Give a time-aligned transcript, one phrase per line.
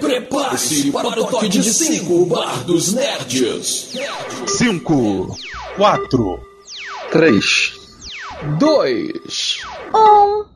[0.00, 3.90] Prepare-se para o toque de 5 Bar dos Nerds.
[4.46, 5.36] 5,
[5.76, 6.40] 4,
[7.12, 7.72] 3,
[8.58, 9.60] 2,
[9.94, 10.53] Um.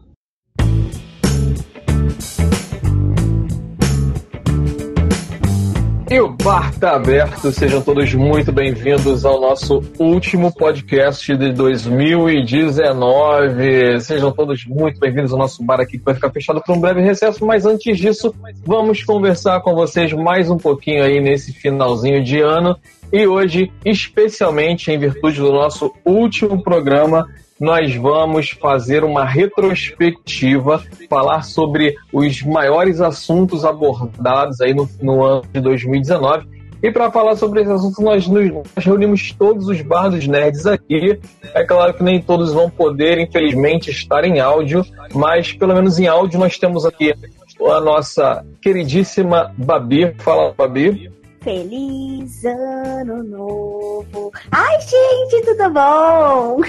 [6.11, 14.01] E o bar tá aberto, sejam todos muito bem-vindos ao nosso último podcast de 2019.
[14.01, 17.03] Sejam todos muito bem-vindos ao nosso bar aqui que vai ficar fechado por um breve
[17.03, 18.35] recesso, mas antes disso,
[18.65, 22.75] vamos conversar com vocês mais um pouquinho aí nesse finalzinho de ano.
[23.13, 27.29] E hoje, especialmente em virtude do nosso último programa,
[27.61, 35.43] nós vamos fazer uma retrospectiva, falar sobre os maiores assuntos abordados aí no, no ano
[35.53, 36.59] de 2019.
[36.81, 41.19] E para falar sobre esse assunto, nós nos reunimos todos os bardos nerds aqui.
[41.53, 46.07] É claro que nem todos vão poder, infelizmente, estar em áudio, mas pelo menos em
[46.07, 47.13] áudio nós temos aqui
[47.61, 50.15] a nossa queridíssima Babi.
[50.19, 51.11] Fala, Babi.
[51.41, 54.33] Feliz ano novo.
[54.53, 56.61] Ai, gente, tudo bom?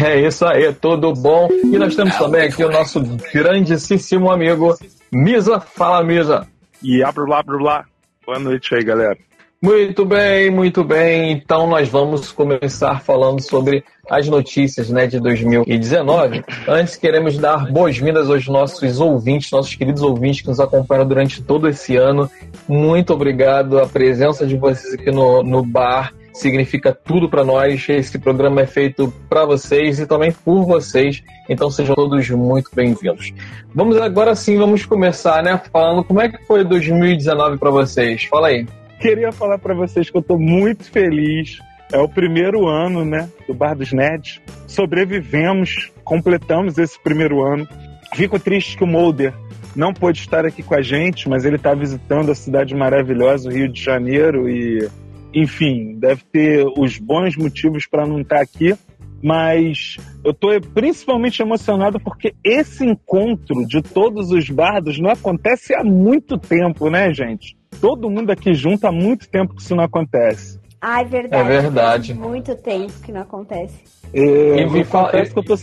[0.00, 1.48] É isso aí, tudo bom?
[1.50, 3.00] E nós temos também aqui o nosso
[3.34, 4.76] grandíssimo amigo
[5.12, 5.58] Misa.
[5.58, 6.46] Fala, Misa.
[6.80, 7.84] e blá blá blá blá.
[8.24, 9.18] Boa noite aí, galera.
[9.60, 11.32] Muito bem, muito bem.
[11.32, 16.44] Então nós vamos começar falando sobre as notícias né, de 2019.
[16.68, 21.68] Antes queremos dar boas-vindas aos nossos ouvintes, nossos queridos ouvintes que nos acompanham durante todo
[21.68, 22.30] esse ano.
[22.68, 23.80] Muito obrigado.
[23.80, 27.88] A presença de vocês aqui no, no bar significa tudo para nós.
[27.88, 31.22] Esse programa é feito para vocês e também por vocês.
[31.48, 33.32] Então sejam todos muito bem-vindos.
[33.74, 35.60] Vamos agora sim, vamos começar, né?
[35.72, 38.24] Falando como é que foi 2019 para vocês.
[38.24, 38.66] Fala aí.
[39.00, 41.58] Queria falar pra vocês que eu tô muito feliz.
[41.92, 44.40] É o primeiro ano, né, do Bar dos Nerds.
[44.66, 47.66] Sobrevivemos, completamos esse primeiro ano.
[48.14, 49.32] Fico triste que o Mulder
[49.74, 53.52] não pôde estar aqui com a gente, mas ele está visitando a cidade maravilhosa, o
[53.52, 54.86] Rio de Janeiro, e,
[55.32, 58.74] enfim, deve ter os bons motivos para não estar aqui.
[59.20, 65.82] Mas eu tô principalmente emocionado porque esse encontro de todos os bardos não acontece há
[65.82, 67.56] muito tempo, né, gente?
[67.80, 70.60] Todo mundo aqui junto há muito tempo que isso não acontece.
[70.80, 71.42] Ai, verdade.
[71.42, 72.14] É verdade.
[72.14, 73.74] Muito tempo que não acontece.
[74.14, 75.56] É, E me fala- que eu tô...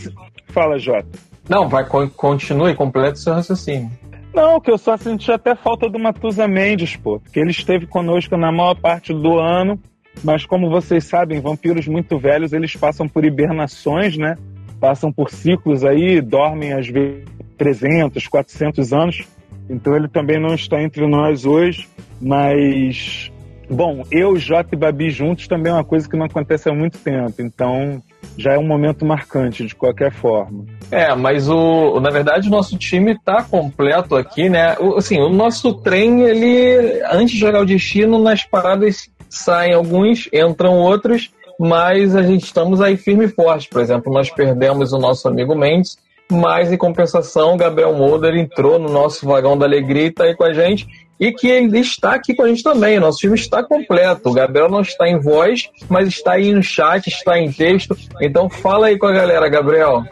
[0.48, 1.08] Fala, Jota.
[1.48, 3.90] Não, vai, con- continue, complete seu raciocínio.
[4.36, 7.18] Não, que eu só senti até falta do Matusa Mendes, pô.
[7.18, 9.80] Porque ele esteve conosco na maior parte do ano.
[10.22, 14.36] Mas como vocês sabem, vampiros muito velhos, eles passam por hibernações, né?
[14.78, 17.24] Passam por ciclos aí, dormem às vezes
[17.56, 19.26] 300, 400 anos.
[19.70, 21.88] Então ele também não está entre nós hoje.
[22.20, 23.32] Mas,
[23.70, 26.98] bom, eu, Jota e Babi juntos também é uma coisa que não acontece há muito
[26.98, 27.40] tempo.
[27.40, 28.02] Então
[28.36, 30.64] já é um momento marcante, de qualquer forma.
[30.90, 34.76] É, mas o, na verdade o nosso time tá completo aqui, né?
[34.78, 40.28] O, assim, o nosso trem, ele, antes de jogar o destino, nas paradas saem alguns,
[40.32, 43.68] entram outros, mas a gente estamos aí firme e forte.
[43.68, 45.98] Por exemplo, nós perdemos o nosso amigo Mendes,
[46.30, 50.44] mas em compensação, Gabriel Molder entrou no nosso vagão da alegria e tá aí com
[50.44, 50.86] a gente.
[51.18, 52.98] E que ele está aqui com a gente também.
[52.98, 54.28] O nosso time está completo.
[54.28, 57.96] O Gabriel não está em voz, mas está aí no chat, está em texto.
[58.20, 60.04] Então fala aí com a galera, Gabriel.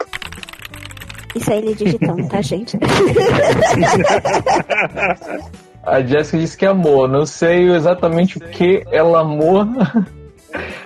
[1.35, 2.77] Isso aí ele digitando, tá, gente?
[5.85, 7.07] A Jéssica disse que amou.
[7.07, 9.67] Não sei exatamente o que ela amou.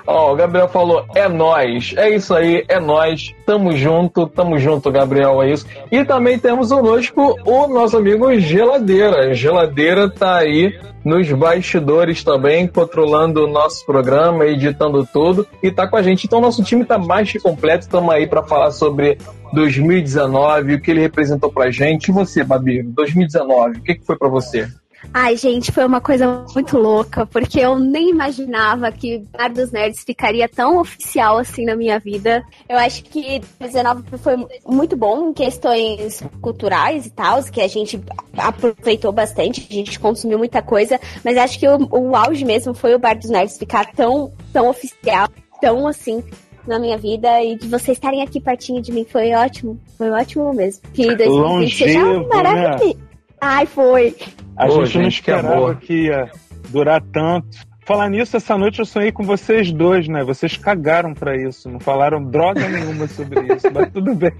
[0.06, 1.94] Ó, o Gabriel falou, é nós.
[1.98, 3.34] É isso aí, é nós.
[3.46, 5.66] Tamo junto, tamo junto, Gabriel, é isso.
[5.92, 9.34] E também temos conosco o nosso amigo Geladeira.
[9.34, 15.96] Geladeira tá aí nos bastidores também, controlando o nosso programa, editando tudo e tá com
[15.96, 16.26] a gente.
[16.26, 19.18] Então nosso time tá mais que completo, estamos aí para falar sobre
[19.54, 22.10] 2019, o que ele representou pra gente.
[22.10, 24.68] E você, Babi, 2019, o que, que foi pra você?
[25.14, 30.04] Ai, gente, foi uma coisa muito louca, porque eu nem imaginava que Bar dos Nerds
[30.04, 32.44] ficaria tão oficial assim na minha vida.
[32.68, 38.00] Eu acho que 2019 foi muito bom em questões culturais e tal, que a gente
[38.38, 42.94] aproveitou bastante, a gente consumiu muita coisa, mas acho que o, o auge mesmo foi
[42.94, 45.28] o Bar dos Nerds ficar tão, tão oficial,
[45.62, 46.24] tão assim
[46.68, 50.54] na minha vida e de vocês estarem aqui pertinho de mim foi ótimo, foi ótimo
[50.54, 50.82] mesmo.
[50.94, 53.09] Que 2020 seja maravilhoso.
[53.42, 54.16] Ai, foi.
[54.58, 55.76] A Pô, gente, não gente, que esperava amor.
[55.78, 56.30] que ia
[56.70, 57.48] durar tanto.
[57.86, 60.24] Falar nisso, essa noite eu sonhei com vocês dois, né?
[60.24, 64.32] Vocês cagaram pra isso, não falaram droga nenhuma sobre isso, mas tudo bem.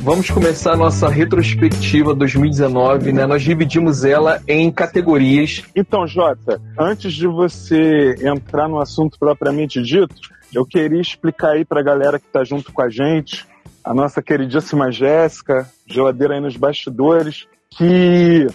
[0.00, 3.26] Vamos começar a nossa retrospectiva 2019, né?
[3.26, 5.62] Nós dividimos ela em categorias.
[5.76, 10.14] Então, Jota, antes de você entrar no assunto propriamente dito,
[10.52, 13.46] eu queria explicar aí pra galera que tá junto com a gente,
[13.84, 18.46] a nossa queridíssima Jéssica, geladeira aí nos bastidores, que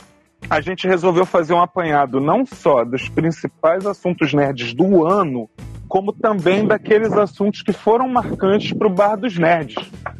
[0.49, 5.49] a gente resolveu fazer um apanhado não só dos principais assuntos nerds do ano,
[5.87, 9.75] como também daqueles assuntos que foram marcantes para o Bar dos Nerds.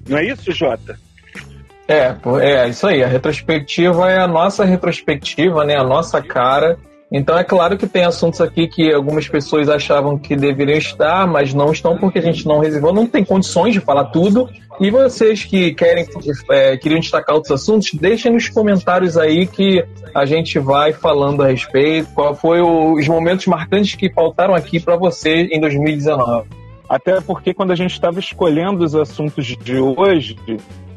[0.07, 0.99] Não é isso, Jota?
[1.87, 3.03] É, é isso aí.
[3.03, 5.75] A retrospectiva é a nossa retrospectiva, né?
[5.75, 6.77] A nossa cara.
[7.13, 11.53] Então é claro que tem assuntos aqui que algumas pessoas achavam que deveriam estar, mas
[11.53, 14.49] não estão porque a gente não reservou, não tem condições de falar tudo.
[14.81, 16.07] E vocês que querem
[16.49, 21.47] é, queriam destacar outros assuntos, deixem nos comentários aí que a gente vai falando a
[21.49, 22.09] respeito.
[22.15, 26.49] Qual foi o, os momentos marcantes que faltaram aqui para você em 2019?
[26.89, 30.35] Até porque quando a gente estava escolhendo os assuntos de hoje,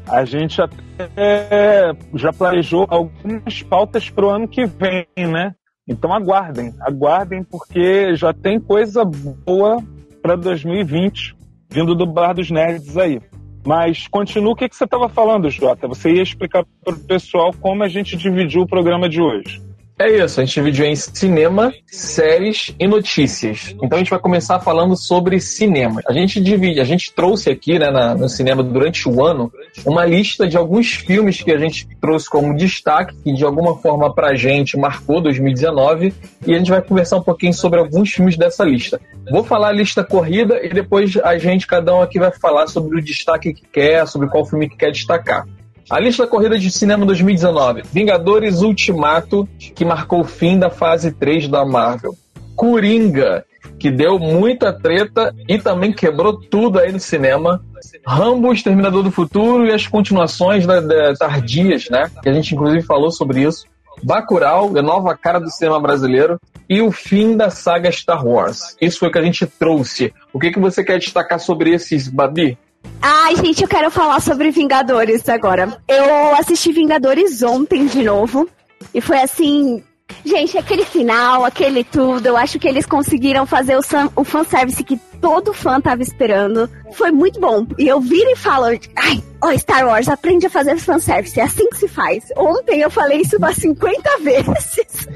[0.07, 5.53] a gente até já planejou algumas pautas para o ano que vem, né?
[5.87, 9.81] Então aguardem, aguardem, porque já tem coisa boa
[10.21, 11.35] para 2020
[11.69, 13.21] vindo do Bar dos Nerds aí.
[13.65, 15.87] Mas continua o que, que você estava falando, Jota.
[15.87, 19.61] Você ia explicar para o pessoal como a gente dividiu o programa de hoje.
[19.99, 23.73] É isso, a gente dividiu em cinema, séries e notícias.
[23.81, 26.01] Então a gente vai começar falando sobre cinema.
[26.07, 29.51] A gente divide, a gente trouxe aqui né, na, no cinema durante o ano
[29.83, 34.13] uma lista de alguns filmes que a gente trouxe como destaque, que de alguma forma
[34.13, 36.13] pra gente marcou 2019,
[36.45, 39.01] e a gente vai conversar um pouquinho sobre alguns filmes dessa lista.
[39.31, 42.99] Vou falar a lista corrida e depois a gente, cada um aqui vai falar sobre
[42.99, 45.47] o destaque que quer, sobre qual filme que quer destacar.
[45.89, 47.83] A lista corrida de cinema 2019.
[47.93, 52.13] Vingadores Ultimato, que marcou o fim da fase 3 da Marvel.
[52.57, 53.45] Coringa,
[53.79, 57.63] que deu muita treta e também quebrou tudo aí no cinema.
[58.05, 62.11] Rambo, Exterminador do Futuro e as continuações da, da, tardias, né?
[62.21, 63.65] Que a gente inclusive falou sobre isso.
[64.03, 66.37] Bacurau, a nova cara do cinema brasileiro,
[66.69, 68.75] e o fim da saga Star Wars.
[68.81, 70.13] Isso foi o que a gente trouxe.
[70.33, 72.57] O que, que você quer destacar sobre esses, Babi?
[73.01, 75.77] Ai, gente, eu quero falar sobre Vingadores agora.
[75.87, 78.49] Eu assisti Vingadores ontem de novo.
[78.93, 79.83] E foi assim.
[80.23, 83.81] Gente, aquele final, aquele tudo, eu acho que eles conseguiram fazer o,
[84.15, 86.69] o fanservice que todo fã tava esperando.
[86.93, 87.65] Foi muito bom.
[87.77, 88.65] E eu viro e falo,
[88.95, 91.39] ai, ó, oh, Star Wars, aprende a fazer fanservice.
[91.39, 92.25] É assim que se faz.
[92.37, 95.07] Ontem eu falei isso umas 50 vezes.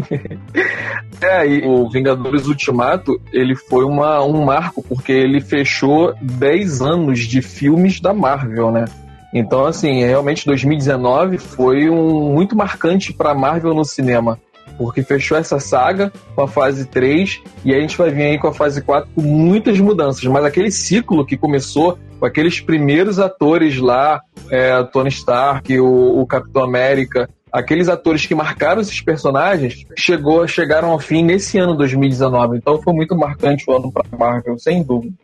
[1.20, 7.20] é, e o Vingadores Ultimato, ele foi uma, um marco, porque ele fechou 10 anos
[7.20, 8.84] de filmes da Marvel, né?
[9.32, 14.38] Então, assim, realmente 2019 foi um muito marcante para Marvel no cinema
[14.76, 18.48] porque fechou essa saga com a fase 3 e a gente vai vir aí com
[18.48, 20.24] a fase 4 com muitas mudanças.
[20.24, 24.20] Mas aquele ciclo que começou com aqueles primeiros atores lá,
[24.50, 30.90] é, Tony Stark, o, o Capitão América, aqueles atores que marcaram esses personagens chegou, chegaram
[30.90, 32.56] ao fim nesse ano 2019.
[32.56, 35.14] Então foi muito marcante o ano para Marvel, sem dúvida.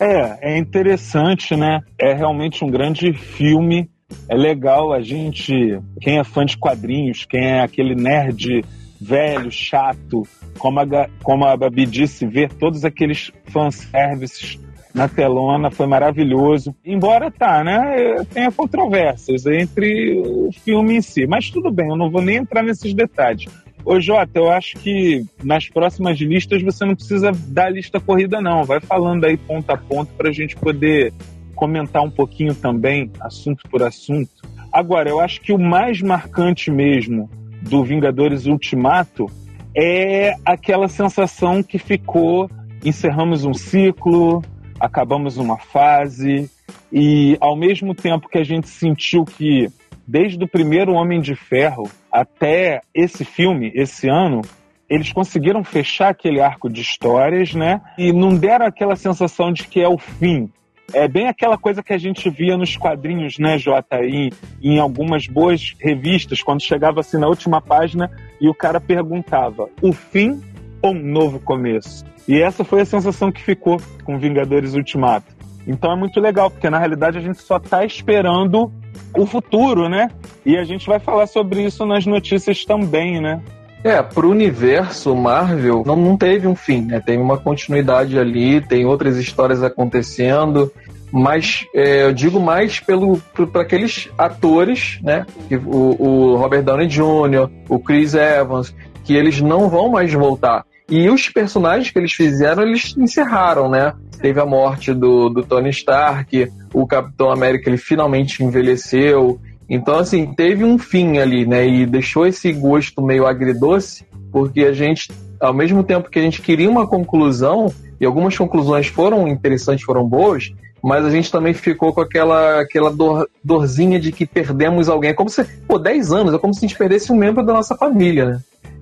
[0.00, 1.80] É, é interessante, né?
[1.98, 3.90] É realmente um grande filme.
[4.28, 8.64] É legal a gente, quem é fã de quadrinhos, quem é aquele nerd
[9.00, 10.22] velho, chato,
[10.58, 14.58] como a, como a Babi disse, ver todos aqueles fanservices
[14.94, 16.74] na telona foi maravilhoso.
[16.84, 18.24] Embora tá, né?
[18.32, 21.26] Tenha controvérsias entre o filme em si.
[21.26, 23.46] Mas tudo bem, eu não vou nem entrar nesses detalhes.
[23.84, 28.64] Ô Jota, eu acho que nas próximas listas você não precisa dar lista corrida, não.
[28.64, 31.12] Vai falando aí ponto a ponto para a gente poder
[31.54, 34.30] comentar um pouquinho também, assunto por assunto.
[34.72, 37.30] Agora, eu acho que o mais marcante mesmo
[37.62, 39.26] do Vingadores Ultimato
[39.74, 42.50] é aquela sensação que ficou:
[42.84, 44.42] encerramos um ciclo,
[44.78, 46.50] acabamos uma fase,
[46.92, 49.68] e ao mesmo tempo que a gente sentiu que,
[50.08, 54.40] desde o primeiro Homem de Ferro até esse filme, esse ano,
[54.88, 57.82] eles conseguiram fechar aquele arco de histórias, né?
[57.98, 60.50] E não deram aquela sensação de que é o fim.
[60.94, 64.02] É bem aquela coisa que a gente via nos quadrinhos, né, Jota?
[64.02, 64.30] Em,
[64.62, 68.10] em algumas boas revistas, quando chegava assim na última página
[68.40, 70.40] e o cara perguntava: o fim
[70.80, 72.06] ou um novo começo?
[72.26, 75.36] E essa foi a sensação que ficou com Vingadores Ultimato.
[75.66, 78.72] Então é muito legal, porque na realidade a gente só está esperando
[79.16, 80.10] o futuro, né?
[80.44, 83.40] E a gente vai falar sobre isso nas notícias também, né?
[83.84, 87.00] É, pro universo Marvel não, não teve um fim, né?
[87.00, 90.72] Tem uma continuidade ali, tem outras histórias acontecendo,
[91.12, 93.18] mas é, eu digo mais pelo
[93.52, 95.24] para aqueles atores, né?
[95.64, 98.74] O, o Robert Downey Jr., o Chris Evans,
[99.04, 100.64] que eles não vão mais voltar.
[100.88, 103.92] E os personagens que eles fizeram, eles encerraram, né?
[104.20, 110.32] Teve a morte do, do Tony Stark, o Capitão América ele finalmente envelheceu, então, assim,
[110.32, 111.68] teve um fim ali, né?
[111.68, 116.40] E deixou esse gosto meio agridoce, porque a gente, ao mesmo tempo que a gente
[116.40, 121.92] queria uma conclusão, e algumas conclusões foram interessantes, foram boas, mas a gente também ficou
[121.92, 125.10] com aquela, aquela dor, dorzinha de que perdemos alguém.
[125.10, 127.52] É como se, pô, 10 anos, é como se a gente perdesse um membro da
[127.52, 128.40] nossa família, né?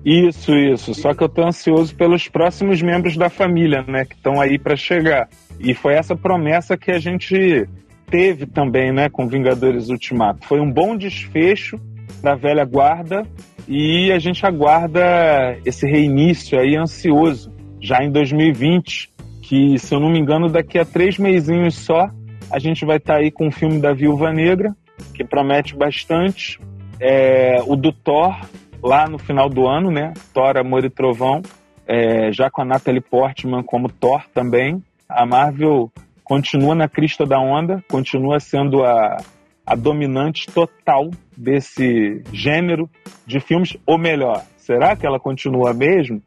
[0.09, 0.93] Isso, isso.
[0.93, 4.77] Só que eu tô ansioso pelos próximos membros da família, né, que estão aí para
[4.77, 5.27] chegar.
[5.59, 7.67] E foi essa promessa que a gente
[8.09, 10.47] teve também, né, com Vingadores Ultimato.
[10.47, 11.77] Foi um bom desfecho
[12.23, 13.27] da velha guarda
[13.67, 19.09] e a gente aguarda esse reinício aí ansioso, já em 2020,
[19.41, 22.09] que, se eu não me engano, daqui a três meizinhos só,
[22.49, 24.73] a gente vai estar tá aí com o filme da Viúva Negra,
[25.13, 26.61] que promete bastante.
[26.97, 28.33] É, o do Thor,
[28.81, 30.13] lá no final do ano, né?
[30.33, 31.41] Thor, Amor e Trovão,
[31.85, 34.83] é, já com a Natalie Portman como Thor também.
[35.07, 35.91] A Marvel
[36.23, 39.17] continua na crista da onda, continua sendo a,
[39.65, 42.89] a dominante total desse gênero
[43.25, 46.21] de filmes, ou melhor, será que ela continua mesmo?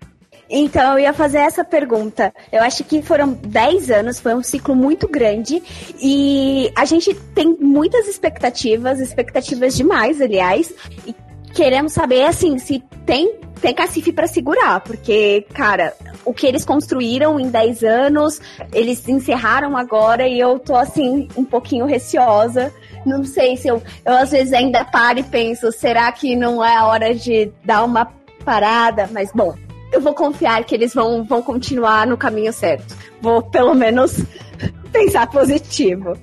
[0.52, 2.34] Então, eu ia fazer essa pergunta.
[2.50, 5.62] Eu acho que foram 10 anos, foi um ciclo muito grande
[6.02, 10.74] e a gente tem muitas expectativas, expectativas demais, aliás,
[11.06, 11.14] e
[11.54, 17.38] queremos saber, assim, se tem, tem cacife para segurar, porque, cara, o que eles construíram
[17.38, 18.40] em 10 anos,
[18.72, 22.72] eles encerraram agora e eu tô, assim, um pouquinho receosa.
[23.04, 26.76] Não sei se eu, eu às vezes ainda paro e penso, será que não é
[26.76, 28.06] a hora de dar uma
[28.44, 29.08] parada?
[29.12, 29.54] Mas, bom,
[29.92, 32.94] eu vou confiar que eles vão, vão continuar no caminho certo.
[33.20, 34.22] Vou, pelo menos,
[34.92, 36.16] pensar positivo.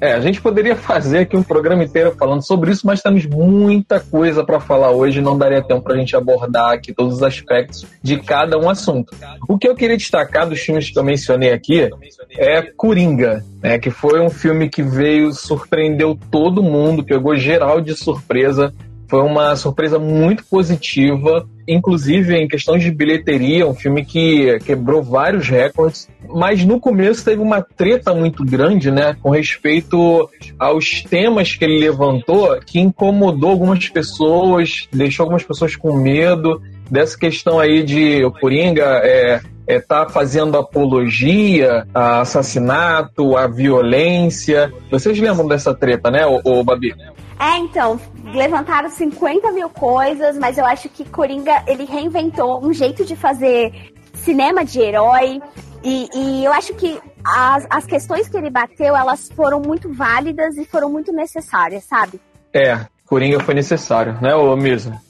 [0.00, 4.00] É, a gente poderia fazer aqui um programa inteiro falando sobre isso, mas temos muita
[4.00, 7.86] coisa para falar hoje, não daria tempo para a gente abordar aqui todos os aspectos
[8.02, 9.14] de cada um assunto.
[9.48, 11.90] O que eu queria destacar dos filmes que eu mencionei aqui
[12.36, 17.94] é Coringa, né, que foi um filme que veio, surpreendeu todo mundo, pegou geral de
[17.94, 18.72] surpresa,
[19.08, 25.48] foi uma surpresa muito positiva, inclusive em questões de bilheteria, um filme que quebrou vários
[25.48, 31.64] recordes, mas no começo teve uma treta muito grande, né, com respeito aos temas que
[31.64, 36.60] ele levantou, que incomodou algumas pessoas, deixou algumas pessoas com medo
[36.90, 44.72] dessa questão aí de o Coringa é, é, tá fazendo apologia a assassinato, a violência.
[44.90, 46.94] Vocês lembram dessa treta, né, o, Babi?
[47.38, 48.00] É, então,
[48.32, 53.92] levantaram 50 mil coisas, mas eu acho que Coringa, ele reinventou um jeito de fazer
[54.14, 55.40] cinema de herói.
[55.82, 60.56] E, e eu acho que as, as questões que ele bateu, elas foram muito válidas
[60.56, 62.20] e foram muito necessárias, sabe?
[62.52, 65.00] É, Coringa foi necessário, né, ô Misa?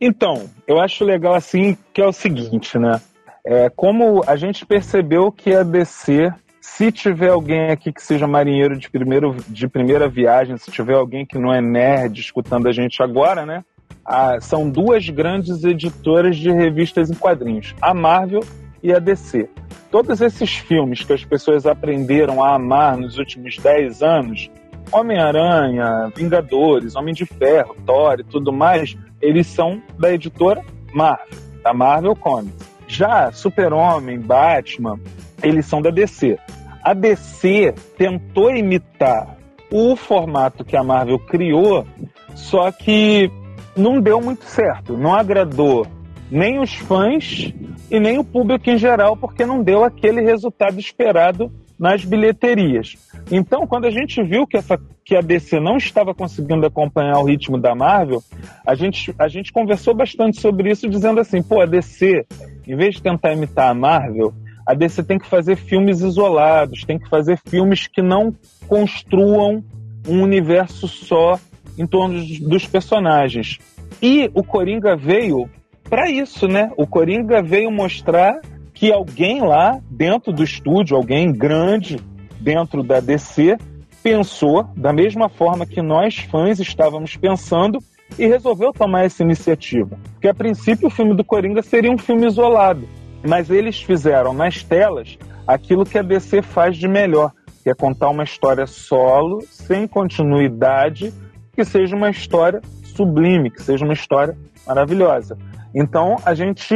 [0.00, 3.00] Então, eu acho legal assim que é o seguinte, né?
[3.46, 6.32] É, como a gente percebeu que a DC
[6.64, 11.24] se tiver alguém aqui que seja marinheiro de, primeiro, de primeira viagem, se tiver alguém
[11.24, 13.62] que não é nerd escutando a gente agora, né?
[14.04, 18.40] Ah, são duas grandes editoras de revistas em quadrinhos, a Marvel
[18.82, 19.48] e a DC.
[19.90, 24.50] Todos esses filmes que as pessoas aprenderam a amar nos últimos 10 anos,
[24.90, 30.62] Homem-Aranha, Vingadores, Homem de Ferro, Thor e tudo mais, eles são da editora
[30.94, 32.66] Marvel, da Marvel Comics.
[32.88, 34.98] Já Super-Homem, Batman,
[35.44, 36.38] eles são da DC.
[36.82, 39.36] A DC tentou imitar
[39.70, 41.86] o formato que a Marvel criou,
[42.34, 43.30] só que
[43.76, 44.96] não deu muito certo.
[44.96, 45.86] Não agradou
[46.30, 47.52] nem os fãs
[47.90, 52.96] e nem o público em geral, porque não deu aquele resultado esperado nas bilheterias.
[53.30, 57.24] Então, quando a gente viu que, essa, que a DC não estava conseguindo acompanhar o
[57.24, 58.22] ritmo da Marvel,
[58.66, 62.24] a gente, a gente conversou bastante sobre isso, dizendo assim: pô, a DC,
[62.66, 64.32] em vez de tentar imitar a Marvel,
[64.66, 68.34] a DC tem que fazer filmes isolados, tem que fazer filmes que não
[68.66, 69.62] construam
[70.08, 71.38] um universo só
[71.76, 73.58] em torno dos personagens.
[74.00, 75.48] E o Coringa veio
[75.88, 76.70] para isso, né?
[76.76, 78.40] O Coringa veio mostrar
[78.72, 81.98] que alguém lá dentro do estúdio, alguém grande
[82.40, 83.56] dentro da DC,
[84.02, 87.78] pensou da mesma forma que nós fãs estávamos pensando
[88.18, 89.98] e resolveu tomar essa iniciativa.
[90.12, 92.86] Porque a princípio o filme do Coringa seria um filme isolado
[93.26, 98.10] mas eles fizeram nas telas aquilo que a DC faz de melhor, que é contar
[98.10, 101.12] uma história solo, sem continuidade,
[101.52, 105.36] que seja uma história sublime, que seja uma história maravilhosa.
[105.74, 106.74] Então, a gente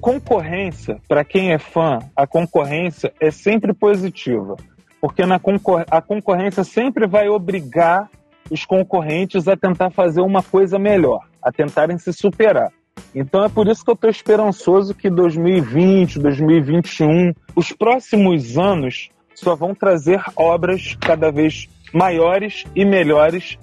[0.00, 4.56] concorrência, para quem é fã, a concorrência é sempre positiva,
[5.00, 8.10] porque na concor a concorrência sempre vai obrigar
[8.50, 12.70] os concorrentes a tentar fazer uma coisa melhor, a tentarem se superar.
[13.14, 19.54] Então é por isso que eu estou esperançoso que 2020, 2021, os próximos anos só
[19.54, 23.58] vão trazer obras cada vez maiores e melhores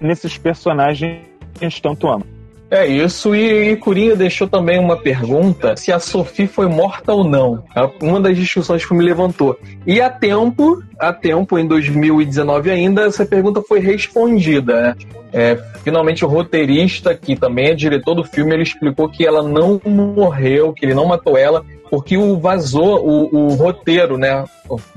[0.00, 1.22] nesses personagens
[1.80, 2.41] tanto amam.
[2.72, 7.22] É isso, e, e Coringa deixou também uma pergunta se a Sophie foi morta ou
[7.22, 7.62] não.
[8.00, 9.58] Uma das discussões que me levantou.
[9.86, 14.80] E a tempo, a tempo, em 2019 ainda, essa pergunta foi respondida.
[14.80, 14.94] Né?
[15.34, 19.78] É, finalmente o roteirista, que também é diretor do filme, ele explicou que ela não
[19.84, 24.46] morreu, que ele não matou ela, porque o vazou o, o roteiro, né,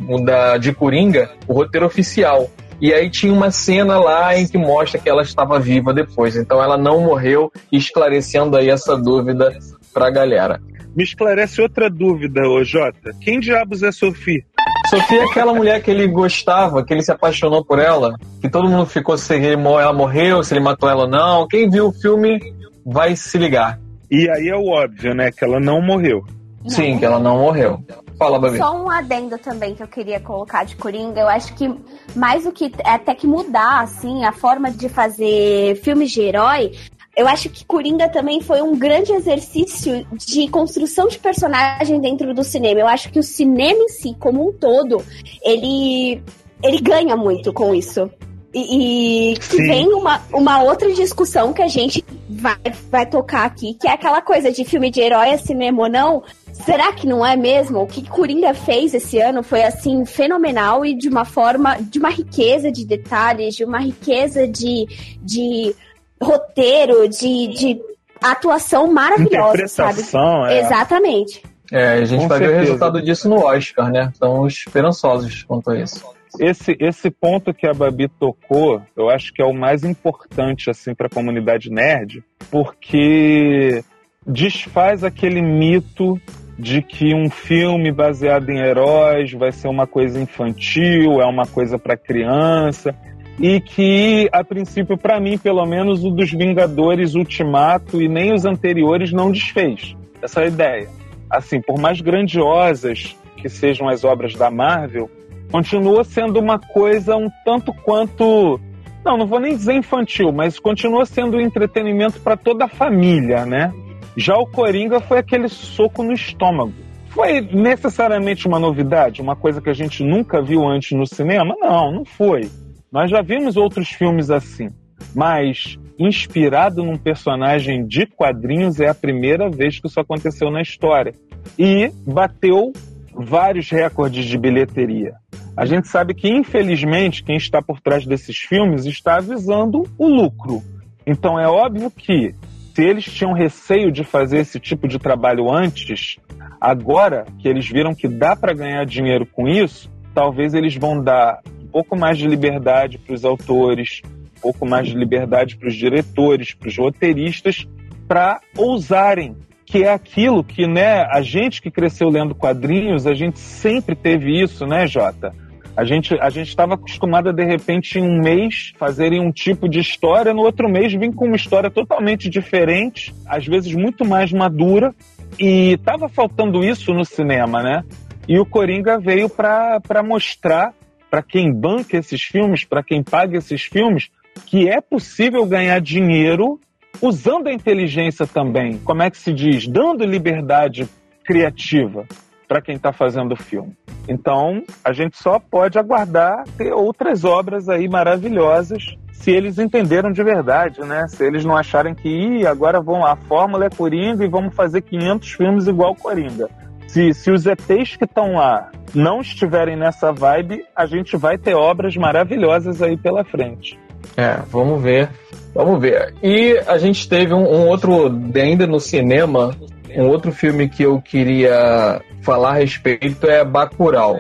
[0.07, 2.49] o da, de Coringa, o roteiro oficial.
[2.81, 6.35] E aí tinha uma cena lá em que mostra que ela estava viva depois.
[6.35, 9.57] Então ela não morreu, esclarecendo aí essa dúvida
[9.93, 10.61] pra galera.
[10.95, 13.13] Me esclarece outra dúvida, ô Jota.
[13.19, 14.45] Quem diabos é Sophie?
[14.89, 18.69] Sophie é aquela mulher que ele gostava, que ele se apaixonou por ela, que todo
[18.69, 21.47] mundo ficou se ela morreu, se ele matou ela ou não.
[21.47, 22.39] Quem viu o filme
[22.85, 23.79] vai se ligar.
[24.09, 25.31] E aí é o óbvio, né?
[25.31, 26.23] Que ela não morreu.
[26.67, 27.83] Sim, que ela não morreu.
[28.17, 28.57] Fala, Babi.
[28.57, 31.21] Só um adendo também que eu queria colocar de Coringa.
[31.21, 31.73] Eu acho que
[32.15, 36.71] mais do que até que mudar, assim, a forma de fazer filmes de herói,
[37.15, 42.43] eu acho que Coringa também foi um grande exercício de construção de personagem dentro do
[42.43, 42.79] cinema.
[42.79, 45.03] Eu acho que o cinema em si, como um todo,
[45.41, 46.21] ele,
[46.61, 48.09] ele ganha muito com isso.
[48.57, 52.55] E, e vem uma, uma outra discussão que a gente vai,
[52.89, 56.23] vai tocar aqui, que é aquela coisa de filme de herói é cinema ou não.
[56.53, 57.81] Será que não é mesmo?
[57.81, 62.09] O que Coringa fez esse ano foi assim fenomenal e de uma forma, de uma
[62.09, 64.87] riqueza de detalhes, de uma riqueza de,
[65.21, 65.75] de
[66.21, 67.81] roteiro, de, de
[68.21, 70.01] atuação maravilhosa, sabe?
[70.47, 70.61] É.
[70.61, 71.43] Exatamente.
[71.71, 72.51] É, a gente Com vai certeza.
[72.51, 74.09] ver o resultado disso no Oscar, né?
[74.13, 76.05] Estamos esperançosos quanto a isso.
[76.39, 80.93] Esse, esse ponto que a Babi tocou, eu acho que é o mais importante assim
[80.93, 83.83] para a comunidade nerd, porque
[84.25, 86.19] desfaz aquele mito
[86.57, 91.77] de que um filme baseado em heróis vai ser uma coisa infantil, é uma coisa
[91.77, 92.95] para criança,
[93.39, 98.45] e que, a princípio, para mim, pelo menos, o dos Vingadores Ultimato e nem os
[98.45, 100.87] anteriores não desfez essa ideia.
[101.29, 105.09] Assim, por mais grandiosas que sejam as obras da Marvel,
[105.51, 108.59] continua sendo uma coisa um tanto quanto.
[109.03, 113.71] Não, não vou nem dizer infantil, mas continua sendo entretenimento para toda a família, né?
[114.17, 116.73] Já o Coringa foi aquele soco no estômago.
[117.09, 121.55] Foi necessariamente uma novidade, uma coisa que a gente nunca viu antes no cinema?
[121.59, 122.49] Não, não foi.
[122.91, 124.69] Nós já vimos outros filmes assim,
[125.13, 131.13] mas inspirado num personagem de quadrinhos é a primeira vez que isso aconteceu na história.
[131.57, 132.73] E bateu
[133.13, 135.13] vários recordes de bilheteria.
[135.55, 140.61] A gente sabe que, infelizmente, quem está por trás desses filmes está avisando o lucro.
[141.07, 142.33] Então é óbvio que
[142.73, 146.17] se eles tinham receio de fazer esse tipo de trabalho antes,
[146.59, 151.39] agora que eles viram que dá para ganhar dinheiro com isso, talvez eles vão dar
[151.63, 154.01] um pouco mais de liberdade para os autores,
[154.37, 157.67] um pouco mais de liberdade para os diretores, para os roteiristas,
[158.07, 163.39] para ousarem, que é aquilo que, né, a gente que cresceu lendo quadrinhos, a gente
[163.39, 165.33] sempre teve isso, né, Jota?
[165.75, 169.67] A gente a gente estava acostumado a de repente em um mês fazerem um tipo
[169.67, 174.31] de história, no outro mês vir com uma história totalmente diferente, às vezes muito mais
[174.31, 174.95] madura,
[175.37, 177.83] e estava faltando isso no cinema, né?
[178.27, 180.73] E o Coringa veio para mostrar
[181.09, 184.09] para quem banca esses filmes, para quem paga esses filmes,
[184.45, 186.59] que é possível ganhar dinheiro
[187.01, 188.77] usando a inteligência também.
[188.79, 189.67] Como é que se diz?
[189.67, 190.87] Dando liberdade
[191.23, 192.05] criativa
[192.47, 193.75] para quem está fazendo o filme.
[194.07, 200.23] Então, a gente só pode aguardar ter outras obras aí maravilhosas se eles entenderam de
[200.23, 201.07] verdade, né?
[201.07, 204.81] Se eles não acharem que Ih, agora vão a fórmula é Coringa e vamos fazer
[204.81, 206.47] 500 filmes igual Coringa.
[206.87, 211.55] Se, se os ETs que estão lá não estiverem nessa vibe, a gente vai ter
[211.55, 213.79] obras maravilhosas aí pela frente.
[214.17, 215.09] É, vamos ver.
[215.53, 216.13] Vamos ver.
[216.21, 219.55] E a gente teve um, um outro, ainda no cinema,
[219.95, 224.19] um outro filme que eu queria falar a respeito é Bacurau.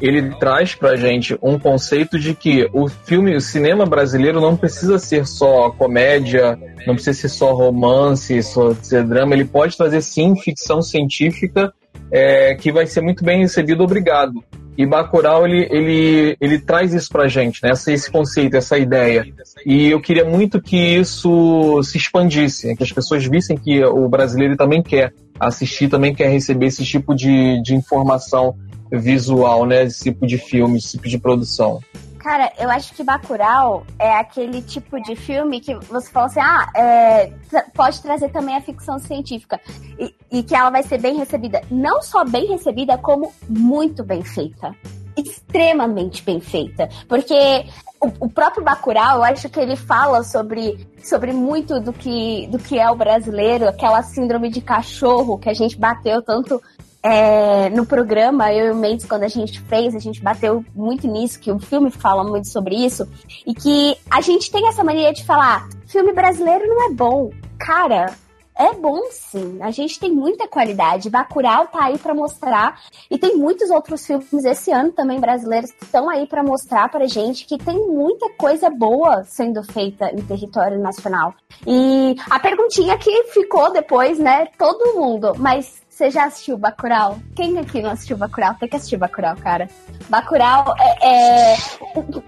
[0.00, 4.98] Ele traz pra gente um conceito de que o filme, o cinema brasileiro não precisa
[4.98, 10.36] ser só comédia, não precisa ser só romance, só ser drama, ele pode trazer sim
[10.36, 11.72] ficção científica
[12.12, 14.44] é, que vai ser muito bem recebido, obrigado.
[14.76, 17.70] E Bacurau, ele, ele, ele traz isso pra gente, né?
[17.70, 19.24] Esse, esse conceito, essa ideia.
[19.64, 24.56] E eu queria muito que isso se expandisse, que as pessoas vissem que o brasileiro
[24.56, 28.54] também quer assistir, também quer receber esse tipo de, de informação
[28.92, 29.84] visual, né?
[29.84, 31.80] Esse tipo de filme, esse tipo de produção.
[32.26, 36.68] Cara, eu acho que Bacurau é aquele tipo de filme que você fala assim, ah,
[36.74, 37.32] é,
[37.72, 39.60] pode trazer também a ficção científica
[39.96, 41.62] e, e que ela vai ser bem recebida.
[41.70, 44.74] Não só bem recebida, como muito bem feita
[45.16, 46.88] extremamente bem feita.
[47.08, 47.64] Porque
[48.00, 52.58] o, o, próprio Bacurau, eu acho que ele fala sobre, sobre muito do que, do
[52.58, 56.60] que é o brasileiro, aquela síndrome de cachorro que a gente bateu tanto
[57.02, 61.06] é, no programa, eu e o Mendes, quando a gente fez, a gente bateu muito
[61.06, 63.08] nisso, que o filme fala muito sobre isso,
[63.46, 67.30] e que a gente tem essa mania de falar, filme brasileiro não é bom.
[67.58, 68.14] Cara,
[68.58, 69.58] é bom sim.
[69.60, 71.10] A gente tem muita qualidade.
[71.10, 72.80] Bacurau tá aí para mostrar
[73.10, 77.06] e tem muitos outros filmes esse ano também brasileiros que estão aí para mostrar pra
[77.06, 81.34] gente que tem muita coisa boa sendo feita em território nacional.
[81.66, 87.18] E a perguntinha que ficou depois, né, todo mundo, mas você já assistiu Bacurau?
[87.34, 88.54] Quem aqui não assistiu Bacurau?
[88.60, 89.66] Tem que assistir Bacurau, cara.
[90.10, 91.56] Bacurau é, é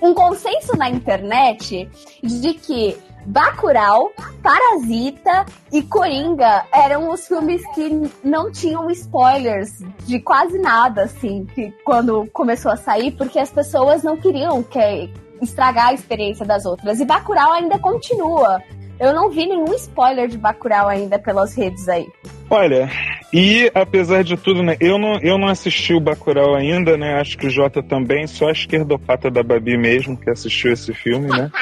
[0.01, 1.87] um consenso na internet
[2.23, 4.11] de que Bacurau,
[4.43, 11.71] Parasita e Coringa eram os filmes que não tinham spoilers de quase nada, assim, que
[11.85, 17.01] quando começou a sair, porque as pessoas não queriam que estragar a experiência das outras.
[17.01, 18.63] E Bacurau ainda continua.
[19.01, 22.07] Eu não vi nenhum spoiler de Bacurau ainda pelas redes aí.
[22.51, 22.91] Olha,
[23.33, 27.21] e apesar de tudo, né, eu não, eu não assisti o Bacurau ainda, né?
[27.21, 31.29] Acho que o Jota também, só a esquerdopata da Babi mesmo que assistiu esse filme,
[31.29, 31.51] né?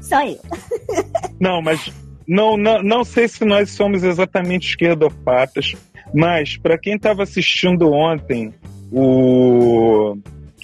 [0.00, 0.38] Só eu.
[1.38, 1.92] não, mas
[2.26, 5.74] não, não, não sei se nós somos exatamente esquerdopatas,
[6.14, 8.54] mas para quem estava assistindo ontem
[8.90, 10.16] o,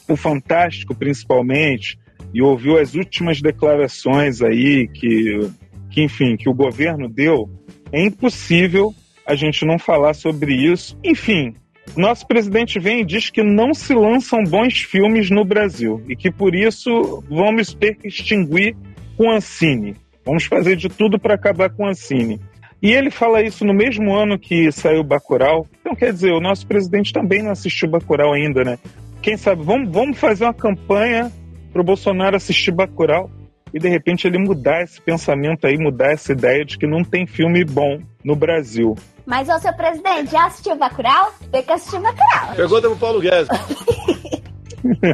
[0.08, 1.98] o Fantástico, principalmente,
[2.34, 5.48] e ouviu as últimas declarações aí que,
[5.88, 7.48] que, enfim, que o governo deu,
[7.92, 8.92] é impossível
[9.24, 10.98] a gente não falar sobre isso.
[11.04, 11.54] Enfim,
[11.96, 16.30] nosso presidente vem e diz que não se lançam bons filmes no Brasil e que
[16.30, 18.76] por isso vamos ter que extinguir
[19.16, 19.94] com Ancine.
[20.26, 22.40] Vamos fazer de tudo para acabar com Ancine.
[22.82, 25.66] E ele fala isso no mesmo ano que saiu Bacurau.
[25.80, 28.78] Então, quer dizer, o nosso presidente também não assistiu Bacurau ainda, né?
[29.22, 31.32] Quem sabe, vamos, vamos fazer uma campanha
[31.74, 33.28] para o Bolsonaro assistir Bacurau
[33.72, 37.26] e, de repente, ele mudar esse pensamento aí, mudar essa ideia de que não tem
[37.26, 38.94] filme bom no Brasil.
[39.26, 41.34] Mas, ô, seu presidente, já assistiu Bacurau?
[41.50, 42.54] Tem que assistir Bacurau.
[42.54, 43.48] Pergunta pro Paulo Guedes.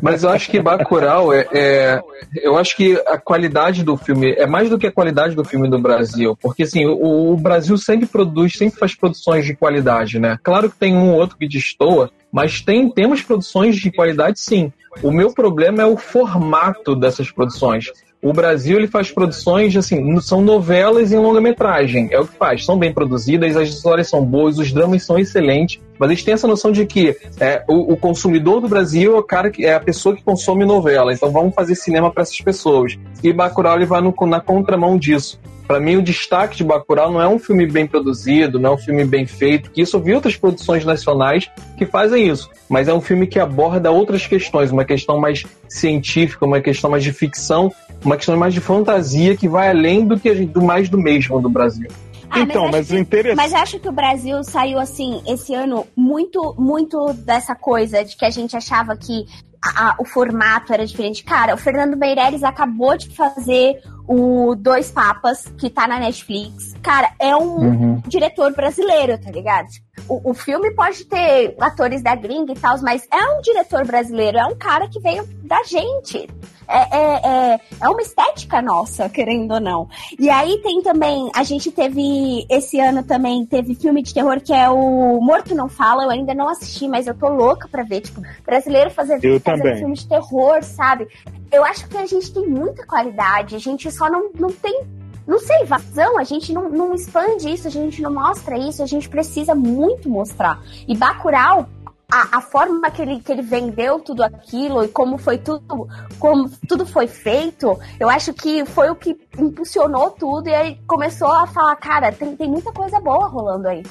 [0.02, 2.02] Mas eu acho que Bacurau é, é,
[2.42, 5.68] Eu acho que a qualidade do filme é mais do que a qualidade do filme
[5.68, 6.36] do Brasil.
[6.40, 10.38] Porque, assim, o, o Brasil sempre produz, sempre faz produções de qualidade, né?
[10.42, 14.72] Claro que tem um ou outro que destoa, mas tem, temos produções de qualidade sim.
[15.02, 17.92] O meu problema é o formato dessas produções.
[18.22, 22.66] O Brasil ele faz produções assim, são novelas em longa-metragem, é o que faz.
[22.66, 26.46] São bem produzidas, as histórias são boas, os dramas são excelentes, mas eles têm essa
[26.46, 29.80] noção de que é, o, o, consumidor do Brasil é o cara que é a
[29.80, 31.14] pessoa que consome novela.
[31.14, 32.98] Então vamos fazer cinema para essas pessoas.
[33.22, 35.40] E Bacurau ele vai no, na contramão disso.
[35.70, 38.78] Para mim, o destaque de Bacurau não é um filme bem produzido, não é um
[38.78, 42.92] filme bem feito, que isso eu vi outras produções nacionais que fazem isso, mas é
[42.92, 47.72] um filme que aborda outras questões, uma questão mais científica, uma questão mais de ficção,
[48.04, 51.48] uma questão mais de fantasia que vai além do que do mais do mesmo do
[51.48, 51.88] Brasil.
[52.30, 53.36] Ah, então, mas, mas o interessante.
[53.36, 58.24] Mas acho que o Brasil saiu assim, esse ano, muito, muito dessa coisa de que
[58.24, 59.26] a gente achava que
[59.62, 61.24] a, o formato era diferente.
[61.24, 66.74] Cara, o Fernando Meirelles acabou de fazer o Dois Papas, que tá na Netflix.
[66.82, 68.02] Cara, é um uhum.
[68.08, 69.68] diretor brasileiro, tá ligado?
[70.08, 74.36] O, o filme pode ter atores da gringa e tal, mas é um diretor brasileiro,
[74.36, 76.28] é um cara que veio da gente.
[76.66, 79.88] É, é, é, é uma estética nossa, querendo ou não.
[80.16, 84.52] E aí tem também, a gente teve, esse ano também, teve filme de terror que
[84.52, 88.02] é o Morto Não Fala, eu ainda não assisti, mas eu tô louca pra ver,
[88.02, 91.08] tipo, brasileiro fazer, fazer filme de terror, sabe?
[91.50, 94.82] Eu acho que a gente tem muita qualidade, a gente só não, não tem
[95.26, 98.86] não sei, vazão, a gente não, não expande isso, a gente não mostra isso, a
[98.86, 100.60] gente precisa muito mostrar.
[100.88, 101.68] E Bacurau,
[102.10, 105.86] a, a, forma que ele, que ele vendeu tudo aquilo e como foi tudo,
[106.18, 111.32] como tudo foi feito, eu acho que foi o que impulsionou tudo e aí começou
[111.32, 113.84] a falar, cara, tem, tem muita coisa boa rolando aí.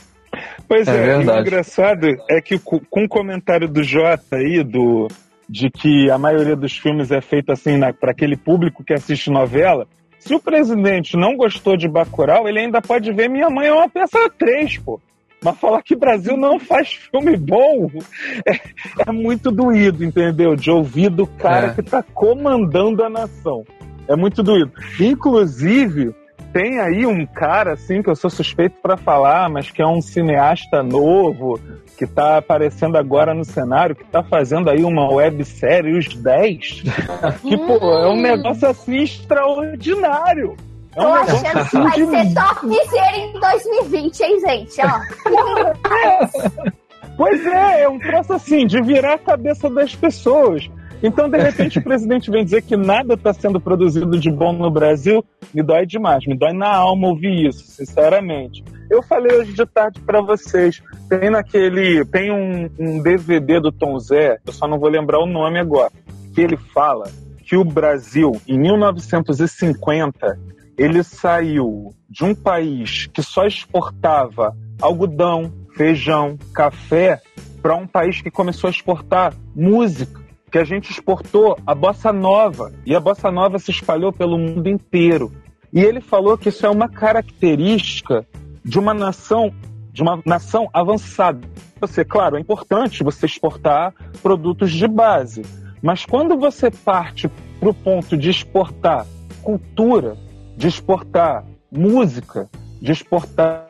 [0.67, 5.07] Pois é, é o engraçado é que com o comentário do Jota aí, do,
[5.47, 9.87] de que a maioria dos filmes é feito assim para aquele público que assiste novela,
[10.19, 13.89] se o presidente não gostou de Bacurau, ele ainda pode ver Minha Mãe é uma
[13.89, 14.99] peça 3, pô.
[15.41, 17.89] Mas falar que Brasil não faz filme bom
[18.45, 18.59] é,
[19.07, 20.53] é muito doído, entendeu?
[20.53, 21.73] De ouvir do cara é.
[21.73, 23.63] que está comandando a nação.
[24.07, 24.71] É muito doído.
[24.99, 26.13] Inclusive,
[26.53, 30.01] tem aí um cara, assim, que eu sou suspeito para falar, mas que é um
[30.01, 31.59] cineasta novo,
[31.97, 36.83] que está aparecendo agora no cenário, que está fazendo aí uma websérie, Os 10,
[37.41, 40.55] que, pô, é um negócio assim extraordinário.
[40.95, 42.27] É um Tô achando assim que vai de...
[42.27, 44.81] ser top ser em 2020, hein, gente?
[44.81, 44.99] Ó.
[47.19, 50.71] pois é, é um troço assim, de virar a cabeça das pessoas.
[51.03, 54.71] Então, de repente, o presidente vem dizer que nada está sendo produzido de bom no
[54.71, 55.21] Brasil,
[55.53, 58.63] me dói demais, me dói na alma ouvir isso, sinceramente.
[58.89, 63.99] Eu falei hoje de tarde para vocês, tem naquele, tem um, um DVD do Tom
[63.99, 65.91] Zé, eu só não vou lembrar o nome agora,
[66.33, 67.11] que ele fala
[67.43, 70.39] que o Brasil, em 1950,
[70.77, 77.21] ele saiu de um país que só exportava algodão, feijão, café,
[77.61, 80.19] para um país que começou a exportar música,
[80.51, 84.67] que a gente exportou a bossa nova e a bossa nova se espalhou pelo mundo
[84.67, 85.31] inteiro.
[85.71, 88.27] E ele falou que isso é uma característica
[88.61, 89.53] de uma nação,
[89.93, 91.47] de uma nação avançada.
[91.79, 95.43] Você, claro, é importante você exportar produtos de base,
[95.81, 99.07] mas quando você parte para o ponto de exportar
[99.41, 100.17] cultura,
[100.57, 102.49] de exportar música,
[102.81, 103.69] de exportar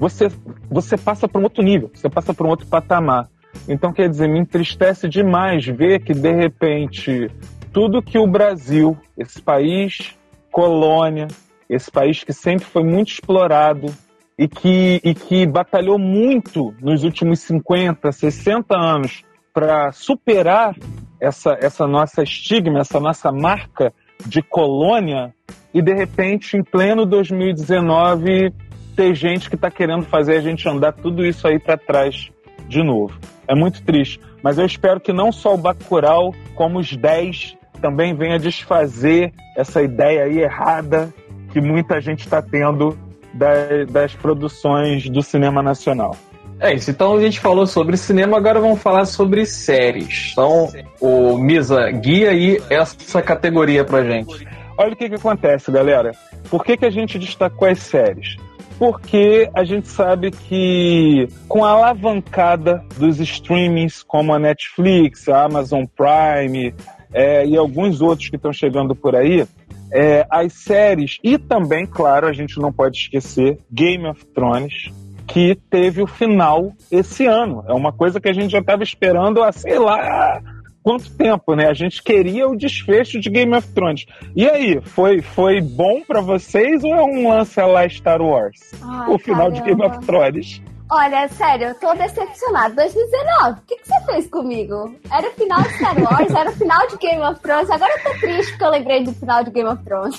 [0.00, 0.28] você,
[0.70, 3.28] você passa para um outro nível, você passa para um outro patamar.
[3.68, 7.30] Então, quer dizer, me entristece demais ver que, de repente,
[7.70, 10.16] tudo que o Brasil, esse país
[10.50, 11.28] colônia,
[11.68, 13.94] esse país que sempre foi muito explorado
[14.38, 20.74] e que, e que batalhou muito nos últimos 50, 60 anos para superar
[21.20, 23.92] essa, essa nossa estigma, essa nossa marca
[24.26, 25.34] de colônia,
[25.72, 28.52] e de repente, em pleno 2019,
[28.90, 32.30] ter gente que está querendo fazer a gente andar tudo isso aí para trás
[32.68, 33.18] de novo.
[33.48, 34.20] É muito triste.
[34.42, 39.82] Mas eu espero que não só o Bacurau, como os 10 também venha desfazer essa
[39.82, 41.12] ideia aí errada
[41.50, 42.96] que muita gente está tendo
[43.32, 46.14] das, das produções do cinema nacional.
[46.60, 50.28] É isso, então a gente falou sobre cinema, agora vamos falar sobre séries.
[50.32, 50.68] Então,
[51.00, 54.46] o Misa, guia aí essa categoria pra gente.
[54.76, 56.12] Olha o que, que acontece, galera.
[56.50, 58.36] Por que, que a gente destacou as séries?
[58.80, 65.84] Porque a gente sabe que com a alavancada dos streamings como a Netflix, a Amazon
[65.84, 66.74] Prime
[67.12, 69.46] é, e alguns outros que estão chegando por aí,
[69.92, 74.90] é, as séries e também, claro, a gente não pode esquecer Game of Thrones,
[75.26, 77.62] que teve o final esse ano.
[77.68, 80.40] É uma coisa que a gente já estava esperando há, sei lá,
[80.82, 81.68] quanto tempo, né?
[81.68, 84.06] A gente queria o desfecho de Game of Thrones.
[84.34, 88.58] E aí, foi, foi bom para vocês ou é um lance lá Star Wars?
[88.82, 89.56] Ai, o final caramba.
[89.56, 90.62] de Game of Thrones.
[90.92, 92.74] Olha, sério, eu tô decepcionado.
[92.74, 94.92] 2019, o que, que você fez comigo?
[95.12, 97.70] Era o final de Star Wars, era o final de Game of Thrones.
[97.70, 100.18] Agora eu tô triste porque eu lembrei do final de Game of Thrones.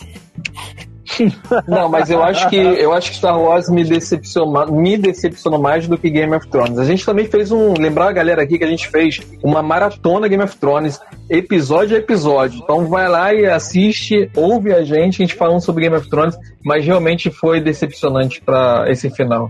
[1.67, 5.87] Não, mas eu acho que eu acho que Star Wars me decepcionou, me decepcionou mais
[5.87, 6.77] do que Game of Thrones.
[6.77, 10.27] A gente também fez um, lembrar a galera aqui que a gente fez uma maratona
[10.27, 12.61] Game of Thrones, episódio a episódio.
[12.63, 16.37] Então vai lá e assiste, ouve a gente, a gente falando sobre Game of Thrones,
[16.63, 19.49] mas realmente foi decepcionante para esse final.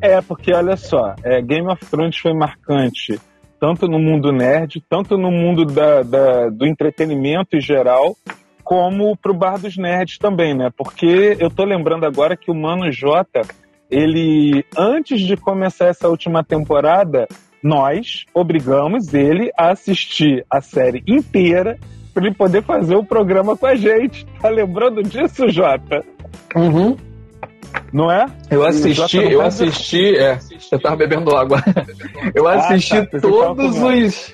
[0.00, 3.18] É, porque olha só, é, Game of Thrones foi marcante
[3.64, 8.14] tanto no mundo nerd, tanto no mundo da, da do entretenimento em geral,
[8.64, 10.70] como pro Bar dos Nerds também, né?
[10.74, 13.42] Porque eu tô lembrando agora que o Mano J,
[13.90, 17.28] ele, antes de começar essa última temporada,
[17.62, 21.78] nós obrigamos ele a assistir a série inteira
[22.12, 24.26] para ele poder fazer o programa com a gente.
[24.40, 26.02] Tá lembrando disso, Jota?
[26.56, 26.96] Uhum.
[27.92, 28.26] Não é?
[28.50, 30.38] Eu assisti, eu assisti, é,
[30.70, 31.62] eu tava bebendo água.
[32.34, 34.32] Eu assisti ah, tá, todos os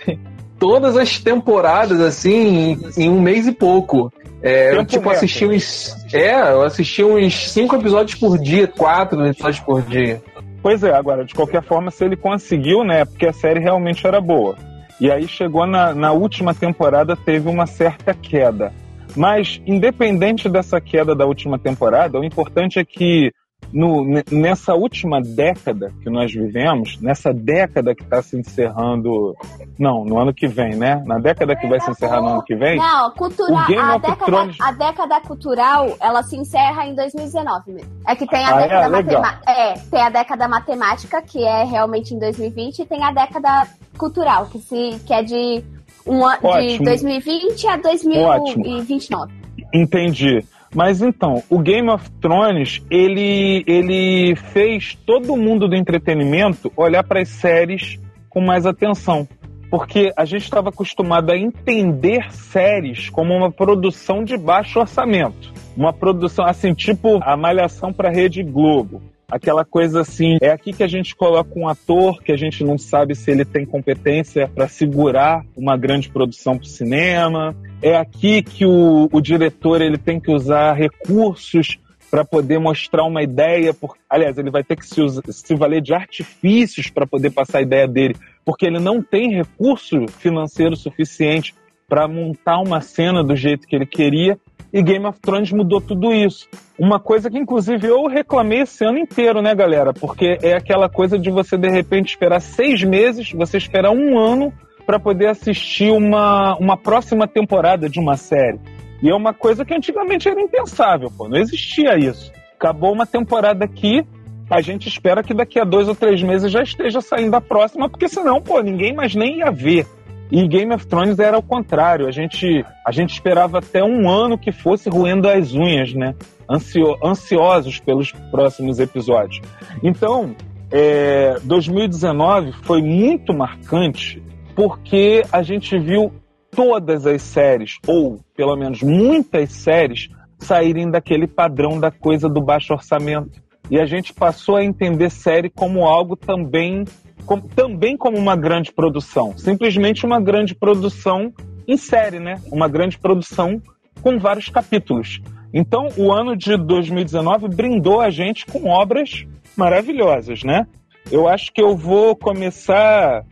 [0.59, 4.13] todas as temporadas assim em, em um mês e pouco.
[4.43, 5.97] É, eu, tipo, assisti uns.
[6.13, 10.23] É, eu assisti uns cinco episódios por dia, quatro episódios por dia.
[10.63, 13.05] Pois é, agora, de qualquer forma, se ele conseguiu, né?
[13.05, 14.57] Porque a série realmente era boa.
[15.01, 18.73] E aí chegou na, na última temporada, teve uma certa queda.
[19.17, 23.33] Mas, independente dessa queda da última temporada, o importante é que
[23.73, 29.35] no, nessa última década que nós vivemos, nessa década que está se encerrando,
[29.79, 31.03] não, no ano que vem, né?
[31.07, 32.79] Na década que vai se encerrar no ano que vem.
[32.79, 34.57] Não, cultural, a, década, Thrones...
[34.61, 37.91] a década cultural, ela se encerra em 2019 mesmo.
[38.07, 38.89] É que tem a ah, década é?
[38.89, 39.51] matemática.
[39.51, 44.47] É, tem a década matemática, que é realmente em 2020, e tem a década cultural,
[44.47, 45.65] que, se, que é de,
[46.07, 46.21] um,
[46.67, 49.23] de 2020 a 2029.
[49.23, 49.41] Ótimo.
[49.73, 50.45] Entendi.
[50.75, 57.21] Mas então, o Game of Thrones, ele, ele fez todo mundo do entretenimento olhar para
[57.21, 59.29] as séries com mais atenção.
[59.69, 65.53] Porque a gente estava acostumado a entender séries como uma produção de baixo orçamento.
[65.77, 70.83] Uma produção assim, tipo a Malhação para Rede Globo aquela coisa assim, é aqui que
[70.83, 74.69] a gente coloca um ator que a gente não sabe se ele tem competência para
[74.69, 80.19] segurar uma grande produção para o cinema, é aqui que o, o diretor ele tem
[80.19, 81.79] que usar recursos
[82.11, 85.95] para poder mostrar uma ideia, por, aliás, ele vai ter que se, se valer de
[85.95, 91.55] artifícios para poder passar a ideia dele, porque ele não tem recurso financeiro suficiente
[91.89, 94.39] para montar uma cena do jeito que ele queria.
[94.73, 96.49] E Game of Thrones mudou tudo isso.
[96.79, 99.93] Uma coisa que, inclusive, eu reclamei esse ano inteiro, né, galera?
[99.93, 104.53] Porque é aquela coisa de você, de repente, esperar seis meses, você esperar um ano
[104.87, 108.61] para poder assistir uma, uma próxima temporada de uma série.
[109.03, 111.29] E é uma coisa que antigamente era impensável, pô.
[111.29, 112.33] Não existia isso.
[112.55, 114.05] Acabou uma temporada aqui,
[114.51, 117.89] a gente espera que daqui a dois ou três meses já esteja saindo a próxima,
[117.89, 119.87] porque senão, pô, ninguém mais nem ia ver.
[120.31, 122.07] E Game of Thrones era o contrário.
[122.07, 126.15] A gente, a gente esperava até um ano que fosse roendo as unhas, né?
[126.49, 129.41] Ansio, ansiosos pelos próximos episódios.
[129.83, 130.35] Então,
[130.71, 134.23] é, 2019 foi muito marcante
[134.55, 136.13] porque a gente viu
[136.51, 142.73] todas as séries, ou pelo menos muitas séries, saírem daquele padrão da coisa do baixo
[142.73, 143.41] orçamento.
[143.71, 146.85] E a gente passou a entender série como algo também
[147.21, 149.37] como, também como uma grande produção.
[149.37, 151.33] Simplesmente uma grande produção
[151.67, 152.41] em série, né?
[152.51, 153.61] Uma grande produção
[154.03, 155.21] com vários capítulos.
[155.53, 160.67] Então, o ano de 2019 brindou a gente com obras maravilhosas, né?
[161.11, 163.25] Eu acho que eu vou começar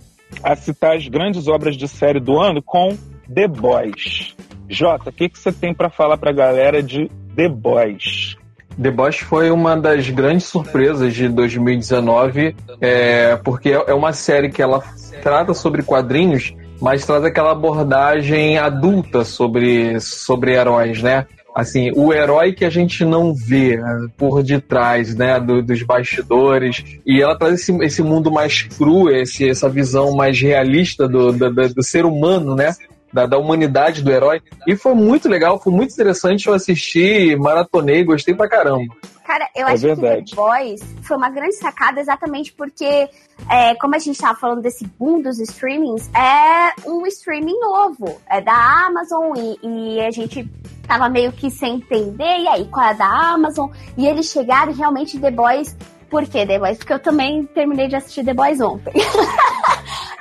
[0.43, 2.97] a citar as grandes obras de série do ano com
[3.33, 4.35] The Boys.
[4.69, 8.38] Jota, o que, que você tem para falar para a galera de The Boys?
[8.81, 14.63] The Boys foi uma das grandes surpresas de 2019, é, porque é uma série que
[14.63, 14.83] ela
[15.21, 21.27] trata sobre quadrinhos, mas traz aquela abordagem adulta sobre, sobre heróis, né?
[21.53, 23.81] Assim, o herói que a gente não vê é,
[24.17, 29.49] por detrás, né, do, dos bastidores, e ela traz esse, esse mundo mais cru, esse,
[29.49, 32.73] essa visão mais realista do, do, do ser humano, né?
[33.13, 34.43] Da, da, humanidade do herói.
[34.67, 36.47] E foi muito legal, foi muito interessante.
[36.47, 38.95] Eu assisti, maratonei, gostei pra caramba.
[39.25, 40.25] Cara, eu é acho verdade.
[40.25, 43.09] que The Boys foi uma grande sacada exatamente porque,
[43.51, 48.19] é, como a gente estava falando desse boom dos streamings, é um streaming novo.
[48.29, 50.49] É da Amazon e, e a gente
[50.87, 53.71] tava meio que sem entender, e aí, qual é da Amazon?
[53.99, 55.77] E eles chegaram e realmente The Boys
[56.09, 56.79] por que The Boys?
[56.79, 58.95] Porque eu também terminei de assistir The Boys ontem.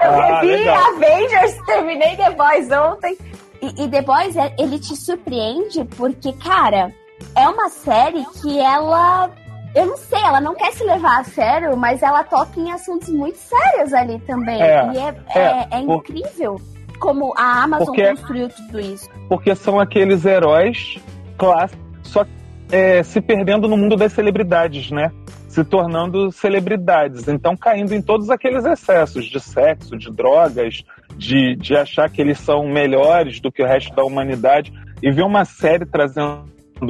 [0.01, 0.95] eu ah, revi legal.
[0.95, 3.17] Avengers, terminei The Boys ontem.
[3.61, 6.93] E, e The Boys, é, ele te surpreende porque, cara,
[7.35, 9.29] é uma série que ela
[9.75, 13.09] eu não sei, ela não quer se levar a sério, mas ela toca em assuntos
[13.09, 14.59] muito sérios ali também.
[14.59, 16.59] É, e é, é, é, é incrível
[16.99, 19.09] como a Amazon porque, construiu tudo isso.
[19.29, 20.97] Porque são aqueles heróis
[21.37, 22.25] clássicos, só
[22.71, 25.11] é, se perdendo no mundo das celebridades, né?
[25.57, 27.27] se tornando celebridades.
[27.27, 30.83] Então, caindo em todos aqueles excessos de sexo, de drogas,
[31.17, 34.71] de, de achar que eles são melhores do que o resto da humanidade.
[35.01, 36.45] E ver uma série trazendo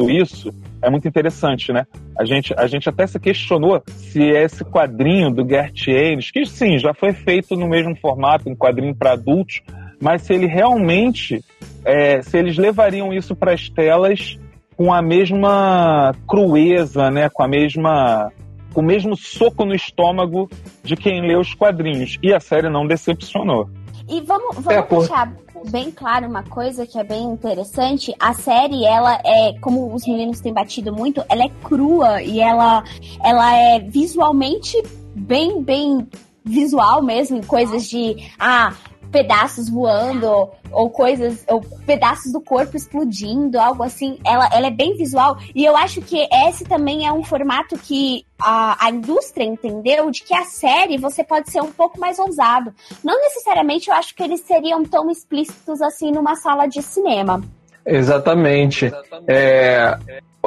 [0.10, 1.88] isso é muito interessante, né?
[2.20, 6.78] A gente, a gente até se questionou se esse quadrinho do Gert Aines, que sim,
[6.78, 9.62] já foi feito no mesmo formato, um quadrinho para adultos,
[10.02, 11.42] mas se ele realmente,
[11.86, 14.38] é, se eles levariam isso para as telas
[14.78, 17.28] com a mesma crueza, né?
[17.30, 18.32] Com a mesma
[18.74, 20.48] com o mesmo soco no estômago
[20.84, 22.20] de quem lê os quadrinhos.
[22.22, 23.68] E a série não decepcionou.
[24.08, 25.34] E vamos, vamos é, deixar
[25.72, 28.14] bem claro uma coisa que é bem interessante.
[28.20, 32.84] A série, ela é, como os meninos têm batido muito, ela é crua e ela,
[33.24, 34.82] ela é visualmente
[35.16, 36.08] bem, bem
[36.46, 38.74] visual mesmo, coisas de ah,
[39.18, 44.20] pedaços voando ou coisas, ou pedaços do corpo explodindo, algo assim.
[44.24, 48.24] Ela, ela é bem visual e eu acho que esse também é um formato que
[48.40, 52.72] a, a indústria entendeu de que a série você pode ser um pouco mais ousado.
[53.04, 57.42] Não necessariamente eu acho que eles seriam tão explícitos assim numa sala de cinema.
[57.84, 58.92] Exatamente.
[59.28, 59.98] É,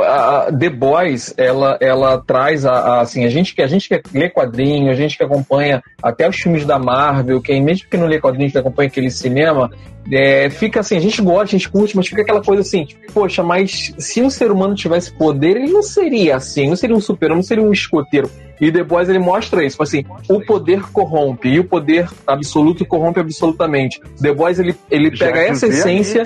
[0.03, 4.01] a The Boys, ela, ela traz a, a, assim, a gente que a gente que
[4.13, 8.07] lê quadrinho, a gente que acompanha até os filmes da Marvel, quem mesmo que não
[8.07, 9.71] lê quadrinhos, que acompanha aquele cinema,
[10.11, 13.43] é, fica assim, a gente gosta, a gente curte, mas fica aquela coisa assim, poxa,
[13.43, 17.31] mas se um ser humano tivesse poder, ele não seria assim, não seria um super
[17.31, 18.31] não seria um escoteiro.
[18.61, 23.21] E The Boys ele mostra isso, assim, o poder corrompe e o poder absoluto corrompe
[23.21, 24.01] absolutamente.
[24.21, 26.25] The Boys ele, ele pega essa essência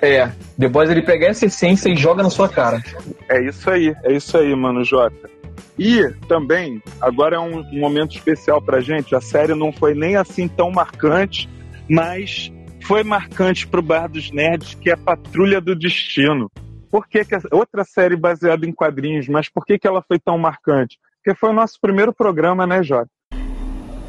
[0.00, 2.82] é, The Boys ele pega essa essência e joga na sua cara.
[3.28, 5.30] É isso aí, é isso aí, mano, Jota.
[5.78, 10.16] E também, agora é um, um momento especial pra gente, a série não foi nem
[10.16, 11.48] assim tão marcante,
[11.88, 12.52] mas
[12.82, 16.50] foi marcante pro Bar dos Nerds, que é Patrulha do Destino.
[16.90, 20.38] Por que, que outra série baseada em quadrinhos, mas por que, que ela foi tão
[20.38, 20.98] marcante?
[21.16, 23.10] Porque foi o nosso primeiro programa, né, Jota?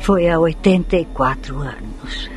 [0.01, 2.34] Foi há 84 anos.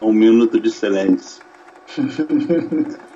[0.00, 1.42] É um minuto de silêncio.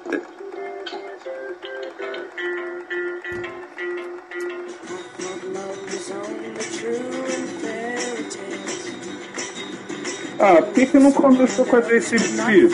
[10.46, 12.68] Ah, por que, não começou com a JCP?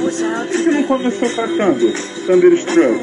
[0.00, 1.94] Por que, não começou com a Thunder?
[2.26, 3.00] Thunderstruck?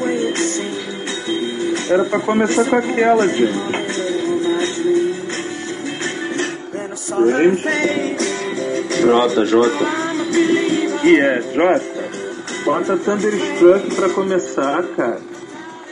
[1.88, 3.93] Era pra começar com aquela, gente.
[9.00, 9.84] Jota, Jota.
[11.04, 11.84] E é, Jota,
[12.64, 15.20] bota Thunderstruck pra começar, cara.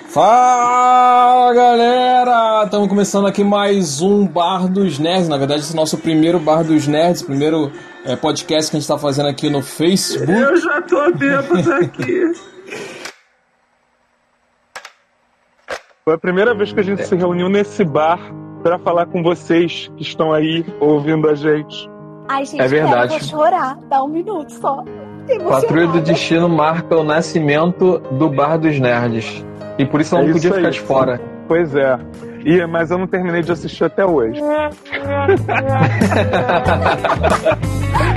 [0.08, 2.64] Fala galera!
[2.64, 5.28] Estamos começando aqui mais um Bar dos Nerds.
[5.28, 7.70] Na verdade, esse é o nosso primeiro Bar dos Nerds, primeiro
[8.04, 10.32] é, podcast que a gente está fazendo aqui no Facebook.
[10.32, 12.32] Eu já tô bêbado aqui.
[16.04, 19.90] Foi a primeira vez que a gente se reuniu nesse bar pra falar com vocês
[19.96, 21.90] que estão aí ouvindo a gente.
[22.28, 23.14] Ai, gente, É verdade.
[23.14, 23.78] eu vou chorar.
[23.88, 24.82] Dá um minuto só.
[25.48, 26.00] Patrulha do.
[26.00, 29.44] Destino marca o nascimento do Bar dos Nerds.
[29.78, 31.20] E por isso ela É não isso podia ficar de fora.
[31.48, 31.98] Pois é.
[32.44, 34.40] Ih, mas eu não terminei de assistir até hoje.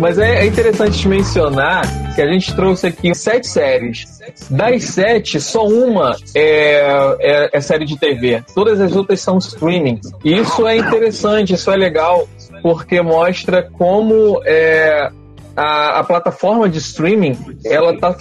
[0.00, 1.84] Mas é, é interessante mencionar
[2.14, 4.18] que a gente trouxe aqui sete séries.
[4.48, 8.42] Das sete, só uma é, é- é série de TV.
[8.54, 10.00] Todas as outras são streaming.
[10.24, 12.26] E isso é interessante, isso é legal,
[12.62, 15.10] porque mostra como é,
[15.54, 18.16] a, a plataforma de streaming ela tá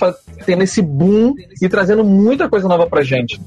[0.45, 3.39] tendo esse boom e trazendo muita coisa nova pra gente.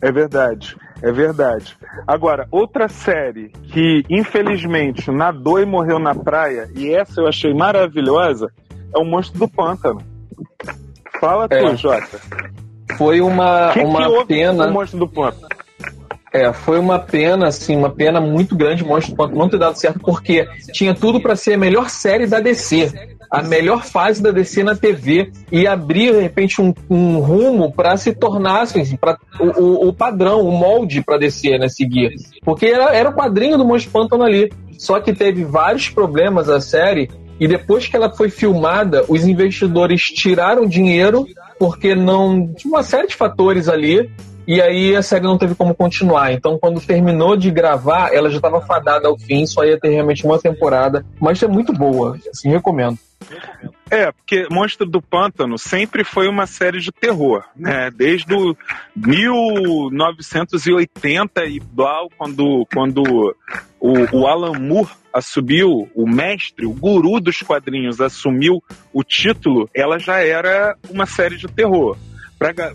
[0.00, 1.76] É verdade, é verdade.
[2.06, 8.50] Agora, outra série que infelizmente nadou e morreu na praia, e essa eu achei maravilhosa,
[8.94, 10.00] é o Monstro do Pântano.
[11.20, 11.76] Fala tu, É.
[11.76, 12.20] Jota.
[12.96, 14.66] Foi uma, que, que uma houve pena.
[14.66, 15.48] o Monstro do Pântano?
[16.32, 19.58] É, foi uma pena, assim, uma pena muito grande o Monstro do Pântano não ter
[19.58, 22.90] dado certo, porque tinha tudo pra ser a melhor série da DC,
[23.32, 27.96] a melhor fase da DC na TV, e abrir, de repente, um, um rumo pra
[27.96, 32.14] se tornar, assim, pra, o, o- padrão, o molde pra DC, né, seguir.
[32.44, 34.52] Porque era, era o quadrinho do do Pântano ali.
[34.78, 37.08] Só que teve vários problemas a série,
[37.40, 41.26] e depois que ela foi filmada, os investidores tiraram dinheiro,
[41.58, 42.52] porque não.
[42.54, 44.10] Tinha uma série de fatores ali,
[44.46, 46.32] e aí a série não teve como continuar.
[46.32, 50.24] Então, quando terminou de gravar, ela já estava fadada ao fim, só ia ter realmente
[50.24, 51.04] uma temporada.
[51.20, 52.98] Mas é muito boa, assim, recomendo.
[53.90, 57.90] É, porque Monstro do Pântano sempre foi uma série de terror, né?
[57.90, 58.56] Desde o
[58.96, 63.36] 1980 e blá, quando, quando
[63.78, 69.98] o, o Alan Moore assumiu, o mestre, o guru dos quadrinhos, assumiu o título, ela
[69.98, 71.98] já era uma série de terror.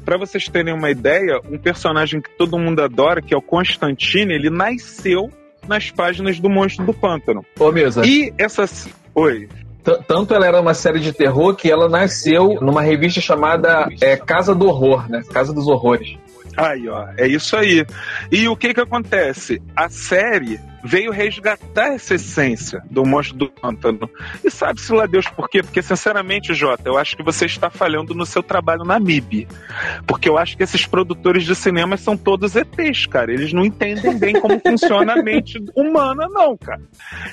[0.06, 4.34] Para vocês terem uma ideia, um personagem que todo mundo adora, que é o Constantine,
[4.34, 5.30] ele nasceu
[5.68, 7.46] nas páginas do Monstro do Pântano.
[7.60, 8.88] Ô, Mesa, E essas.
[9.14, 9.50] Oi.
[9.84, 14.16] t- tanto ela era uma série de terror que ela nasceu numa revista chamada é,
[14.16, 15.22] Casa do Horror, né?
[15.32, 16.18] Casa dos Horrores.
[16.58, 17.86] Aí, ó, é isso aí.
[18.32, 19.62] E o que que acontece?
[19.76, 24.10] A série veio resgatar essa essência do Monstro do Pântano.
[24.44, 25.62] E sabe-se lá Deus por quê?
[25.62, 29.48] Porque, sinceramente, Jota, eu acho que você está falhando no seu trabalho na MIB.
[30.08, 33.32] Porque eu acho que esses produtores de cinema são todos ETs, cara.
[33.32, 36.82] Eles não entendem bem como funciona a mente humana, não, cara.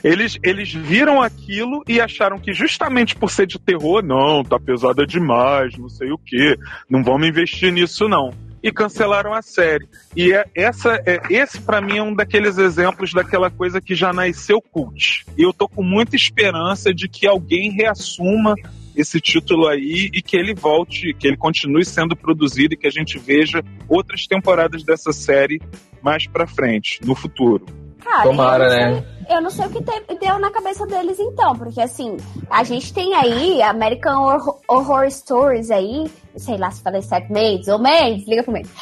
[0.03, 5.07] Eles, eles viram aquilo e acharam que justamente por ser de terror, não, tá pesada
[5.07, 6.59] demais, não sei o quê.
[6.91, 8.33] Não vamos investir nisso, não
[8.65, 9.87] e cancelaram a série.
[10.17, 14.11] E é, essa, é, esse para mim é um daqueles exemplos daquela coisa que já
[14.11, 15.27] nasceu cult.
[15.37, 18.55] E eu tô com muita esperança de que alguém reassuma
[18.97, 22.91] esse título aí e que ele volte, que ele continue sendo produzido e que a
[22.91, 25.61] gente veja outras temporadas dessa série
[26.01, 27.67] mais pra frente, no futuro.
[28.03, 29.05] Cara, Tomara, né?
[29.29, 32.16] Eu não sei o que te- deu na cabeça deles então, porque assim,
[32.51, 37.68] a gente tem aí American Horror, Horror Stories aí, sei lá se falei certo, Mendes,
[37.68, 38.70] ou Mendes, liga pro Mendes.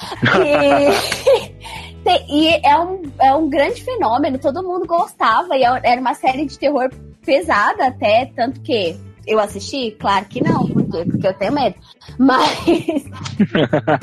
[2.05, 2.11] E,
[2.59, 6.47] e é, um, é um grande fenômeno, todo mundo gostava, e é- era uma série
[6.47, 6.91] de terror
[7.25, 9.93] pesada até, tanto que eu assisti?
[9.99, 11.05] Claro que não, por quê?
[11.11, 11.77] Porque eu tenho medo.
[12.19, 12.59] Mas,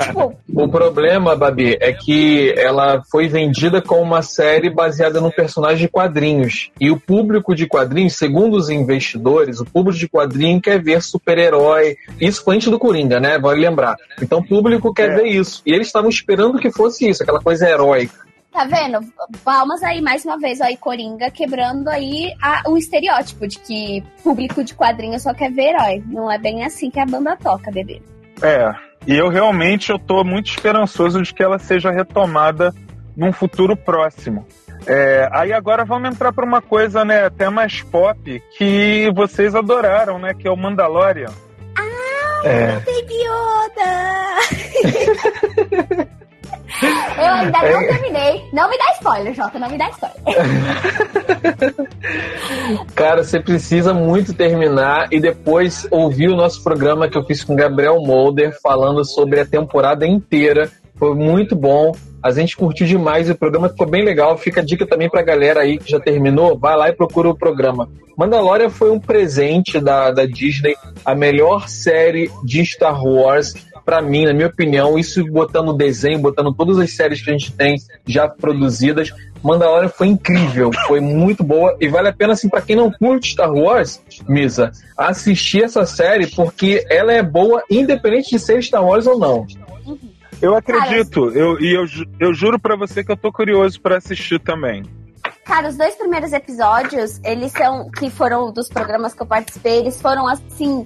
[0.05, 5.79] tipo, O problema, Babi, é que ela foi vendida como uma série baseada num personagem
[5.85, 6.69] de quadrinhos.
[6.79, 11.95] E o público de quadrinhos, segundo os investidores, o público de quadrinho quer ver super-herói.
[12.19, 13.37] Isso foi antes do Coringa, né?
[13.39, 13.95] Vale lembrar.
[14.21, 15.15] Então o público quer É.
[15.15, 15.61] ver isso.
[15.65, 18.28] E eles estavam esperando que fosse isso, aquela coisa heróica.
[18.51, 18.99] Tá vendo?
[19.43, 24.63] Palmas aí, mais uma vez, aí, Coringa quebrando aí a- o estereótipo de que público
[24.63, 26.03] de quadrinhos só quer ver herói.
[26.07, 28.01] Não é bem assim que a banda toca, bebê.
[28.41, 28.73] É,
[29.05, 32.73] e eu realmente eu tô muito esperançoso de que ela seja retomada
[33.15, 34.47] num futuro próximo.
[34.87, 40.17] É, aí agora vamos entrar para uma coisa, né, até mais pop, que vocês adoraram,
[40.17, 41.31] né, que é o Mandalorian.
[42.45, 42.71] É.
[42.79, 43.89] Baby Yoda!
[46.81, 48.43] eu ainda não terminei.
[48.53, 50.19] Não me dá spoiler, Jota, não me dá spoiler.
[52.95, 57.55] Cara, você precisa muito terminar e depois ouvir o nosso programa que eu fiz com
[57.55, 60.69] Gabriel Molder falando sobre a temporada inteira.
[60.95, 61.93] Foi muito bom.
[62.21, 64.37] A gente curtiu demais, o programa ficou bem legal.
[64.37, 67.37] Fica a dica também pra galera aí que já terminou, vai lá e procura o
[67.37, 67.89] programa.
[68.17, 70.75] Mandalorian foi um presente da, da Disney,
[71.05, 73.53] a melhor série de Star Wars
[73.89, 77.51] para mim, na minha opinião, isso botando desenho, botando todas as séries que a gente
[77.51, 77.75] tem
[78.05, 79.11] já produzidas,
[79.41, 83.31] Mandalorian foi incrível, foi muito boa e vale a pena assim para quem não curte
[83.31, 89.07] Star Wars, Misa, assistir essa série porque ela é boa independente de ser Star Wars
[89.07, 89.47] ou não.
[90.39, 91.85] Eu acredito, eu, e eu,
[92.19, 94.83] eu juro para você que eu tô curioso para assistir também.
[95.45, 99.99] Cara, os dois primeiros episódios, eles são, que foram dos programas que eu participei, eles
[99.99, 100.85] foram assim,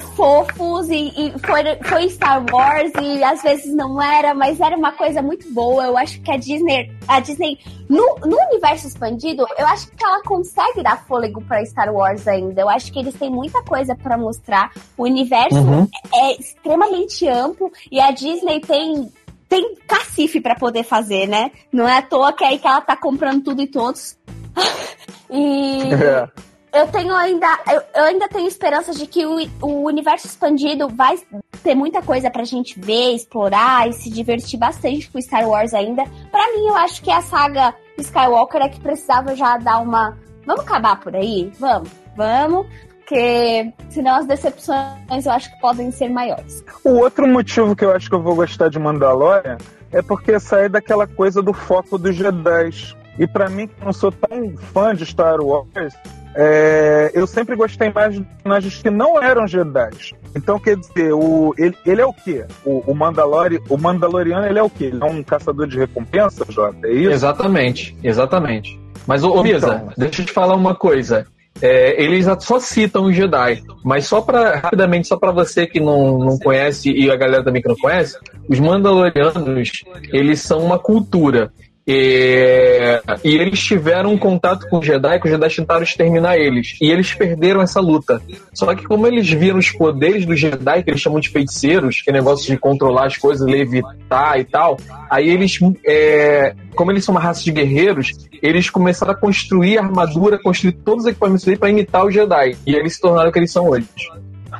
[0.00, 4.92] fofos e, e, foi, foi Star Wars e às vezes não era, mas era uma
[4.92, 5.84] coisa muito boa.
[5.84, 10.22] Eu acho que a Disney, a Disney no, no universo expandido, eu acho que ela
[10.22, 12.60] consegue dar fôlego para Star Wars ainda.
[12.60, 14.72] Eu acho que eles têm muita coisa para mostrar.
[14.96, 15.88] O universo uhum.
[16.14, 19.10] é extremamente amplo e a Disney tem
[19.48, 21.50] tem cacife para poder fazer, né?
[21.70, 24.16] Não é à toa que é aí que ela tá comprando tudo e todos.
[25.30, 27.46] e é eu tenho ainda.
[27.70, 31.18] Eu, eu, ainda tenho esperança de que o, o universo expandido vai
[31.62, 36.04] ter muita coisa pra gente ver, explorar e se divertir bastante com Star Wars ainda.
[36.30, 40.16] Pra mim, eu acho que a saga Skywalker é que precisava já dar uma.
[40.46, 41.52] Vamos acabar por aí?
[41.58, 42.66] Vamos, vamos.
[42.98, 46.64] Porque senão as decepções eu acho que podem ser maiores.
[46.82, 49.58] O outro motivo que eu acho que eu vou gostar de Mandalorian
[49.92, 52.96] é porque sair daquela coisa do foco dos Jedi.
[53.18, 55.94] E para mim, que não sou tão fã de Star Wars,
[56.34, 59.90] é, eu sempre gostei mais de personagens que não eram Jedi.
[60.34, 62.44] Então, quer dizer, o, ele, ele é o quê?
[62.64, 64.84] O, o, Mandalori, o Mandaloriano, ele é o quê?
[64.84, 66.86] Ele é um caçador de recompensa, Jota?
[66.86, 67.10] É isso?
[67.10, 68.80] Exatamente, exatamente.
[69.06, 71.26] Mas, ô, ô Misa, então, deixa eu te falar uma coisa.
[71.60, 76.18] É, eles só citam os Jedi, mas só para rapidamente, só para você que não,
[76.18, 78.16] não conhece e a galera também que não conhece,
[78.48, 79.70] os Mandalorianos
[80.12, 81.52] eles são uma cultura.
[81.86, 86.76] E, e, eles tiveram um contato com os Jedi, que os Jedi tentaram exterminar eles.
[86.80, 88.22] E eles perderam essa luta.
[88.54, 92.10] Só que como eles viram os poderes dos Jedi, que eles chamam de feiticeiros, que
[92.10, 94.78] é negócio de controlar as coisas, levitar e tal,
[95.10, 100.38] aí eles, é, como eles são uma raça de guerreiros, eles começaram a construir armadura,
[100.40, 102.56] construir todos os equipamentos para imitar os Jedi.
[102.64, 103.86] E eles se tornaram o que eles são hoje.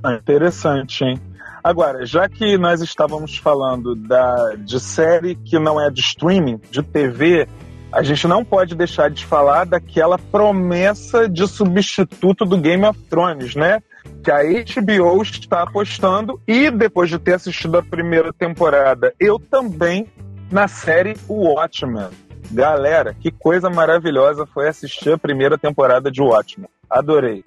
[0.02, 1.20] Ah, interessante, hein?
[1.62, 6.82] Agora, já que nós estávamos falando da, de série que não é de streaming, de
[6.82, 7.46] TV,
[7.92, 13.54] a gente não pode deixar de falar daquela promessa de substituto do Game of Thrones,
[13.54, 13.80] né?
[14.24, 20.08] Que a HBO está apostando e depois de ter assistido a primeira temporada, eu também
[20.50, 22.08] na série Watchmen.
[22.50, 26.68] Galera, que coisa maravilhosa foi assistir a primeira temporada de Watchmen.
[26.90, 27.44] Adorei.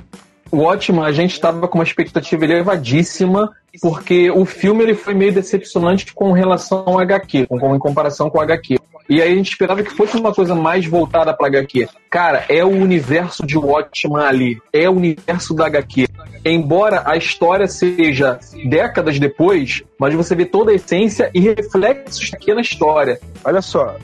[0.51, 5.33] O Watchmen, a gente estava com uma expectativa elevadíssima, porque o filme ele foi meio
[5.33, 8.77] decepcionante com relação ao HQ, com, em comparação com o HQ.
[9.07, 11.87] E aí a gente esperava que fosse uma coisa mais voltada para HQ.
[12.09, 16.07] Cara, é o universo de Watchmen ali, é o universo da HQ.
[16.43, 22.53] Embora a história seja décadas depois, mas você vê toda a essência e reflexos aqui
[22.53, 23.19] na história.
[23.43, 23.95] Olha só,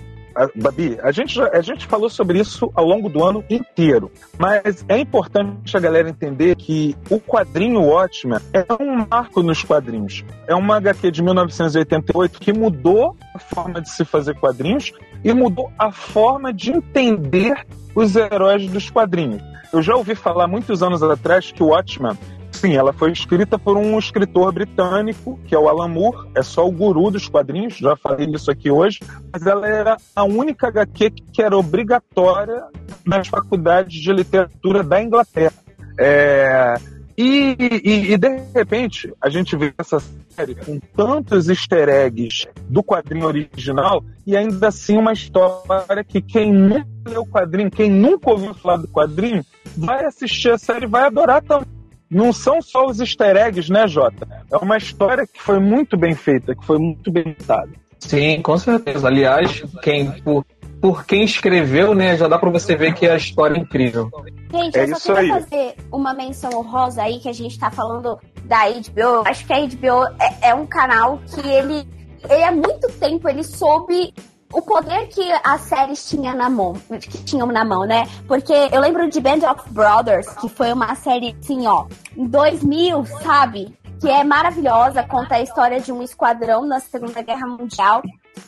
[0.56, 5.00] Babi, a gente, a gente falou sobre isso ao longo do ano inteiro, mas é
[5.00, 10.24] importante a galera entender que o quadrinho Watchmen é um marco nos quadrinhos.
[10.48, 14.92] É uma HQ de 1988 que mudou a forma de se fazer quadrinhos
[15.24, 19.42] e mudou a forma de entender os heróis dos quadrinhos.
[19.74, 22.18] Eu já ouvi falar muitos anos atrás que o Watchmen
[22.62, 26.68] Sim, ela foi escrita por um escritor britânico, que é o Alan Moore, é só
[26.68, 29.00] o guru dos quadrinhos, já falei isso aqui hoje,
[29.34, 32.64] mas ela era a única HQ que era obrigatória
[33.04, 35.56] nas faculdades de literatura da Inglaterra.
[36.00, 36.76] É,
[37.18, 40.00] e, e, e, de repente a gente vê essa
[40.30, 46.54] série com tantos easter eggs do quadrinho original e ainda assim uma história que quem
[46.54, 49.44] nunca leu o quadrinho, quem nunca ouviu falar do quadrinho,
[49.76, 51.81] vai assistir a série vai adorar também
[52.12, 54.28] não são só os easter eggs, né, Jota?
[54.52, 57.72] É uma história que foi muito bem feita, que foi muito bem montada.
[58.00, 59.08] Sim, com certeza.
[59.08, 60.46] Aliás, quem por,
[60.82, 64.10] por quem escreveu, né, já dá para você ver que a história é incrível.
[64.52, 65.42] Gente, é eu só queria aí.
[65.42, 69.26] fazer uma menção honrosa aí que a gente tá falando da HBO.
[69.26, 71.88] Acho que a HBO é, é um canal que ele,
[72.30, 74.14] ele há muito tempo ele soube
[74.54, 78.08] o poder que as séries tinham na mão, que tinham na mão, né?
[78.28, 81.86] Porque eu lembro de Band of Brothers, que foi uma série assim, ó,
[82.16, 83.78] em 2000, sabe?
[84.00, 88.02] Que é maravilhosa, conta a história de um esquadrão na Segunda Guerra Mundial.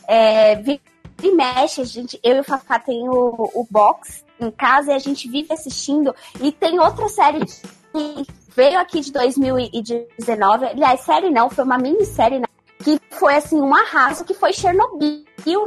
[0.08, 0.54] É,
[1.22, 4.98] e mexe, gente, eu e o Fafá tem o, o box em casa e a
[4.98, 6.14] gente vive assistindo.
[6.40, 10.66] E tem outra série que veio aqui de 2019.
[10.66, 12.46] Aliás, série não, foi uma minissérie né,
[12.84, 15.24] que foi assim um arraso, que foi Chernobyl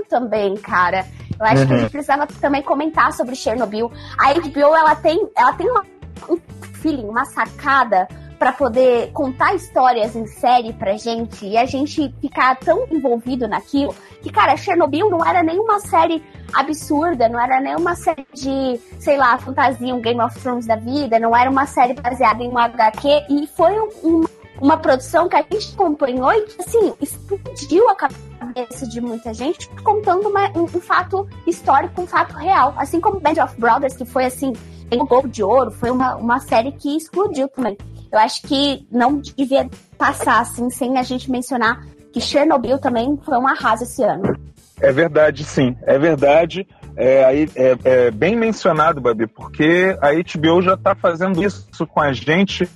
[0.07, 1.05] também, cara.
[1.39, 1.67] Eu acho uhum.
[1.67, 3.91] que a gente precisava também comentar sobre Chernobyl.
[4.19, 5.83] A HBO ela tem, ela tem uma,
[6.29, 6.37] um
[6.75, 8.07] feeling, uma sacada
[8.37, 13.95] para poder contar histórias em série pra gente e a gente ficar tão envolvido naquilo
[14.21, 19.39] que, cara, Chernobyl não era nenhuma série absurda, não era nenhuma série de, sei lá,
[19.39, 23.07] fantasia, um Game of Thrones da vida, não era uma série baseada em um HQ
[23.27, 23.71] e foi
[24.03, 24.23] um,
[24.61, 29.69] uma produção que a gente acompanhou e que, assim, explodiu a cabeça de muita gente
[29.83, 32.73] contando uma, um, um fato histórico, um fato real.
[32.77, 34.53] Assim como Band of Brothers, que foi, assim,
[34.89, 37.77] tem o Globo de Ouro, foi uma, uma série que explodiu também.
[38.11, 43.37] Eu acho que não devia passar assim sem a gente mencionar que Chernobyl também foi
[43.37, 44.35] um arraso esse ano.
[44.79, 45.75] É verdade, sim.
[45.83, 46.67] É verdade.
[46.95, 52.11] É, é, é bem mencionado, Babi, porque a HBO já está fazendo isso com a
[52.13, 52.67] gente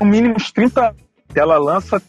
[0.00, 1.09] no mínimo uns 30 anos.
[1.34, 2.00] Ela lança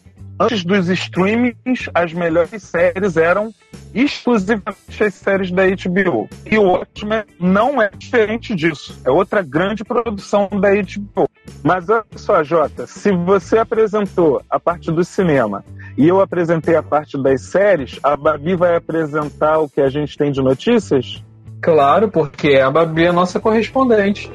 [0.42, 3.52] Antes dos streamings, as melhores séries eram
[3.94, 6.28] exclusivamente as séries da HBO.
[6.50, 9.00] E o Watchmen não é diferente disso.
[9.04, 11.28] É outra grande produção da HBO.
[11.62, 15.64] Mas olha só, Jota, se você apresentou a parte do cinema
[15.96, 20.16] e eu apresentei a parte das séries, a Babi vai apresentar o que a gente
[20.16, 21.22] tem de notícias?
[21.60, 24.28] Claro, porque a Babi é a nossa correspondente.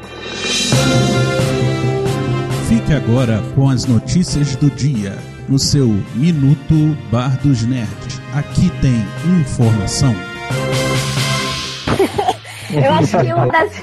[2.88, 5.12] Fique agora com as notícias do dia
[5.50, 8.22] no seu Minuto Bar dos Nerds.
[8.34, 8.96] Aqui tem
[9.42, 10.14] informação.
[12.74, 13.82] eu acho que uma das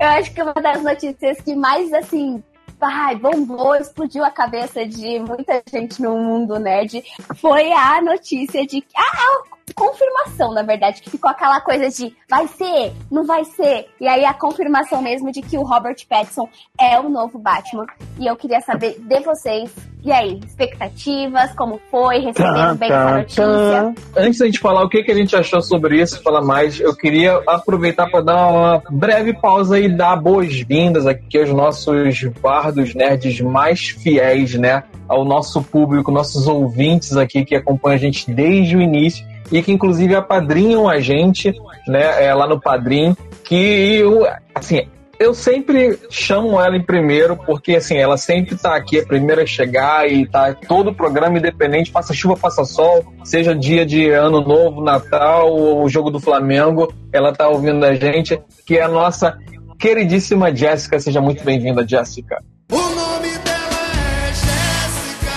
[0.00, 2.42] eu acho que uma das notícias que mais assim
[2.80, 7.04] ai, bombou, explodiu a cabeça de muita gente no mundo nerd
[7.36, 12.46] foi a notícia de que ah, confirmação, na verdade, que ficou aquela coisa de vai
[12.48, 13.86] ser, não vai ser.
[14.00, 16.48] E aí a confirmação mesmo de que o Robert Pattinson
[16.78, 17.86] é o novo Batman.
[18.18, 19.70] E eu queria saber de vocês,
[20.02, 23.94] e aí, expectativas, como foi, receberam bem essa notícia?
[24.16, 26.96] Antes da gente falar o que, que a gente achou sobre isso, falar mais, eu
[26.96, 33.40] queria aproveitar para dar uma breve pausa e dar boas-vindas aqui aos nossos bardos nerds
[33.42, 34.84] mais fiéis, né?
[35.06, 39.72] Ao nosso público, nossos ouvintes aqui que acompanham a gente desde o início e que
[39.72, 41.52] inclusive apadrinham a gente,
[41.86, 44.86] né, é, lá no Padrim, que eu, assim,
[45.18, 49.46] eu sempre chamo ela em primeiro, porque assim, ela sempre tá aqui, a primeira a
[49.46, 54.40] chegar e tá todo o programa independente, passa chuva, passa sol, seja dia de ano
[54.40, 59.36] novo, Natal ou jogo do Flamengo, ela tá ouvindo a gente, que é a nossa
[59.78, 60.98] queridíssima Jéssica.
[60.98, 62.42] Seja muito bem-vinda, Jéssica.
[62.72, 63.90] O nome dela
[64.22, 65.34] é Jéssica,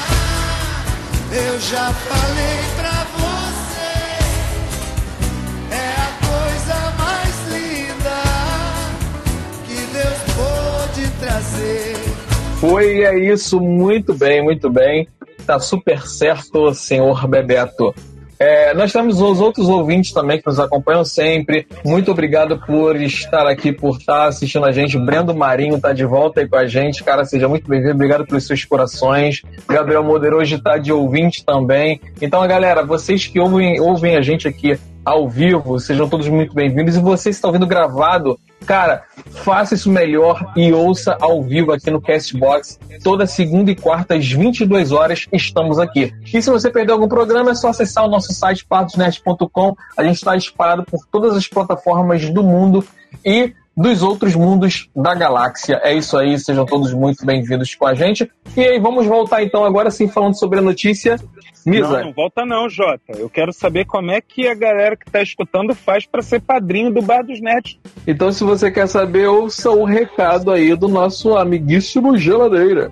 [1.34, 2.43] eu já falei
[12.64, 15.06] Foi, é isso, muito bem, muito bem.
[15.46, 17.94] Tá super certo, senhor Bebeto.
[18.40, 21.68] É, nós temos os outros ouvintes também que nos acompanham sempre.
[21.84, 24.98] Muito obrigado por estar aqui, por estar assistindo a gente.
[24.98, 27.04] Brendo Marinho está de volta aí com a gente.
[27.04, 27.96] Cara, seja muito bem-vindo.
[27.96, 29.42] Obrigado pelos seus corações.
[29.68, 32.00] Gabriel Moder hoje está de ouvinte também.
[32.22, 36.96] Então, galera, vocês que ouvem, ouvem a gente aqui ao vivo, sejam todos muito bem-vindos.
[36.96, 42.02] E você está ouvindo gravado, cara, faça isso melhor e ouça ao vivo aqui no
[42.02, 42.80] Castbox.
[43.04, 46.14] Toda segunda e quarta, às 22 horas, estamos aqui.
[46.34, 49.76] E se você perdeu algum programa, é só acessar o nosso site, partosnet.com.
[49.98, 52.86] A gente está espalhado por todas as plataformas do mundo
[53.26, 55.80] e dos outros mundos da galáxia.
[55.84, 58.30] É isso aí, sejam todos muito bem-vindos com a gente.
[58.56, 61.20] E aí, vamos voltar então agora sim falando sobre a notícia.
[61.66, 62.00] Misa.
[62.00, 63.14] Não, não volta não, Jota.
[63.18, 66.92] Eu quero saber como é que a galera que está escutando faz para ser padrinho
[66.92, 67.80] do Bar dos Nerds.
[68.06, 72.92] Então, se você quer saber, ouça o recado aí do nosso amiguíssimo Geladeira.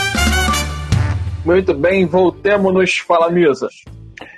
[1.43, 3.67] Muito bem, voltemos nos Fala Misa.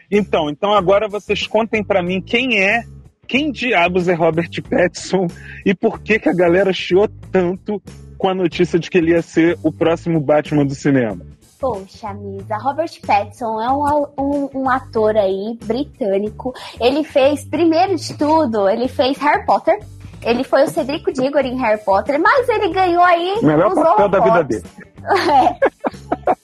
[0.09, 2.83] Então, então agora vocês contem para mim quem é,
[3.27, 5.27] quem diabos é Robert Pattinson
[5.65, 7.81] e por que que a galera chiou tanto
[8.17, 11.25] com a notícia de que ele ia ser o próximo Batman do cinema.
[11.59, 16.53] Poxa, Misa, Robert Pattinson é um, um, um, ator aí britânico.
[16.79, 19.77] Ele fez, primeiro de tudo, ele fez Harry Potter.
[20.21, 24.19] Ele foi o Cedrico Diggory em Harry Potter, mas ele ganhou aí Melhor papel da
[24.21, 24.63] vida dele.
[25.03, 26.33] É.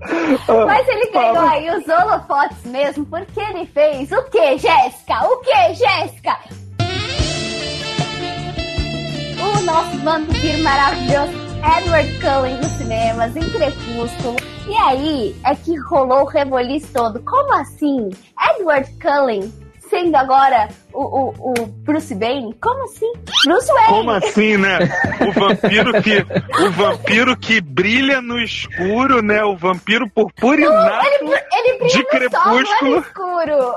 [0.66, 5.26] Mas ele ganhou aí os holofotes mesmo, porque ele fez o que, Jéssica?
[5.26, 6.38] O que, Jéssica?
[9.38, 11.46] O nosso vampiro maravilhoso
[11.78, 14.36] Edward Cullen nos cinemas, em Crepúsculo.
[14.68, 17.20] E aí é que rolou o reboliço todo.
[17.22, 18.10] Como assim?
[18.54, 19.52] Edward Cullen
[19.88, 22.54] sendo agora o, o, o Bruce Wayne?
[22.60, 23.12] Como assim?
[23.44, 23.88] Bruce Wayne!
[23.88, 24.78] Como assim, né?
[25.26, 26.26] O vampiro que,
[26.64, 29.42] o vampiro que brilha no escuro, né?
[29.44, 32.90] O vampiro purpurinado Ele, ele brilha de no sol, é crepúsculo.
[32.90, 33.74] no escuro.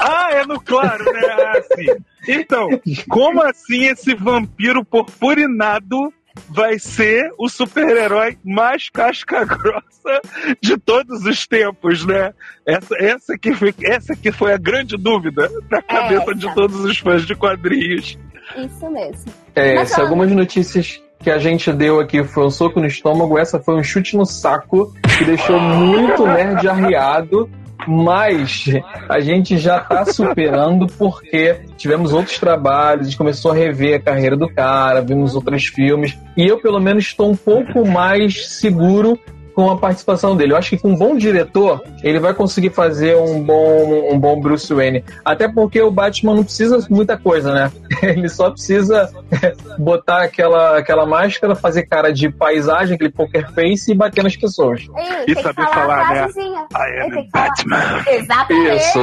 [0.00, 1.20] Ah, é no claro, né?
[1.26, 1.86] Ah, sim.
[2.28, 2.68] Então,
[3.08, 6.12] como assim esse vampiro purpurinado
[6.48, 10.20] vai ser o super-herói mais casca grossa
[10.60, 12.32] de todos os tempos, né?
[12.66, 16.54] Essa, essa, que, foi, essa que foi a grande dúvida na cabeça de essa.
[16.54, 18.18] todos os fãs de quadrinhos.
[18.56, 19.32] Isso mesmo.
[19.54, 23.38] É, Mas se algumas notícias que a gente deu aqui foi um soco no estômago,
[23.38, 27.50] essa foi um chute no saco que deixou muito nerd arriado.
[27.90, 28.66] Mas
[29.08, 33.98] a gente já tá superando porque tivemos outros trabalhos, a gente começou a rever a
[33.98, 39.18] carreira do cara, vimos outros filmes, e eu pelo menos estou um pouco mais seguro
[39.58, 40.52] com a participação dele.
[40.52, 44.40] Eu acho que com um bom diretor, ele vai conseguir fazer um bom, um bom
[44.40, 45.04] Bruce Wayne.
[45.24, 47.72] Até porque o Batman não precisa muita coisa, né?
[48.00, 49.10] Ele só precisa
[49.76, 54.82] botar aquela, aquela máscara, fazer cara de paisagem, aquele poker face e bater nas pessoas.
[54.96, 56.28] Ei, E que saber falar, falar, a né?
[56.30, 58.04] I am Ele tem que falar- Batman.
[58.12, 58.76] Exatamente.
[58.76, 58.98] Isso.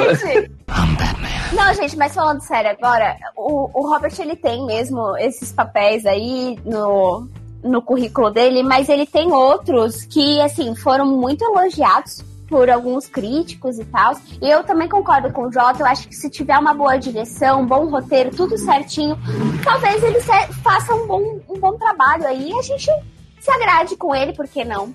[1.54, 6.58] Não, gente, mas falando sério agora, o, o Robert ele tem mesmo esses papéis aí
[6.64, 7.28] no,
[7.64, 13.80] no currículo dele, mas ele tem outros que, assim, foram muito elogiados por alguns críticos
[13.80, 14.16] e tal.
[14.42, 17.62] E eu também concordo com o Jota, eu acho que se tiver uma boa direção,
[17.62, 19.18] um bom roteiro, tudo certinho,
[19.64, 22.92] talvez ele faça um bom, um bom trabalho aí e a gente
[23.40, 24.94] se agrade com ele, por que não?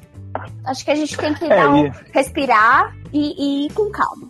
[0.64, 4.28] Acho que a gente tem que É, um, respirar e, e ir com calma.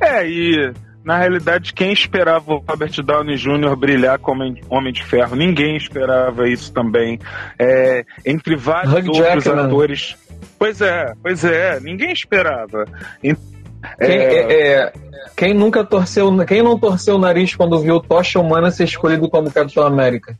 [0.00, 0.72] É, e
[1.04, 3.74] na realidade, quem esperava o Robert Downey Jr.
[3.76, 5.34] brilhar como Homem de Ferro?
[5.36, 7.18] Ninguém esperava isso também.
[7.58, 9.64] É, entre vários Hugh outros Jackman.
[9.66, 10.16] atores.
[10.58, 12.86] Pois é, pois é, ninguém esperava.
[13.20, 13.36] Quem,
[13.98, 14.92] é, é- é-
[15.36, 19.50] quem nunca torceu, quem não torceu o nariz quando viu Tocha Humana ser escolhido como
[19.50, 20.36] Capitão América?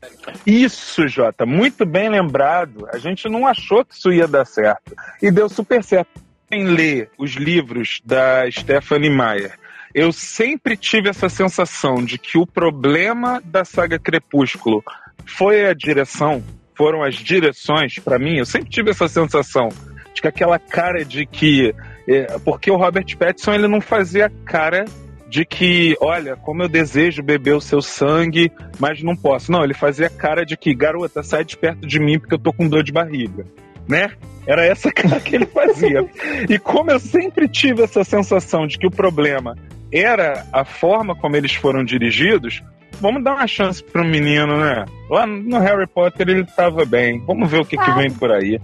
[0.46, 2.86] Isso, Jota, muito bem lembrado.
[2.92, 4.94] A gente não achou que isso ia dar certo.
[5.20, 6.10] E deu super certo.
[6.48, 9.52] Quem lê os livros da Stephanie Meyer,
[9.94, 14.82] eu sempre tive essa sensação de que o problema da saga Crepúsculo
[15.26, 16.42] foi a direção,
[16.74, 18.38] foram as direções, pra mim.
[18.38, 19.68] Eu sempre tive essa sensação
[20.14, 21.74] de que aquela cara de que.
[22.08, 24.84] é, porque o Robert Pattinson ele não fazia cara
[25.28, 29.50] de que, olha, como eu desejo beber o seu sangue, mas não posso.
[29.50, 32.52] Não, ele fazia cara de que, garota, sai de perto de mim porque eu tô
[32.52, 33.46] com dor de barriga,
[33.88, 34.10] né?
[34.46, 36.06] Era essa cara que ele fazia.
[36.48, 39.56] e como eu sempre tive essa sensação de que o problema
[39.92, 42.62] era a forma como eles foram dirigidos,
[43.00, 44.84] vamos dar uma chance pro menino, né?
[45.10, 47.22] Lá no Harry Potter ele tava bem.
[47.26, 48.60] Vamos ver o que, que vem por aí.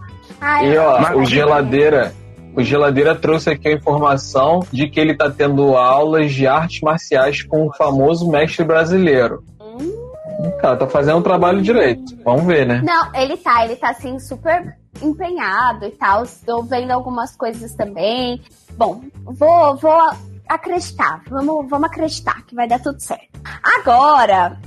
[0.62, 2.14] E ó, Mas- o Geladeira,
[2.54, 7.42] o Geladeira trouxe aqui a informação de que ele tá tendo aulas de artes marciais
[7.42, 9.42] com o famoso mestre brasileiro.
[10.60, 12.16] Cara, tá fazendo o trabalho direito.
[12.24, 12.80] Vamos ver, né?
[12.84, 16.22] Não, ele tá, ele tá assim super empenhado e tal.
[16.22, 18.40] Estou vendo algumas coisas também.
[18.76, 20.00] Bom, vou, vou
[20.48, 21.22] acreditar.
[21.28, 23.40] Vamos, vamos acreditar que vai dar tudo certo.
[23.62, 24.58] Agora,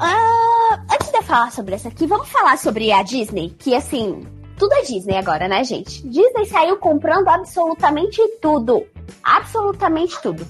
[0.00, 4.26] ah, antes de eu falar sobre essa aqui, vamos falar sobre a Disney, que assim,
[4.58, 6.06] tudo é Disney agora, né, gente?
[6.08, 8.84] Disney saiu comprando absolutamente tudo.
[9.22, 10.46] Absolutamente tudo.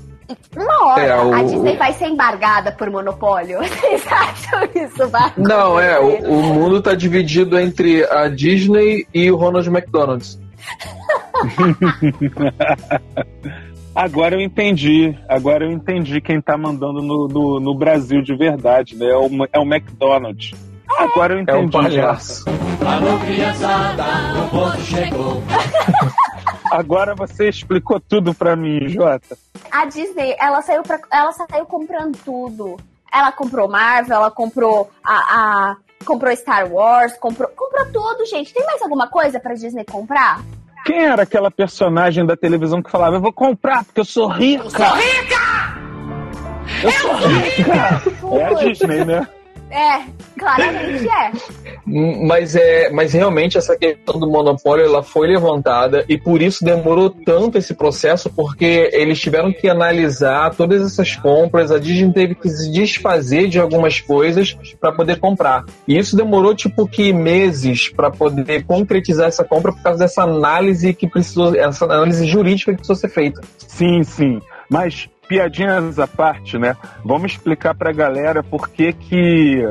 [0.56, 3.58] Uma hora É, o- a Disney vai ser embargada por monopólio.
[3.80, 9.30] Vocês acham isso vai Não, é, o, o mundo tá dividido entre a Disney e
[9.30, 10.36] o Ronald McDonald's.
[13.96, 15.18] Agora eu entendi.
[15.26, 19.06] Agora eu entendi quem tá mandando no, no, no Brasil de verdade, né?
[19.06, 20.52] É o, é o McDonald's.
[20.98, 21.64] Agora eu É entendi.
[21.64, 22.44] um palhaço.
[22.86, 24.04] Alô, criançada,
[24.44, 25.42] o ponto chegou.
[26.70, 29.36] Agora você explicou tudo pra mim, Jota.
[29.70, 32.76] A Disney, ela saiu, pra, ela saiu comprando tudo.
[33.12, 38.52] Ela comprou Marvel, ela comprou a, a- comprou Star Wars, comprou, comprou tudo, gente.
[38.52, 40.42] Tem mais alguma coisa pra Disney comprar?
[40.86, 44.62] Quem era aquela personagem da televisão que falava: Eu vou comprar porque eu sou rica?
[44.64, 45.76] Eu sou rica!
[46.84, 48.38] Eu sou rica!
[48.38, 49.28] É a Disney, né?
[49.76, 50.04] É,
[50.38, 51.32] claramente é.
[52.26, 57.10] Mas é, mas realmente essa questão do monopólio ela foi levantada e por isso demorou
[57.10, 62.48] tanto esse processo porque eles tiveram que analisar todas essas compras, a Disney teve que
[62.48, 65.66] se desfazer de algumas coisas para poder comprar.
[65.86, 70.94] E isso demorou tipo que meses para poder concretizar essa compra por causa dessa análise
[70.94, 73.42] que precisou, essa análise jurídica que precisou ser feita.
[73.58, 74.40] Sim, sim.
[74.70, 76.76] Mas piadinhas à parte, né?
[77.04, 79.62] Vamos explicar para a galera por que que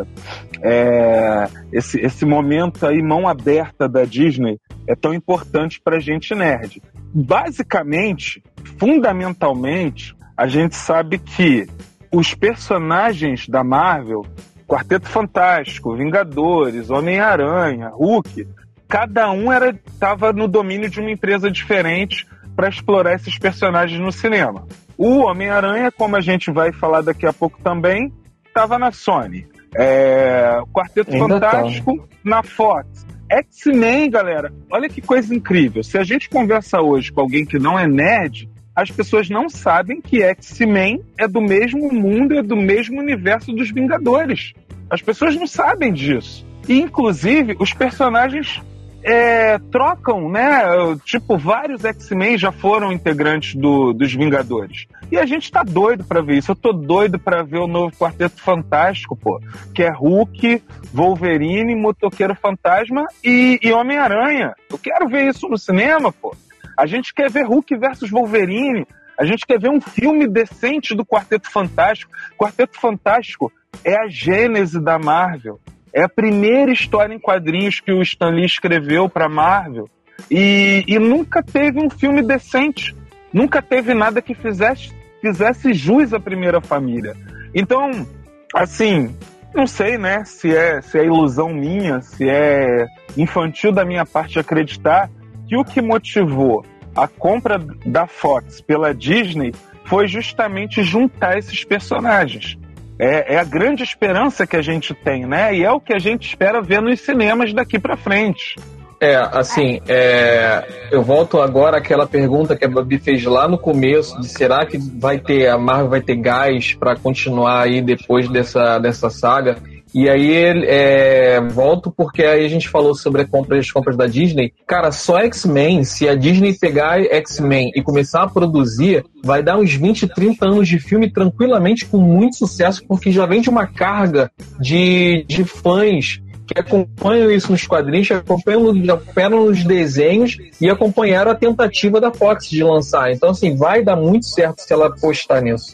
[0.61, 6.81] é, esse, esse momento aí, mão aberta da Disney, é tão importante para gente nerd.
[7.13, 8.43] Basicamente,
[8.77, 11.67] fundamentalmente, a gente sabe que
[12.11, 14.25] os personagens da Marvel,
[14.67, 18.47] Quarteto Fantástico, Vingadores, Homem-Aranha, Hulk,
[18.87, 24.11] cada um era estava no domínio de uma empresa diferente para explorar esses personagens no
[24.11, 24.67] cinema.
[24.97, 28.11] O Homem-Aranha, como a gente vai falar daqui a pouco também,
[28.47, 29.47] estava na Sony.
[29.75, 31.51] É, Quarteto Ainda tá.
[31.51, 33.05] Fantástico na Fox.
[33.29, 35.83] X-Men, galera, olha que coisa incrível.
[35.83, 40.01] Se a gente conversa hoje com alguém que não é nerd, as pessoas não sabem
[40.01, 44.53] que X-Men é do mesmo mundo, é do mesmo universo dos Vingadores.
[44.89, 46.45] As pessoas não sabem disso.
[46.67, 48.61] E, inclusive, os personagens
[49.07, 50.63] é, trocam, né?
[51.05, 54.87] Tipo, vários X-Men já foram integrantes do, dos Vingadores.
[55.11, 56.51] E a gente tá doido pra ver isso.
[56.51, 59.39] Eu tô doido pra ver o novo Quarteto Fantástico, pô.
[59.75, 64.55] Que é Hulk, Wolverine, Motoqueiro Fantasma e, e Homem-Aranha.
[64.71, 66.35] Eu quero ver isso no cinema, pô.
[66.75, 68.87] A gente quer ver Hulk versus Wolverine.
[69.19, 72.11] A gente quer ver um filme decente do Quarteto Fantástico.
[72.35, 73.53] Quarteto Fantástico
[73.83, 75.59] é a gênese da Marvel.
[75.95, 79.89] É a primeira história em quadrinhos que o Stan Lee escreveu para Marvel.
[80.29, 82.93] E, e, nunca teve um filme decente.
[83.31, 84.91] Nunca teve nada que fizesse,
[85.21, 87.15] fizesse jus à primeira família.
[87.53, 88.05] Então,
[88.53, 89.15] assim,
[89.53, 94.37] não sei, né, se é, se é ilusão minha, se é infantil da minha parte
[94.37, 95.09] acreditar
[95.47, 99.53] que o que motivou a compra da Fox pela Disney
[99.85, 102.57] foi justamente juntar esses personagens.
[102.97, 105.55] É, é, a grande esperança que a gente tem, né?
[105.55, 108.55] E é o que a gente espera ver nos cinemas daqui para frente.
[108.99, 114.19] É, assim, é, eu volto agora àquela pergunta que a Babi fez lá no começo,
[114.21, 118.79] de será que vai ter, a Marvel vai ter gás para continuar aí depois dessa,
[118.79, 119.57] dessa saga?
[119.95, 124.05] E aí é, volto porque aí a gente falou sobre a compra, as compras da
[124.05, 124.51] Disney.
[124.67, 129.73] Cara, só X-Men, se a Disney pegar X-Men e começar a produzir, vai dar uns
[129.73, 134.29] 20, 30 anos de filme tranquilamente com muito sucesso, porque já vem de uma carga
[134.59, 141.31] de, de fãs que acompanham isso nos quadrinhos, que acompanham, acompanham nos desenhos e acompanharam
[141.31, 143.13] a tentativa da Fox de lançar.
[143.13, 145.73] Então, assim, vai dar muito certo se ela apostar nisso.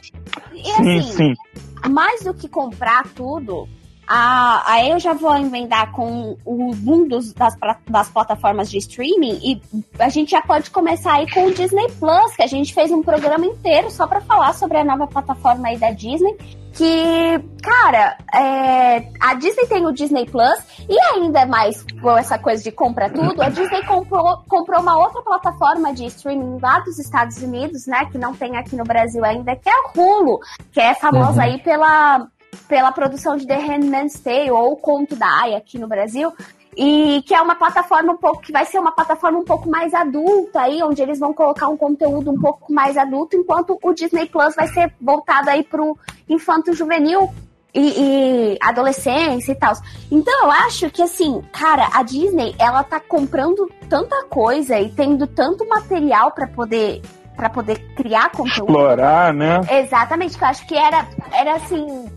[0.53, 1.89] E assim, sim, sim.
[1.89, 3.67] mais do que comprar tudo,
[4.14, 7.55] a, aí eu já vou emendar com o boom dos, das,
[7.88, 9.62] das plataformas de streaming e
[9.97, 13.01] a gente já pode começar aí com o Disney Plus, que a gente fez um
[13.01, 16.36] programa inteiro só para falar sobre a nova plataforma aí da Disney.
[16.74, 20.59] Que, cara, é, a Disney tem o Disney Plus
[20.89, 25.22] e ainda mais com essa coisa de compra tudo, a Disney comprou, comprou uma outra
[25.22, 28.05] plataforma de streaming lá dos Estados Unidos, né?
[28.12, 30.39] Que não tem aqui no Brasil ainda, que é a Hulu,
[30.74, 31.41] que é famosa Uhum.
[31.41, 32.28] aí pela
[32.68, 36.34] pela produção de The Handmaid's Tale ou o Conto da Aya aqui no Brasil.
[36.76, 39.93] E que é uma plataforma um pouco, que vai ser uma plataforma um pouco mais
[39.93, 44.26] adulta aí, onde eles vão colocar um conteúdo um pouco mais adulto, enquanto o Disney
[44.26, 45.97] Plus vai ser voltado aí pro
[46.30, 47.30] infanto juvenil
[47.74, 49.74] e, e adolescência e tal.
[50.10, 55.28] Então eu acho que assim, cara, a Disney, ela tá comprando tanta coisa e tendo
[55.28, 57.02] tanto material para poder
[57.36, 58.70] para poder criar conteúdo.
[58.70, 59.62] Explorar, né?
[59.70, 62.12] Exatamente, que eu acho que era, era assim.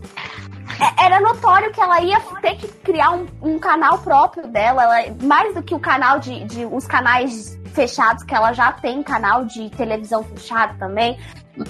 [0.79, 5.15] É- Era notório que ela ia ter que criar um, um canal próprio dela, ela-
[5.21, 6.65] mais do que o canal de, de.
[6.65, 11.17] os canais fechados, que ela já tem canal de televisão fechado também.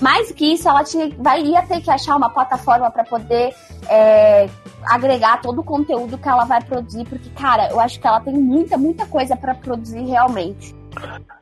[0.02, 3.54] Mais que isso, ela tinha, vai, ia ter que achar uma plataforma para poder
[3.88, 4.48] é,
[4.88, 8.34] agregar todo o conteúdo que ela vai produzir, porque, cara, eu acho que ela tem
[8.34, 10.76] muita, muita coisa para produzir realmente.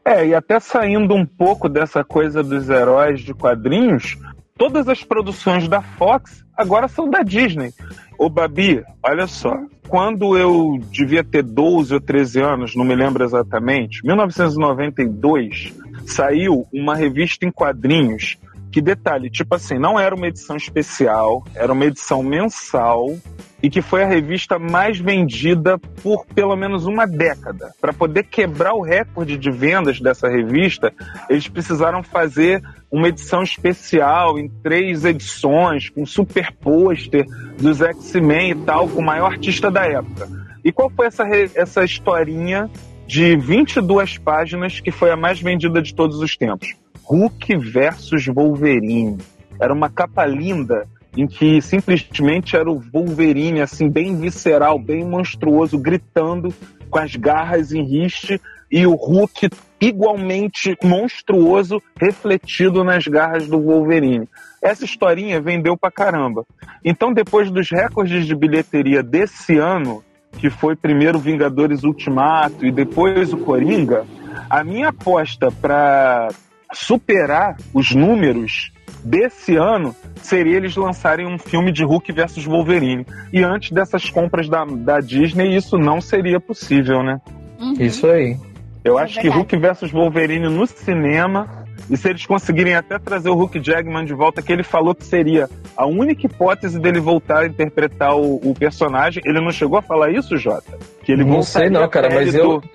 [0.03, 4.17] É, e até saindo um pouco dessa coisa dos heróis de quadrinhos,
[4.57, 7.73] todas as produções da Fox agora são da Disney.
[8.17, 13.23] Ô Babi, olha só, quando eu devia ter 12 ou 13 anos, não me lembro
[13.23, 15.73] exatamente, 1992,
[16.05, 18.37] saiu uma revista em quadrinhos
[18.73, 23.15] que detalhe, tipo assim, não era uma edição especial, era uma edição mensal
[23.61, 27.71] e que foi a revista mais vendida por pelo menos uma década.
[27.79, 30.91] Para poder quebrar o recorde de vendas dessa revista,
[31.29, 37.27] eles precisaram fazer uma edição especial em três edições, com super pôster
[37.61, 40.27] dos X-Men e tal, com o maior artista da época.
[40.65, 42.71] E qual foi essa, essa historinha
[43.05, 46.75] de 22 páginas que foi a mais vendida de todos os tempos?
[47.13, 49.19] Hulk versus Wolverine.
[49.61, 55.77] Era uma capa linda em que simplesmente era o Wolverine, assim, bem visceral, bem monstruoso,
[55.77, 56.51] gritando
[56.89, 58.41] com as garras em riste,
[58.71, 59.47] e o Hulk
[59.79, 64.27] igualmente monstruoso, refletido nas garras do Wolverine.
[64.59, 66.43] Essa historinha vendeu pra caramba.
[66.83, 70.03] Então, depois dos recordes de bilheteria desse ano,
[70.39, 74.03] que foi primeiro Vingadores Ultimato e depois o Coringa,
[74.49, 76.29] a minha aposta para
[76.73, 78.71] superar os números
[79.03, 83.05] desse ano seria eles lançarem um filme de Hulk versus Wolverine.
[83.31, 87.19] E antes dessas compras da, da Disney, isso não seria possível, né?
[87.59, 87.73] Uhum.
[87.79, 88.37] Isso aí.
[88.83, 89.33] Eu é acho verdade.
[89.33, 91.63] que Hulk versus Wolverine no cinema.
[91.89, 95.03] E se eles conseguirem até trazer o Hulk Jackman de volta, que ele falou que
[95.03, 99.81] seria a única hipótese dele voltar a interpretar o, o personagem, ele não chegou a
[99.81, 100.77] falar isso, Jota?
[101.03, 102.69] Que ele não sei não, cara, mas eu, do...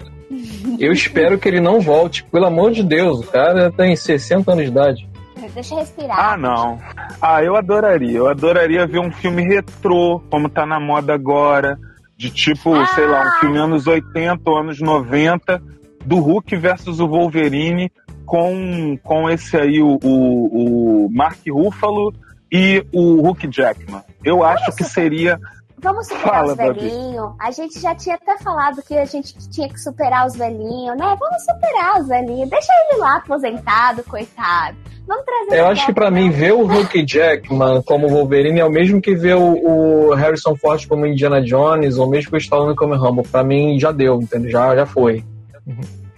[0.78, 2.24] eu espero que ele não volte.
[2.24, 5.08] Pelo amor de Deus, o cara tem 60 anos de idade.
[5.54, 6.32] Deixa eu respirar.
[6.32, 6.78] Ah, não.
[7.20, 8.18] Ah, eu adoraria.
[8.18, 11.78] Eu adoraria ver um filme retrô, como tá na moda agora.
[12.16, 12.86] De tipo, ah.
[12.88, 15.62] sei lá, um filme anos 80 ou anos 90,
[16.04, 17.90] do Hulk versus o Wolverine,
[18.24, 22.12] com, com esse aí, o, o, o Mark Ruffalo
[22.52, 24.02] e o Hulk Jackman.
[24.24, 24.76] Eu acho Nossa.
[24.76, 25.38] que seria
[25.80, 27.32] Vamos superar Fala, os velhinhos.
[27.38, 31.16] A gente já tinha até falado que a gente tinha que superar os velhinhos, né?
[31.18, 32.50] Vamos superar os velhinhos.
[32.50, 34.76] Deixa ele lá aposentado, coitado.
[35.06, 35.60] Vamos trazer.
[35.60, 39.14] Eu acho que para mim ver o Hulk Jackman como Wolverine é o mesmo que
[39.14, 43.22] ver o, o, Harrison Ford como Indiana Jones ou mesmo que o Stallone como Rambo.
[43.22, 44.50] Para mim já deu, entendeu?
[44.50, 45.24] Já, já foi.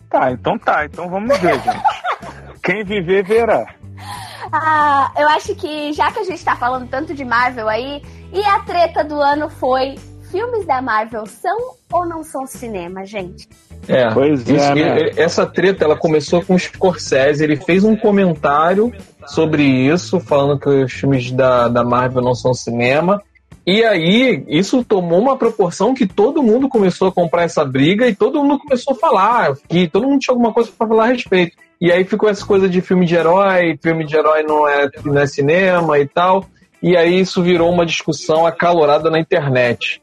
[0.08, 0.86] Tá, então tá.
[0.86, 1.82] Então vamos ver, gente.
[2.62, 3.80] Quem viver verá.
[4.53, 8.42] Ah, eu acho que já que a gente tá falando tanto de Marvel aí, e
[8.44, 9.96] a treta do ano foi:
[10.30, 13.48] filmes da Marvel são ou não são cinema, gente?
[13.88, 15.11] É, pois é, isso, né?
[15.16, 17.42] essa treta ela começou com o Scorsese.
[17.42, 18.92] Ele fez um comentário
[19.26, 23.22] sobre isso, falando que os filmes da, da Marvel não são cinema.
[23.66, 28.14] E aí, isso tomou uma proporção que todo mundo começou a comprar essa briga e
[28.14, 31.57] todo mundo começou a falar, que todo mundo tinha alguma coisa para falar a respeito.
[31.81, 35.18] E aí ficou essa coisa de filme de herói, filme de herói não é, não
[35.18, 36.47] é cinema e tal
[36.83, 40.03] e aí isso virou uma discussão acalorada na internet.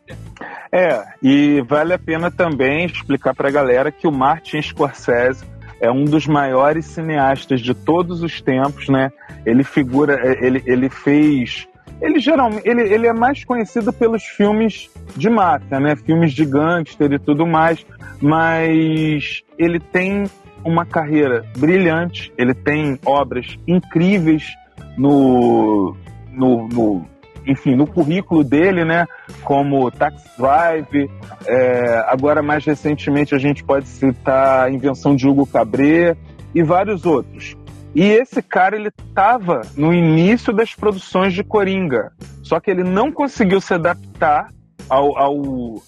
[0.72, 5.44] É, e vale a pena também explicar para a galera que o Martin Scorsese
[5.80, 9.12] é um dos maiores cineastas de todos os tempos, né?
[9.46, 11.68] Ele figura, é, ele, ele fez
[12.00, 15.96] ele geralmente ele, ele é mais conhecido pelos filmes de máfia, né?
[15.96, 17.84] Filmes de gangster e tudo mais,
[18.22, 20.26] mas ele tem
[20.64, 24.56] uma carreira brilhante, ele tem obras incríveis
[24.98, 25.96] no
[26.32, 27.06] no, no
[27.48, 29.06] enfim, no currículo dele, né,
[29.44, 31.10] como Taxi Drive,
[31.46, 36.18] é, agora mais recentemente a gente pode citar a invenção de Hugo Cabret
[36.54, 37.56] e vários outros.
[37.96, 42.12] E esse cara, ele estava no início das produções de Coringa,
[42.44, 44.50] só que ele não conseguiu se adaptar
[44.90, 45.36] ao, ao,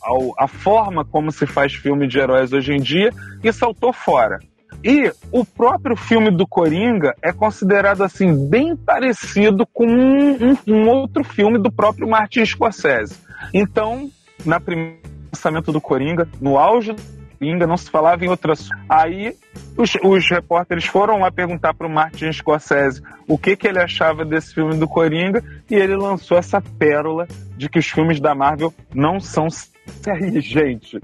[0.02, 3.12] ao, à forma como se faz filme de heróis hoje em dia
[3.44, 4.40] e saltou fora.
[4.84, 11.24] E o próprio filme do Coringa é considerado assim bem parecido com um, um, outro
[11.24, 13.20] filme do próprio Martin Scorsese.
[13.54, 14.10] Então,
[14.46, 15.00] na primeiro
[15.34, 17.02] lançamento do Coringa, no auge do
[17.38, 18.70] Coringa, não se falava em outras.
[18.88, 19.36] Aí
[19.78, 24.24] os, os repórteres foram lá perguntar para o Martin Scorsese o que, que ele achava
[24.24, 27.28] desse filme do Coringa e ele lançou essa pérola
[27.58, 31.02] de que os filmes da Marvel não são séries, gente.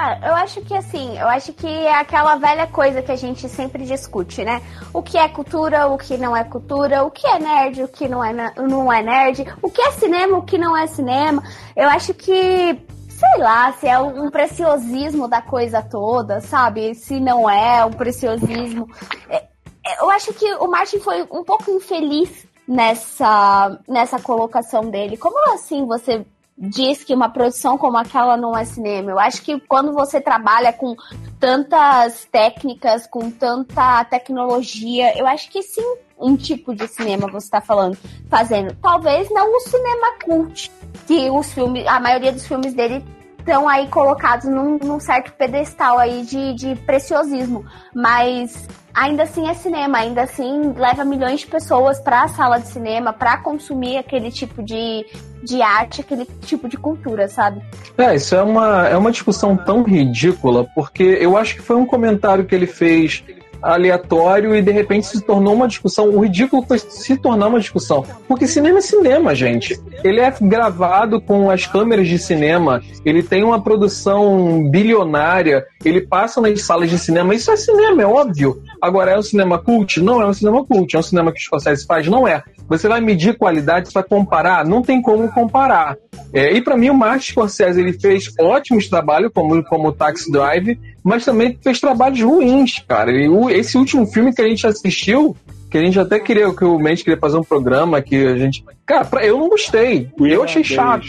[0.00, 3.48] Ah, eu acho que assim, eu acho que é aquela velha coisa que a gente
[3.48, 4.62] sempre discute, né?
[4.94, 8.06] O que é cultura, o que não é cultura, o que é nerd, o que
[8.06, 11.42] não é, não é nerd, o que é cinema, o que não é cinema.
[11.74, 16.94] Eu acho que sei lá, se é um preciosismo da coisa toda, sabe?
[16.94, 18.88] Se não é um preciosismo.
[19.28, 19.48] É,
[19.84, 25.16] é, eu acho que o Martin foi um pouco infeliz nessa, nessa colocação dele.
[25.16, 26.24] Como assim você
[26.58, 29.10] diz que uma produção como aquela não é cinema.
[29.10, 30.96] Eu acho que quando você trabalha com
[31.38, 37.60] tantas técnicas, com tanta tecnologia, eu acho que sim, um tipo de cinema você está
[37.60, 37.96] falando,
[38.28, 38.76] fazendo.
[38.82, 40.70] Talvez não o cinema cult,
[41.06, 43.04] que os filmes, a maioria dos filmes dele
[43.48, 47.64] estão aí colocados num, num certo pedestal aí de, de preciosismo.
[47.94, 52.68] Mas ainda assim é cinema, ainda assim leva milhões de pessoas para a sala de
[52.68, 55.06] cinema para consumir aquele tipo de,
[55.42, 57.62] de arte, aquele tipo de cultura, sabe?
[57.96, 61.86] É, isso é uma, é uma discussão tão ridícula, porque eu acho que foi um
[61.86, 63.24] comentário que ele fez
[63.62, 66.08] aleatório e de repente se tornou uma discussão.
[66.08, 68.04] O ridículo foi se tornar uma discussão.
[68.26, 69.80] Porque cinema é cinema, gente.
[70.04, 76.40] Ele é gravado com as câmeras de cinema, ele tem uma produção bilionária, ele passa
[76.40, 77.34] nas salas de cinema.
[77.34, 78.62] Isso é cinema, é óbvio.
[78.80, 80.00] Agora, é um cinema cult?
[80.00, 80.94] Não é um cinema cult.
[80.94, 82.06] É um cinema que o Scorsese faz?
[82.06, 82.42] Não é.
[82.68, 84.64] Você vai medir qualidade para comparar?
[84.64, 85.96] Não tem como comparar.
[86.32, 90.78] É, e para mim, o Martin Scorsese ele fez ótimos trabalhos, como, como Taxi Drive,
[91.02, 93.10] mas também fez trabalhos ruins, cara.
[93.10, 95.34] E o, esse último filme que a gente assistiu,
[95.70, 98.62] que a gente até queria, que o Mendes queria fazer um programa que a gente.
[98.84, 100.10] Cara, pra, eu não gostei.
[100.18, 101.06] O eu achei chato.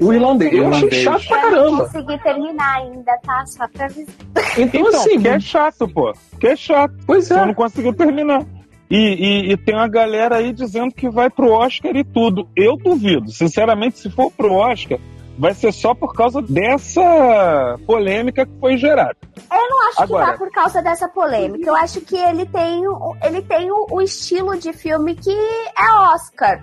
[0.00, 0.52] O irlandês.
[0.54, 1.84] Eu achei chato pra Eu não caramba.
[1.84, 3.44] consegui terminar ainda, tá?
[3.46, 4.14] Só pra avisar.
[4.56, 5.20] Então, Então, assim.
[5.20, 6.12] que é chato, pô.
[6.40, 6.94] Que é chato.
[7.06, 7.46] Pois Só é.
[7.46, 8.44] não conseguiu terminar.
[8.90, 12.48] E, e- e tem uma galera aí dizendo que vai pro Oscar e tudo.
[12.56, 13.30] Eu duvido.
[13.30, 14.98] Sinceramente, se for pro Oscar,
[15.38, 19.16] vai ser só por causa dessa polêmica que foi gerada.
[19.52, 21.68] Eu não acho Agora- que vai por causa dessa polêmica.
[21.68, 25.92] Eu acho que ele tem, o- ele tem o, o estilo de filme que é
[26.14, 26.60] Oscar.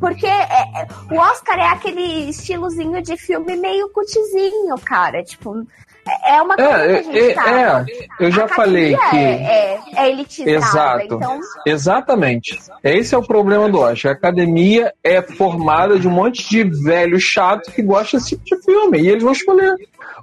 [0.00, 0.30] Porque é-
[0.82, 5.22] é- o Oscar é aquele estilozinho de filme meio cutizinho, cara.
[5.22, 5.66] Tipo,
[6.06, 7.84] é é uma coisa que a É, gente é, tá.
[7.88, 9.16] é, eu já A falei que.
[9.16, 11.14] É, é, é elitizada, Exato.
[11.14, 11.40] então.
[11.66, 12.58] Exatamente.
[12.82, 14.12] Esse é o problema do Oscar.
[14.12, 18.62] A academia é formada de um monte de velho chato que gosta desse tipo de
[18.64, 19.00] filme.
[19.00, 19.74] E eles vão escolher.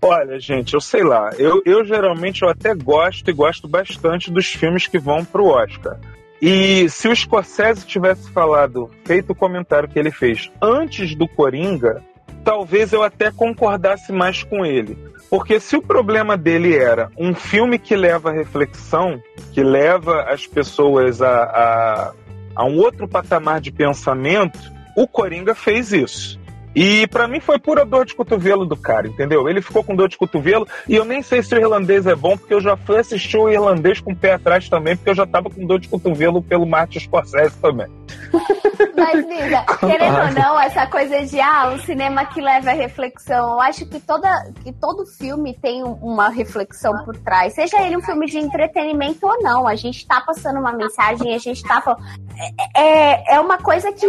[0.01, 1.31] Olha, gente, eu sei lá.
[1.37, 5.97] Eu, eu geralmente eu até gosto e gosto bastante dos filmes que vão pro Oscar.
[6.41, 12.03] E se o Scorsese tivesse falado, feito o comentário que ele fez antes do Coringa,
[12.43, 14.97] talvez eu até concordasse mais com ele.
[15.29, 19.21] Porque se o problema dele era um filme que leva reflexão,
[19.51, 22.13] que leva as pessoas a, a,
[22.55, 24.59] a um outro patamar de pensamento,
[24.95, 26.39] o Coringa fez isso.
[26.75, 29.47] E pra mim foi pura dor de cotovelo do cara, entendeu?
[29.47, 32.37] Ele ficou com dor de cotovelo e eu nem sei se o irlandês é bom,
[32.37, 35.25] porque eu já fui assistir o irlandês com o pé atrás também, porque eu já
[35.25, 37.87] tava com dor de cotovelo pelo Martin Scorsese também.
[38.97, 43.53] Mas, Lisa, querendo ou não, essa coisa de ah, um cinema que leva a reflexão,
[43.53, 44.27] eu acho que, toda,
[44.63, 47.53] que todo filme tem um- uma reflexão por trás.
[47.53, 49.67] Seja ele um filme de entretenimento ou não.
[49.67, 52.03] A gente tá passando uma mensagem, a gente tá falando.
[52.75, 54.05] É, é- é uma coisa que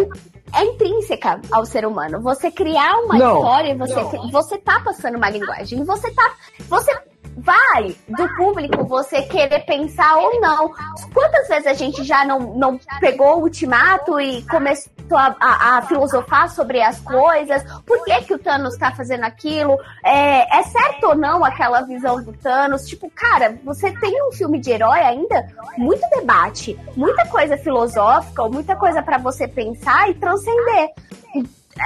[0.55, 2.21] é intrínseca ao ser humano.
[2.21, 3.37] Você criar uma Não.
[3.37, 5.83] história, você, você tá passando uma linguagem.
[5.85, 6.35] Você tá.
[6.69, 6.95] Você
[7.37, 10.71] vai do público você querer pensar ou não.
[11.13, 15.83] Quantas vezes a gente já não, não pegou o ultimato e começou a, a- a
[15.83, 17.63] filosofar sobre as coisas?
[17.85, 19.79] Por que, que o Thanos tá fazendo aquilo?
[20.05, 22.87] É, é certo ou não aquela visão do Thanos?
[22.87, 25.49] Tipo, cara, você tem um filme de herói ainda,
[25.79, 30.91] muito debate, muita coisa filosófica, muita coisa pra você pensar e transcender.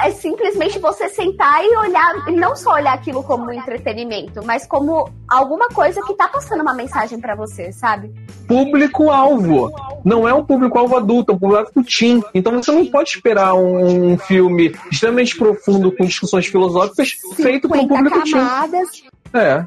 [0.04, 4.66] É simplesmente você sentar e olhar, e não só olhar aquilo como um entretenimento, mas
[4.66, 8.12] como alguma coisa que tá passando uma mensagem pra você, sabe?
[8.46, 9.72] Público-alvo.
[10.04, 12.22] Não é um público-alvo adulto, é um público-alvo teen.
[12.32, 17.82] Então você não pode esperar um filme extremamente profundo com discussões filosóficas feito para um
[17.82, 18.32] 50 público teen.
[18.32, 19.02] camadas.
[19.32, 19.64] É.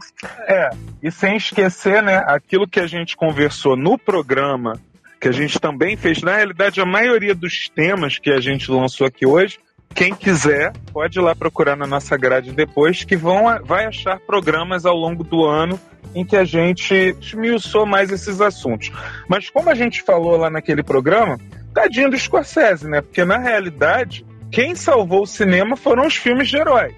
[0.47, 0.69] É,
[1.01, 4.79] e sem esquecer, né, aquilo que a gente conversou no programa,
[5.19, 9.07] que a gente também fez, na realidade, a maioria dos temas que a gente lançou
[9.07, 9.57] aqui hoje,
[9.93, 14.85] quem quiser pode ir lá procurar na nossa grade depois, que vão, vai achar programas
[14.85, 15.79] ao longo do ano
[16.15, 18.91] em que a gente esmiuçou mais esses assuntos.
[19.27, 21.39] Mas como a gente falou lá naquele programa,
[21.73, 23.01] tadinho do Scorsese, né?
[23.01, 26.95] Porque na realidade, quem salvou o cinema foram os filmes de herói.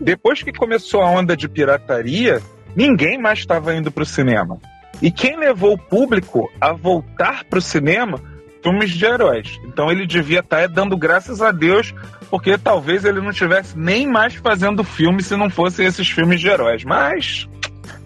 [0.00, 2.42] Depois que começou a onda de pirataria,
[2.74, 4.58] ninguém mais estava indo para o cinema.
[5.00, 8.20] E quem levou o público a voltar para o cinema?
[8.68, 9.58] Filmes de heróis.
[9.64, 11.94] Então ele devia estar dando graças a Deus,
[12.28, 16.48] porque talvez ele não estivesse nem mais fazendo filme se não fossem esses filmes de
[16.48, 16.84] heróis.
[16.84, 17.48] Mas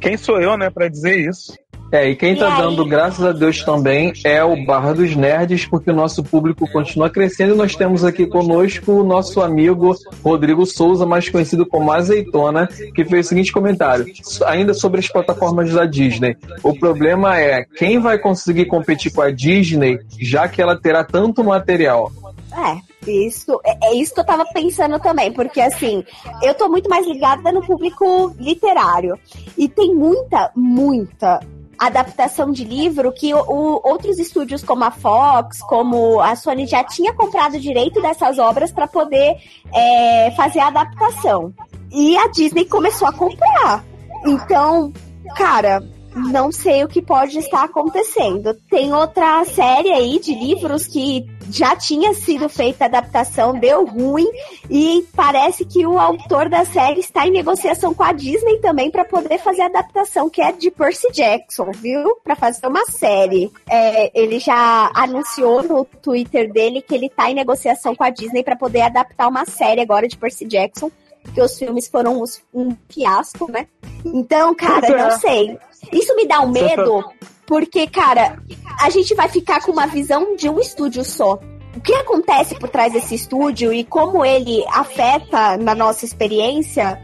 [0.01, 1.53] quem sou eu, né, para dizer isso?
[1.93, 2.63] É, e quem E tá aí?
[2.63, 7.11] dando graças a Deus também é o Barra dos Nerds, porque o nosso público continua
[7.11, 9.95] crescendo e nós temos aqui conosco o nosso amigo
[10.25, 14.07] Rodrigo Souza, mais conhecido como Azeitona, que fez o seguinte comentário,
[14.47, 16.35] ainda sobre as plataformas da Disney.
[16.63, 21.45] O problema é quem vai conseguir competir com a Disney, já que ela terá tanto
[21.45, 22.11] material.
[22.57, 26.03] É, isso, é, é isso que eu tava pensando também, porque assim,
[26.43, 29.19] eu tô muito mais ligada no público literário.
[29.59, 31.41] E tem muita, muita
[31.87, 36.83] adaptação de livro que o, o- outros estúdios como a Fox, como a Sony já
[36.85, 39.37] tinha comprado direito dessas obras para poder
[39.75, 41.53] é, fazer a adaptação.
[41.91, 43.85] E a Disney começou a comprar.
[44.27, 44.93] Então,
[45.37, 45.83] cara,
[46.15, 48.55] não sei o que pode estar acontecendo.
[48.71, 54.29] Tem outra série aí de livros que já tinha sido feita a adaptação, deu ruim
[54.71, 59.05] e parece que o autor da série está em negociação com a Disney também para
[59.05, 62.17] poder fazer a adaptação, que é de Percy Jackson, viu?
[62.23, 63.51] Para fazer uma série.
[63.69, 68.43] É, ele já anunciou no Twitter dele que ele está em negociação com a Disney
[68.43, 70.91] para poder adaptar uma série agora de Percy Jackson
[71.23, 72.23] porque os filmes foram
[72.53, 73.67] um fiasco, né?
[74.05, 74.97] Então, cara, é.
[74.97, 75.59] não sei.
[75.91, 77.05] Isso me dá um medo,
[77.47, 78.39] porque, cara,
[78.81, 81.39] a gente vai ficar com uma visão de um estúdio só.
[81.75, 87.01] O que acontece por trás desse estúdio e como ele afeta na nossa experiência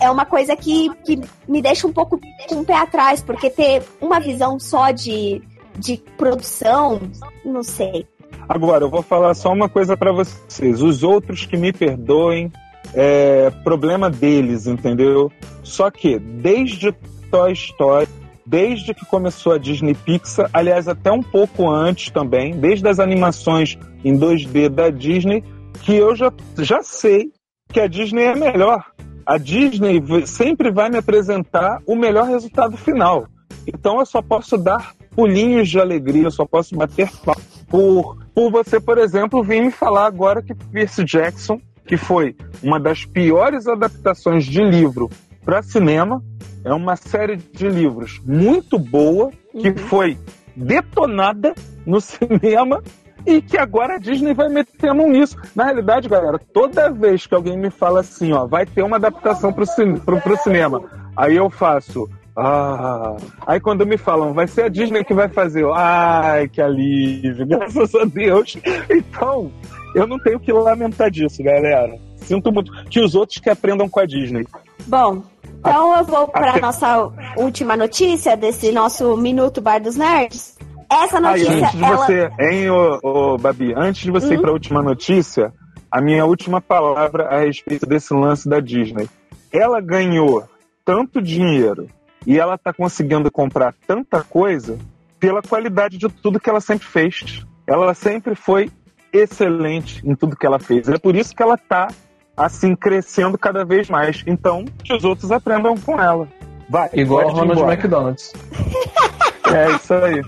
[0.00, 3.82] é uma coisa que, que me deixa um pouco com o pé atrás, porque ter
[4.00, 5.42] uma visão só de,
[5.78, 7.00] de produção,
[7.44, 8.06] não sei.
[8.48, 10.82] Agora, eu vou falar só uma coisa pra vocês.
[10.82, 12.52] Os outros que me perdoem,
[12.94, 15.30] é problema deles, entendeu?
[15.62, 16.94] Só que desde
[17.32, 18.06] Toy Story,
[18.44, 23.78] desde que começou a Disney Pixar, aliás, até um pouco antes também, desde as animações
[24.04, 25.42] em 2D da Disney,
[25.80, 27.32] que eu já, já sei
[27.72, 28.84] que a Disney é melhor.
[29.24, 33.26] A Disney sempre vai me apresentar o melhor resultado final.
[33.66, 38.50] Então eu só posso dar pulinhos de alegria, eu só posso bater palmas por, por
[38.50, 43.66] você, por exemplo, vir me falar agora que Percy Jackson, que foi uma das piores
[43.66, 45.08] adaptações de livro
[45.44, 46.22] para cinema,
[46.64, 50.16] é uma série de livros muito boa, que foi
[50.54, 51.54] detonada
[51.84, 52.82] no cinema
[53.26, 55.36] e que agora a Disney vai metendo nisso.
[55.54, 59.52] Na realidade, galera, toda vez que alguém me fala assim, ó, vai ter uma adaptação
[59.52, 60.82] pro, cin pro, pro cinema,
[61.16, 62.08] aí eu faço.
[62.34, 63.14] Ah,
[63.46, 67.94] aí quando me falam, vai ser a Disney que vai fazer, ai, que alívio, graças
[67.94, 68.56] a Deus.
[68.88, 69.52] Então,
[69.94, 71.98] eu não tenho que lamentar disso, galera.
[72.16, 72.72] Sinto muito.
[72.84, 74.46] Que os outros que aprendam com a Disney.
[74.86, 75.22] Bom,
[75.58, 80.58] então eu vou para Até- nossa última notícia desse nosso Minuto Bar dos Nerds.
[80.90, 81.96] Essa notícia, antes de ela...
[81.96, 84.40] você, hein, ô, ô, Babi, antes de você ir Hum?
[84.42, 85.52] para a última notícia,
[85.90, 89.08] a minha última palavra a respeito desse lance da Disney.
[89.50, 90.44] Ela ganhou
[90.84, 91.88] tanto dinheiro
[92.26, 94.78] e ela tá conseguindo comprar tanta coisa
[95.18, 97.46] pela qualidade de tudo que ela sempre fez.
[97.66, 98.70] Ela sempre foi
[99.12, 100.88] excelente em tudo que ela fez.
[100.88, 101.88] É por isso que ela tá
[102.36, 104.22] assim crescendo cada vez mais.
[104.26, 106.28] Então, que os outros aprendam com ela.
[106.68, 106.88] Vai.
[106.92, 107.74] Igual o ir Ronald embora.
[107.74, 108.32] McDonald's.
[109.52, 110.22] É isso aí.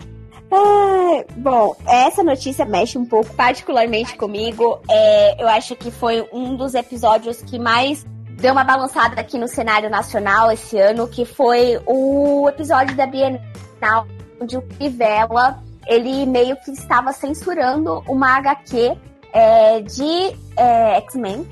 [0.53, 4.81] Ah, bom, essa notícia mexe um pouco particularmente comigo.
[4.91, 8.05] É, eu acho que foi um dos episódios que mais
[8.39, 14.07] deu uma balançada aqui no cenário nacional esse ano, que foi o episódio da Bienal,
[14.41, 18.97] onde o Crivella, ele meio que estava censurando uma HQ
[19.33, 21.47] é, de é, X-Men,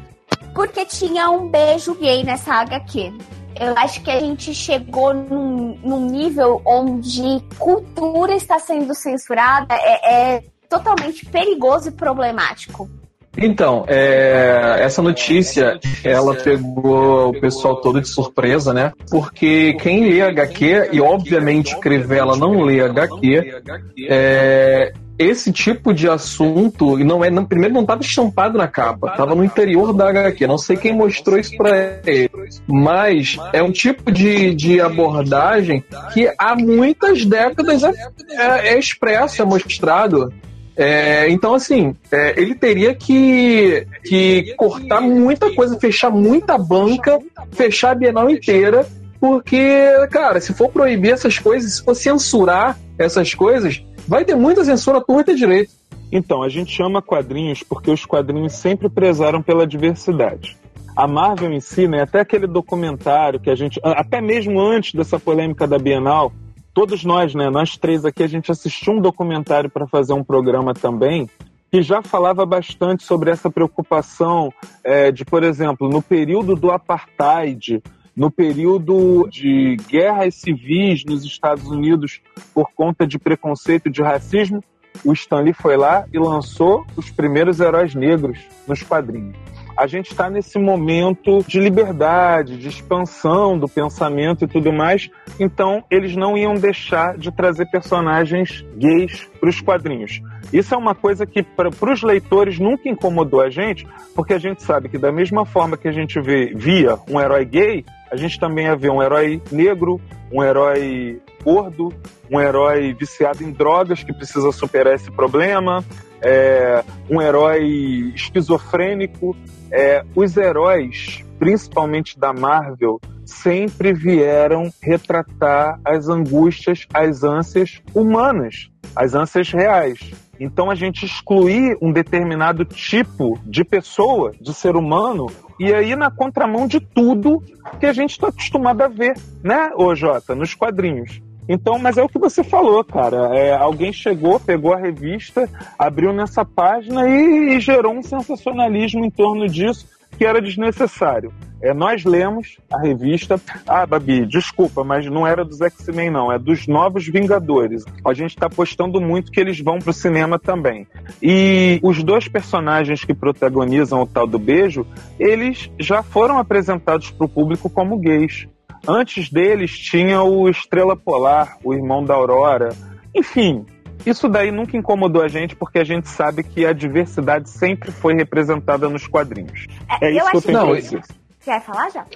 [0.54, 3.12] porque tinha um beijo gay nessa HQ.
[3.58, 10.36] Eu acho que a gente chegou num, num nível onde cultura está sendo censurada é,
[10.36, 12.88] é totalmente perigoso e problemático.
[13.36, 18.92] Então, é, essa notícia, ela pegou o pessoal todo de surpresa, né?
[19.10, 23.62] Porque quem lê HQ, e obviamente Crivella não lê HQ,
[24.08, 24.92] é,
[25.23, 29.44] esse tipo de assunto, não é, não, primeiro não estava estampado na capa, estava no
[29.44, 30.47] interior da HQ.
[30.47, 32.31] Não sei quem mostrou isso para ele,
[32.66, 37.93] mas é um tipo de, de abordagem que há muitas décadas é,
[38.31, 40.32] é, é expresso, é mostrado.
[40.74, 47.19] É, então, assim, é, ele teria que, que cortar muita coisa, fechar muita banca,
[47.51, 48.86] fechar a Bienal inteira,
[49.20, 54.64] porque, cara, se for proibir essas coisas, se for censurar essas coisas, vai ter muita
[54.64, 55.72] censura à torta e direito.
[56.10, 60.56] Então, a gente chama quadrinhos porque os quadrinhos sempre prezaram pela diversidade.
[60.94, 65.18] A Marvel em si, né, até aquele documentário que a gente, até mesmo antes dessa
[65.18, 66.30] polêmica da Bienal,
[66.74, 70.74] todos nós, né, nós três aqui, a gente assistiu um documentário para fazer um programa
[70.74, 71.30] também,
[71.70, 74.52] que já falava bastante sobre essa preocupação
[74.84, 77.82] é, de, por exemplo, no período do apartheid,
[78.14, 82.20] no período de guerras civis nos Estados Unidos
[82.55, 84.62] por conta de preconceito de racismo,
[85.05, 89.36] o Stan Lee foi lá e lançou os primeiros heróis negros nos quadrinhos.
[89.76, 95.10] A gente está nesse momento de liberdade, de expansão do pensamento e tudo mais,
[95.40, 100.20] então eles não iam deixar de trazer personagens gays para os quadrinhos.
[100.52, 104.62] Isso é uma coisa que para os leitores nunca incomodou a gente, porque a gente
[104.62, 108.39] sabe que da mesma forma que a gente vê, via um herói gay, a gente
[108.39, 109.98] também ia ver um herói negro,
[110.30, 111.89] um herói gordo,
[112.30, 115.82] um herói viciado em drogas que precisa superar esse problema,
[116.20, 119.34] é, um herói esquizofrênico.
[119.70, 129.14] É, os heróis, principalmente da Marvel, sempre vieram retratar as angústias, as ânsias humanas, as
[129.14, 129.98] ânsias reais.
[130.40, 135.26] Então a gente excluir um determinado tipo de pessoa, de ser humano,
[135.59, 137.42] e aí na contramão de tudo
[137.78, 141.20] que a gente está acostumado a ver, né, ô Jota, nos quadrinhos.
[141.48, 143.36] Então, mas é o que você falou, cara.
[143.36, 145.48] É, alguém chegou, pegou a revista,
[145.78, 149.86] abriu nessa página e, e gerou um sensacionalismo em torno disso
[150.16, 151.32] que era desnecessário.
[151.62, 153.40] É, nós lemos a revista.
[153.66, 156.32] Ah, Babi, desculpa, mas não era dos X-Men, não.
[156.32, 157.84] É dos Novos Vingadores.
[158.05, 160.89] A gente está apostando muito que eles vão para o cinema também.
[161.22, 164.84] E os dois personagens que protagonizam o tal do beijo,
[165.20, 168.48] eles já foram apresentados para o público como gays.
[168.86, 172.70] Antes deles tinha o Estrela Polar, o irmão da Aurora.
[173.14, 173.64] Enfim,
[174.06, 178.14] isso daí nunca incomodou a gente porque a gente sabe que a diversidade sempre foi
[178.14, 179.66] representada nos quadrinhos.
[180.00, 181.02] É, é isso que eu tenho que dizer.
[181.44, 182.06] Quer falar já?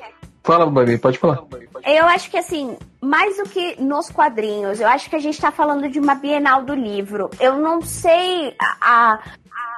[0.42, 1.40] Fala, Babi, pode falar.
[1.84, 5.50] Eu acho que, assim, mais do que nos quadrinhos, eu acho que a gente está
[5.50, 7.28] falando de uma Bienal do livro.
[7.40, 9.18] Eu não sei a, a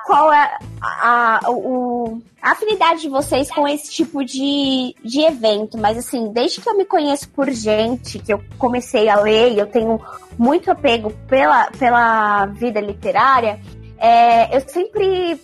[0.08, 5.98] qual é a, o, a afinidade de vocês com esse tipo de, de evento, mas
[5.98, 9.66] assim, desde que eu me conheço por gente, que eu comecei a ler e eu
[9.66, 10.00] tenho
[10.38, 13.60] muito apego pela, pela vida literária,
[13.98, 15.38] é, eu sempre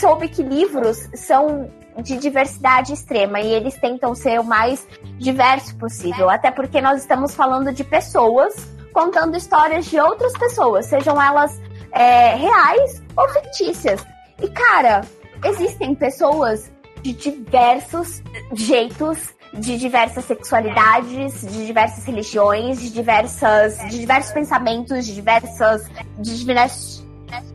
[0.00, 1.70] soube que livros são
[2.02, 4.84] de diversidade extrema e eles tentam ser o mais
[5.16, 8.52] diverso possível, até porque nós estamos falando de pessoas
[8.92, 11.56] contando histórias de outras pessoas, sejam elas
[11.92, 14.04] é, reais ou fictícias.
[14.42, 15.02] E cara,
[15.44, 16.70] existem pessoas
[17.02, 18.22] de diversos
[18.54, 25.82] jeitos, de diversas sexualidades, de diversas religiões, de diversas, de diversos pensamentos, de diversas,
[26.18, 27.06] de diversos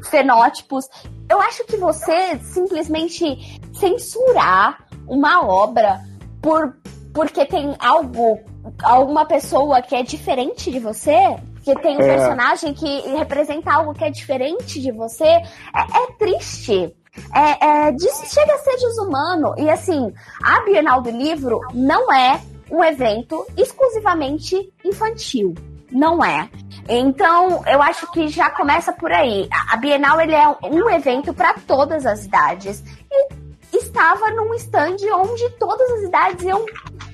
[0.10, 0.86] fenótipos.
[1.30, 6.02] Eu acho que você simplesmente censurar uma obra
[6.42, 6.76] por
[7.14, 8.40] porque tem algo,
[8.84, 11.36] alguma pessoa que é diferente de você,
[11.76, 12.16] que tem um é.
[12.16, 16.96] personagem que representa algo que é diferente de você, é, é triste.
[17.34, 19.54] É, é, chega a ser desumano.
[19.58, 20.14] E assim,
[20.44, 22.40] a Bienal do Livro não é
[22.72, 25.56] um evento exclusivamente infantil.
[25.92, 26.50] Não é.
[26.88, 29.48] Então, eu acho que já começa por aí.
[29.70, 32.84] A Bienal ele é um evento para todas as idades.
[33.12, 36.66] E estava num stand onde todas as idades iam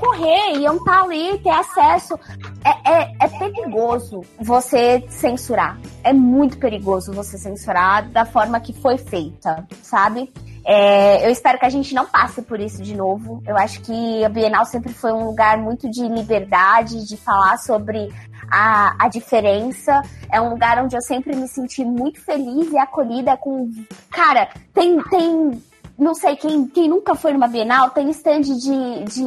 [0.04, 2.20] correr, iam estar tá ali, ter acesso.
[2.66, 5.80] É, é, é perigoso você censurar.
[6.04, 10.32] É muito perigoso você censurar da forma que foi feita, sabe?
[10.66, 13.42] É, eu espero que a gente não passe por isso de novo.
[13.46, 18.10] Eu acho que a Bienal sempre foi um lugar muito de liberdade, de falar sobre
[18.52, 20.02] a, a diferença.
[20.32, 23.70] É um lugar onde eu sempre me senti muito feliz e acolhida com.
[24.10, 25.62] Cara, tem, tem
[25.98, 29.24] não sei, quem, quem nunca foi numa Bienal, tem stand de, de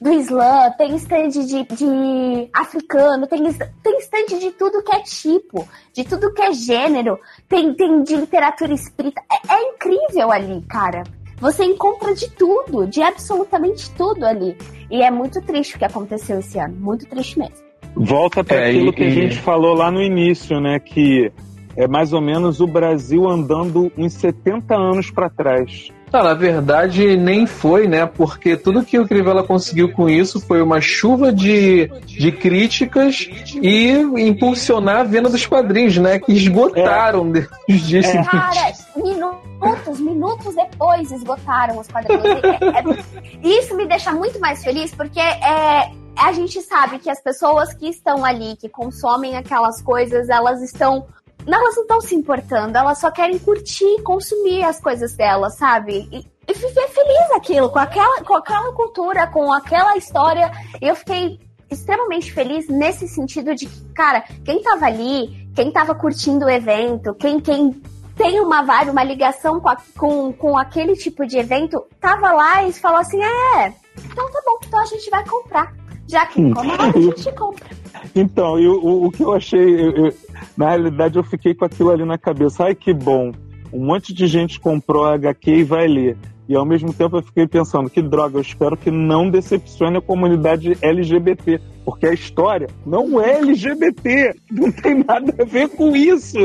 [0.00, 5.68] do Islã, tem stand de, de africano, tem, tem stand de tudo que é tipo,
[5.92, 7.18] de tudo que é gênero,
[7.48, 9.20] tem, tem de literatura espírita.
[9.30, 11.02] É, é incrível ali, cara.
[11.40, 14.56] Você encontra de tudo, de absolutamente tudo ali.
[14.90, 17.56] E é muito triste o que aconteceu esse ano, muito triste mesmo.
[17.94, 20.78] Volta para é, aquilo e, que a gente falou lá no início, né?
[20.78, 21.32] Que
[21.78, 25.92] é mais ou menos o Brasil andando uns 70 anos para trás.
[26.10, 28.04] Tá, na verdade, nem foi, né?
[28.04, 33.28] Porque tudo que o Crivella conseguiu com isso foi uma chuva de, de críticas
[33.62, 33.90] e
[34.26, 36.18] impulsionar a venda dos quadrinhos, né?
[36.18, 37.46] Que esgotaram é.
[37.72, 38.08] os dias é.
[38.08, 38.30] seguintes.
[38.30, 42.24] Cara, minutos, minutos depois esgotaram os quadrinhos.
[42.24, 47.22] É, é, isso me deixa muito mais feliz porque é, a gente sabe que as
[47.22, 51.06] pessoas que estão ali, que consomem aquelas coisas, elas estão
[51.54, 56.08] elas não estão se importando, elas só querem curtir, consumir as coisas delas, sabe?
[56.12, 60.50] E, e viver feliz aquilo, com aquela, com aquela cultura, com aquela história.
[60.80, 61.38] E eu fiquei
[61.70, 67.14] extremamente feliz nesse sentido de que, cara, quem tava ali, quem tava curtindo o evento,
[67.14, 67.80] quem, quem
[68.16, 72.64] tem uma vibe, uma ligação com, a, com, com aquele tipo de evento, tava lá
[72.64, 73.72] e falou assim: é,
[74.04, 75.72] então tá bom, então a gente vai comprar.
[76.06, 76.54] Já que hum.
[76.56, 77.68] a gente compra.
[78.14, 80.14] Então, eu, o, o que eu achei, eu, eu,
[80.56, 82.64] na realidade eu fiquei com aquilo ali na cabeça.
[82.64, 83.32] Ai que bom,
[83.72, 86.16] um monte de gente comprou a HQ e vai ler.
[86.48, 90.00] E ao mesmo tempo eu fiquei pensando, que droga, eu espero que não decepcione a
[90.00, 96.38] comunidade LGBT, porque a história não é LGBT, não tem nada a ver com isso.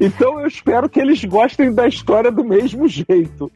[0.00, 3.52] Então eu espero que eles gostem da história do mesmo jeito.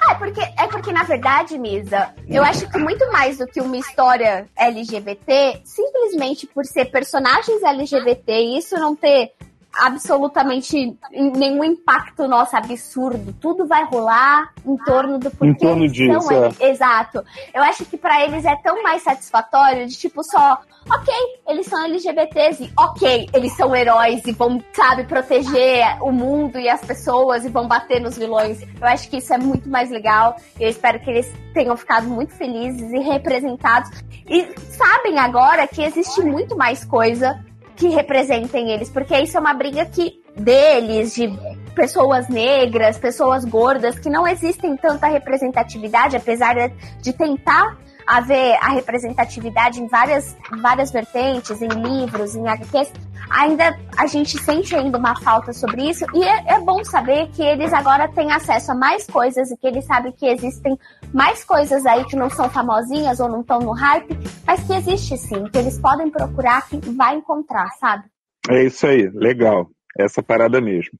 [0.00, 3.76] Ah, porque, é porque, na verdade, Misa, eu acho que muito mais do que uma
[3.76, 9.30] história LGBT, simplesmente por ser personagens LGBT e isso não ter
[9.80, 13.32] absolutamente nenhum impacto nosso absurdo.
[13.40, 16.70] Tudo vai rolar em torno do porquê Em torno disso, é.
[16.70, 17.22] Exato.
[17.52, 20.58] Eu acho que pra eles é tão mais satisfatório de tipo só,
[20.90, 21.14] ok,
[21.48, 26.68] eles são LGBTs e ok, eles são heróis e vão, sabe, proteger o mundo e
[26.68, 28.62] as pessoas e vão bater nos vilões.
[28.62, 32.06] Eu acho que isso é muito mais legal e eu espero que eles tenham ficado
[32.06, 33.90] muito felizes e representados
[34.28, 37.44] e sabem agora que existe muito mais coisa
[37.76, 41.28] que representem eles, porque isso é uma briga que deles, de
[41.74, 46.74] pessoas negras, pessoas gordas, que não existem tanta representatividade, apesar de-
[47.12, 52.92] tentar haver a representatividade em várias, várias vertentes, em livros, em HQs,
[53.30, 57.42] ainda a gente sente ainda uma falta sobre isso, e é, é bom saber que
[57.42, 60.78] eles agora têm acesso a mais coisas e que eles sabem que existem
[61.12, 65.16] mais coisas aí que não são famosinhas ou não estão no hype, mas que existe
[65.16, 68.04] sim, que eles podem procurar que vai encontrar, sabe?
[68.50, 69.68] É isso aí, legal.
[69.98, 70.98] Essa parada mesmo.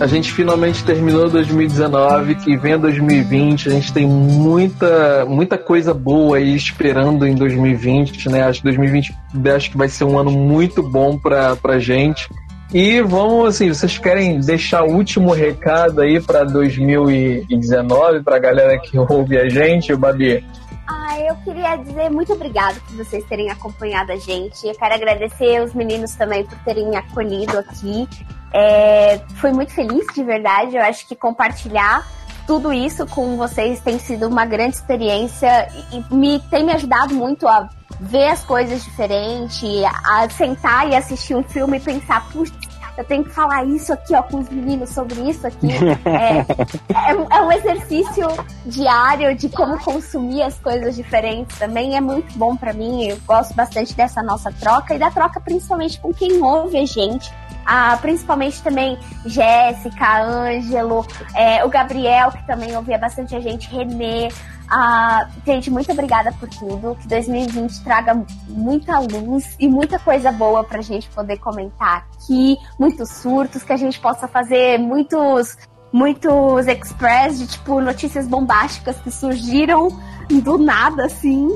[0.00, 3.68] A gente finalmente terminou 2019, que vem 2020.
[3.68, 8.44] A gente tem muita, muita coisa boa aí esperando em 2020, né?
[8.44, 9.14] Acho que 2020
[9.54, 12.30] acho que vai ser um ano muito bom pra, pra gente.
[12.72, 18.96] E vamos, assim, vocês querem deixar o último recado aí pra 2019, pra galera que
[18.98, 20.42] ouve a gente, Babi?
[20.88, 24.66] Ah, eu queria dizer muito obrigado por vocês terem acompanhado a gente.
[24.66, 28.08] Eu quero agradecer os meninos também por terem acolhido aqui.
[28.52, 30.76] É, fui muito feliz, de verdade.
[30.76, 32.06] Eu acho que compartilhar
[32.46, 37.46] tudo isso com vocês tem sido uma grande experiência e, me tem me ajudado muito
[37.46, 37.68] a
[38.00, 39.62] ver as coisas diferentes,
[40.04, 42.52] a sentar e assistir um filme e pensar, putz,
[42.96, 45.68] eu tenho que falar isso aqui, ó, com os meninos sobre isso aqui.
[46.04, 48.26] É, é, um- é um exercício
[48.66, 51.96] diário de como consumir as coisas diferentes também.
[51.96, 53.06] É muito bom pra mim.
[53.06, 57.32] Eu gosto bastante dessa nossa troca e da troca principalmente com quem ouve a gente.
[57.64, 64.28] Ah, principalmente também Jéssica, Ângelo, é, o Gabriel, que também ouvia bastante a gente, Renê.
[64.70, 66.96] Ah, gente, muito obrigada por tudo.
[67.00, 72.56] Que 2020 traga muita luz e muita coisa boa pra gente poder comentar aqui.
[72.78, 75.56] Muitos surtos, que a gente possa fazer muitos
[75.92, 79.88] muitos express de tipo notícias bombásticas que surgiram
[80.28, 81.48] do nada assim.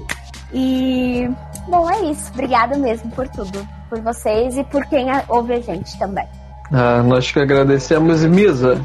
[0.53, 1.29] E
[1.69, 2.31] bom, é isso.
[2.33, 6.25] Obrigada mesmo por tudo, por vocês e por quem a- ouve a gente também.
[6.73, 8.81] Ah, nós que agradecemos, Misa.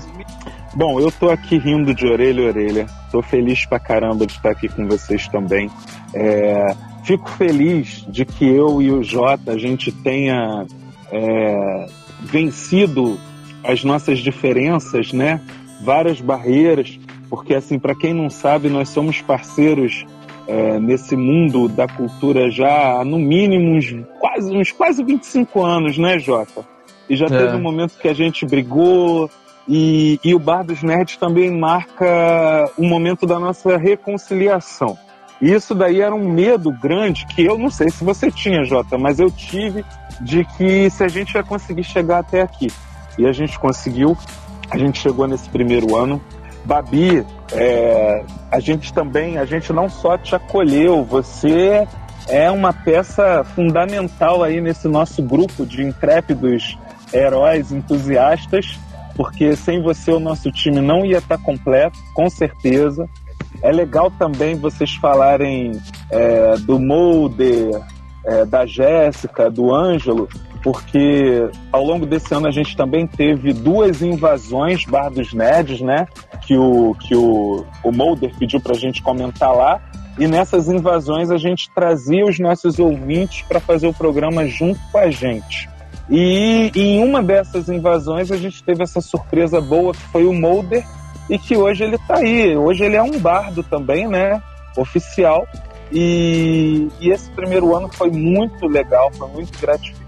[0.76, 2.86] Bom, eu tô aqui rindo de orelha a orelha.
[3.12, 5.70] Tô feliz pra caramba de estar aqui com vocês também.
[6.14, 10.66] É, fico feliz de que eu e o Jota a gente tenha
[11.12, 11.86] é,
[12.22, 13.20] vencido
[13.64, 15.42] as nossas diferenças, né?
[15.82, 17.00] Várias barreiras,
[17.30, 20.06] porque assim, para quem não sabe, nós somos parceiros
[20.50, 25.98] é, nesse mundo da cultura já há no mínimo uns quase, uns quase 25 anos,
[25.98, 26.66] né, Jota?
[27.08, 27.30] E já É.
[27.30, 29.30] teve um momento que a gente brigou,
[29.68, 34.98] e, e o Bar dos Nerds também marca um momento da nossa reconciliação.
[35.40, 38.98] E isso daí era um medo grande que eu não sei se você tinha, Jota,
[38.98, 39.86] mas eu tive
[40.20, 42.72] de que se a gente ia conseguir chegar até aqui.
[43.18, 44.18] E a gente conseguiu,
[44.72, 46.20] a gente chegou nesse primeiro ano.
[46.70, 51.88] Babi, é, a gente também, a gente não só te acolheu, você
[52.28, 56.78] é uma peça fundamental aí nesse nosso grupo de intrépidos
[57.12, 58.80] heróis entusiastas,
[59.16, 63.10] porque sem você o nosso time não ia estar completo, com certeza.
[63.64, 65.72] É legal também vocês falarem
[66.12, 67.82] é, do Mulder,
[68.28, 70.30] é, da Jéssica, do Ângelo,
[70.64, 76.08] porque ao longo desse ano a gente também teve duas invasões Bar dos Nerds, né?
[76.46, 79.82] Que o, que o, o Mulder pediu pra gente comentar lá.
[80.18, 84.98] E nessas invasões a gente trazia os nossos ouvintes para fazer o programa junto com
[84.98, 85.70] a gente.
[86.10, 90.84] E em uma dessas invasões a gente teve essa surpresa boa que foi o Mulder
[91.30, 92.58] e que hoje ele tá aí.
[92.58, 94.42] Hoje ele é um bardo também, né?
[94.76, 95.48] Oficial.
[95.92, 99.99] E, e esse primeiro ano foi muito legal, foi muito gratificante.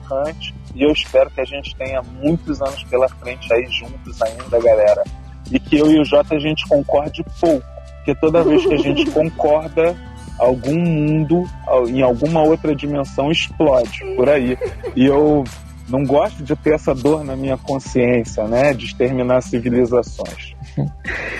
[0.76, 5.04] E eu espero que a gente tenha muitos anos pela frente aí juntos ainda, galera.
[5.52, 7.66] E que eu e o Jota a gente concorde pouco.
[7.98, 9.96] Porque toda vez que a gente concorda,
[10.40, 11.44] algum mundo,
[11.88, 14.58] em alguma outra dimensão, explode por aí.
[14.96, 15.44] E eu
[15.90, 18.74] não gosto de ter essa dor na minha consciência, né?
[18.74, 20.56] De exterminar civilizações.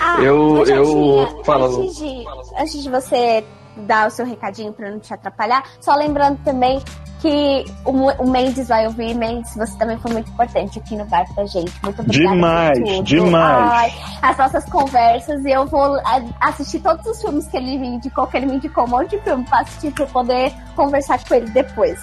[0.00, 2.24] Ah, Eu- eu- fala, Antes de,
[2.58, 3.42] antes de você
[3.86, 6.80] dar o seu recadinho para não te atrapalhar, só lembrando também
[7.22, 7.92] que o,
[8.24, 9.14] o Mendes vai ouvir.
[9.14, 11.72] Mendes, você também foi muito importante aqui no bar pra gente.
[11.82, 12.34] Muito obrigada.
[12.34, 13.02] Demais, por tudo.
[13.04, 13.72] demais.
[13.72, 13.92] Ai,
[14.22, 18.26] as nossas conversas e eu vou a- assistir todos os filmes que ele me indicou,
[18.26, 21.34] que ele me indicou um monte de filme pra assistir pra eu poder conversar com
[21.36, 22.00] ele depois.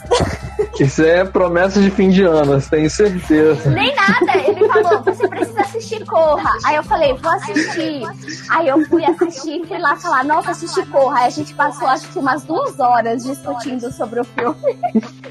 [0.79, 3.69] Isso é promessa de fim de ano, tenho certeza.
[3.71, 6.51] Nem nada, ele falou, você precisa assistir Corra.
[6.65, 8.03] Aí eu falei, vou assistir.
[8.49, 11.19] Aí eu fui assistir, fui lá falar, nossa, assisti Corra.
[11.19, 14.77] Aí a gente passou acho que umas duas horas discutindo sobre o filme.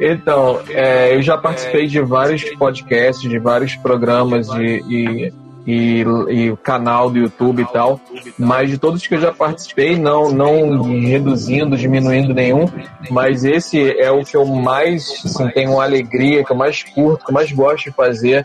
[0.00, 5.32] Então, é, eu já participei de vários podcasts, de vários programas de, e,
[5.66, 8.00] e, e canal do YouTube e tal,
[8.38, 12.66] mas de todos que eu já participei, não, não reduzindo, diminuindo nenhum,
[13.10, 17.30] mas esse é o que eu mais assim, tenho alegria, que eu mais curto, que
[17.30, 18.44] eu mais gosto de fazer.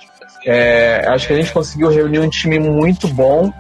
[0.50, 3.52] É, acho que a gente conseguiu reunir um time muito bom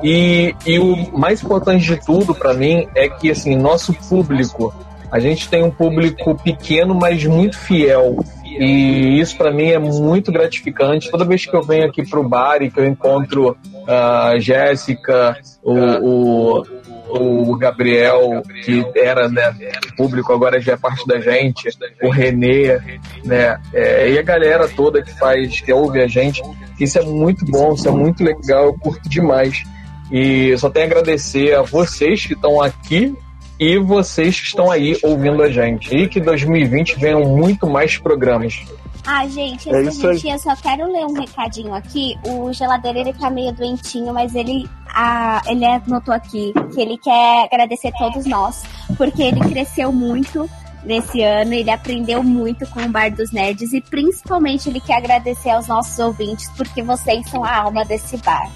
[0.00, 4.72] e, e o mais importante de tudo para mim é que assim nosso público
[5.10, 8.16] a gente tem um público pequeno, mas muito fiel.
[8.44, 11.10] E isso para mim é muito gratificante.
[11.10, 13.56] Toda vez que eu venho aqui pro bar e que eu encontro
[13.86, 16.62] a Jéssica, o, o,
[17.08, 19.54] o Gabriel, que era né,
[19.96, 21.68] público, agora já é parte da gente,
[22.02, 22.78] o Renê,
[23.24, 23.60] né?
[23.72, 26.42] é, e a galera toda que faz, que ouve a gente,
[26.78, 29.64] isso é muito bom, isso é muito legal, eu curto demais.
[30.10, 33.14] E só tenho a agradecer a vocês que estão aqui
[33.58, 35.94] e vocês que estão aí ouvindo a gente.
[35.94, 38.62] E que 2020 venham muito mais programas.
[39.06, 40.32] Ah, gente, É esse isso aí.
[40.32, 42.16] eu só quero ler um recadinho aqui.
[42.26, 47.44] O geladeiro, ele tá meio doentinho, mas ele, ah, ele anotou aqui que ele quer
[47.44, 48.64] agradecer todos nós,
[48.96, 50.50] porque ele cresceu muito
[50.84, 55.50] nesse ano, ele aprendeu muito com o Bar dos Nerds e principalmente ele quer agradecer
[55.50, 58.50] aos nossos ouvintes, porque vocês são a alma desse bar.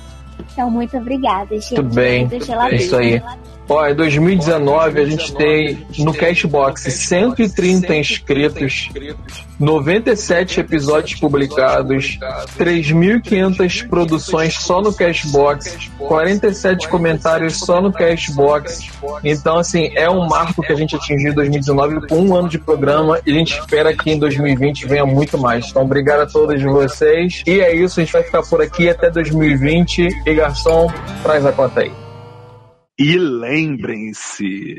[0.52, 1.74] Então, muito obrigada, gente.
[1.74, 2.84] Tudo bem, Do é geladeiro.
[2.84, 3.22] isso aí.
[3.70, 8.90] Ó, em 2019 a gente tem no Cashbox 130 inscritos,
[9.60, 12.18] 97 episódios publicados,
[12.58, 18.88] 3.500 produções só no Cashbox, 47 comentários só no Cashbox.
[19.22, 22.58] Então, assim, é um marco que a gente atingiu em 2019 com um ano de
[22.58, 25.68] programa e a gente espera que em 2020 venha muito mais.
[25.70, 27.44] Então, obrigado a todos vocês.
[27.46, 30.08] E é isso, a gente vai ficar por aqui até 2020.
[30.26, 30.92] E garçom,
[31.22, 32.09] traz a conta aí.
[33.02, 34.76] E lembrem-se,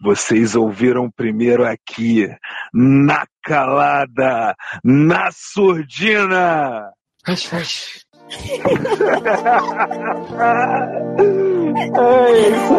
[0.00, 2.26] vocês ouviram primeiro aqui,
[2.72, 6.90] na calada, na surdina.
[11.90, 12.74] É isso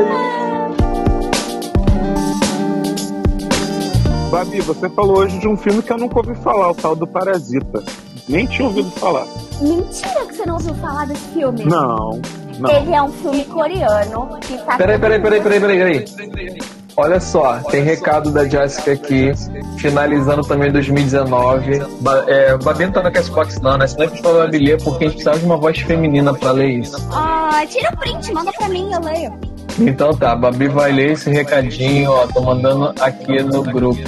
[4.31, 7.07] Babi, você falou hoje de um filme que eu nunca ouvi falar, o tal do
[7.07, 7.83] Parasita.
[8.27, 9.25] Nem tinha ouvido falar.
[9.59, 11.65] Mentira que você não ouviu falar desse filme.
[11.65, 12.21] Não,
[12.59, 12.69] não.
[12.69, 14.77] Ele é um filme coreano que tá.
[14.77, 16.59] Peraí, peraí, peraí, peraí, peraí, peraí.
[16.97, 19.31] Olha só, tem recado da Jéssica aqui,
[19.77, 21.79] finalizando também 2019.
[22.01, 23.87] Ba é, Babi não tá na Castbox não, né?
[23.87, 26.79] Senão a gente vai ler porque a gente precisava de uma voz feminina pra ler
[26.79, 26.97] isso.
[27.13, 29.33] Ah, tira o print, manda pra mim, eu leio.
[29.79, 34.03] Então tá, Babi vai ler esse recadinho, ó, tô mandando aqui no grupo.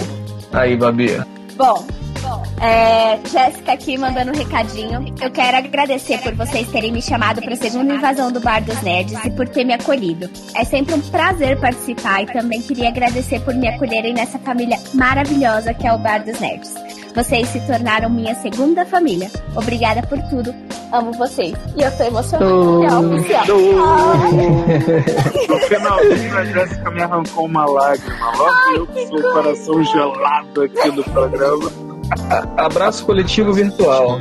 [0.52, 1.18] Aí, Babi.
[1.56, 1.86] Bom,
[2.60, 5.14] é, Jéssica aqui mandando um recadinho.
[5.22, 8.82] Eu quero agradecer por vocês terem me chamado para a segunda invasão do Bar dos
[8.82, 10.30] Nerds e por ter me acolhido.
[10.56, 15.74] É sempre um prazer participar e também queria agradecer por me acolherem nessa família maravilhosa
[15.74, 16.74] que é o Bar dos Nerds.
[17.16, 19.30] Vocês se tornaram minha segunda família.
[19.56, 20.54] Obrigada por tudo.
[20.94, 21.56] Amo vocês.
[21.76, 22.52] E eu tô emocionada.
[22.52, 23.46] É oficial.
[25.50, 28.32] No finalzinho, a Jéssica me arrancou uma lágrima.
[28.38, 31.91] Logo eu que sou o coração gelado aqui do programa.
[32.30, 34.20] A- Abraço coletivo virtual.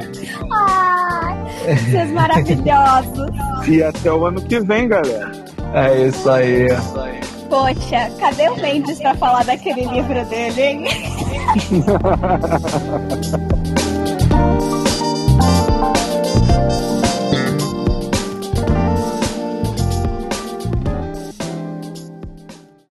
[0.52, 3.28] Ai, vocês maravilhosos.
[3.68, 5.30] E até o ano que vem, galera.
[5.74, 6.66] É isso aí.
[7.50, 10.80] Poxa, cadê o Mendes pra falar daquele livro dele, hein?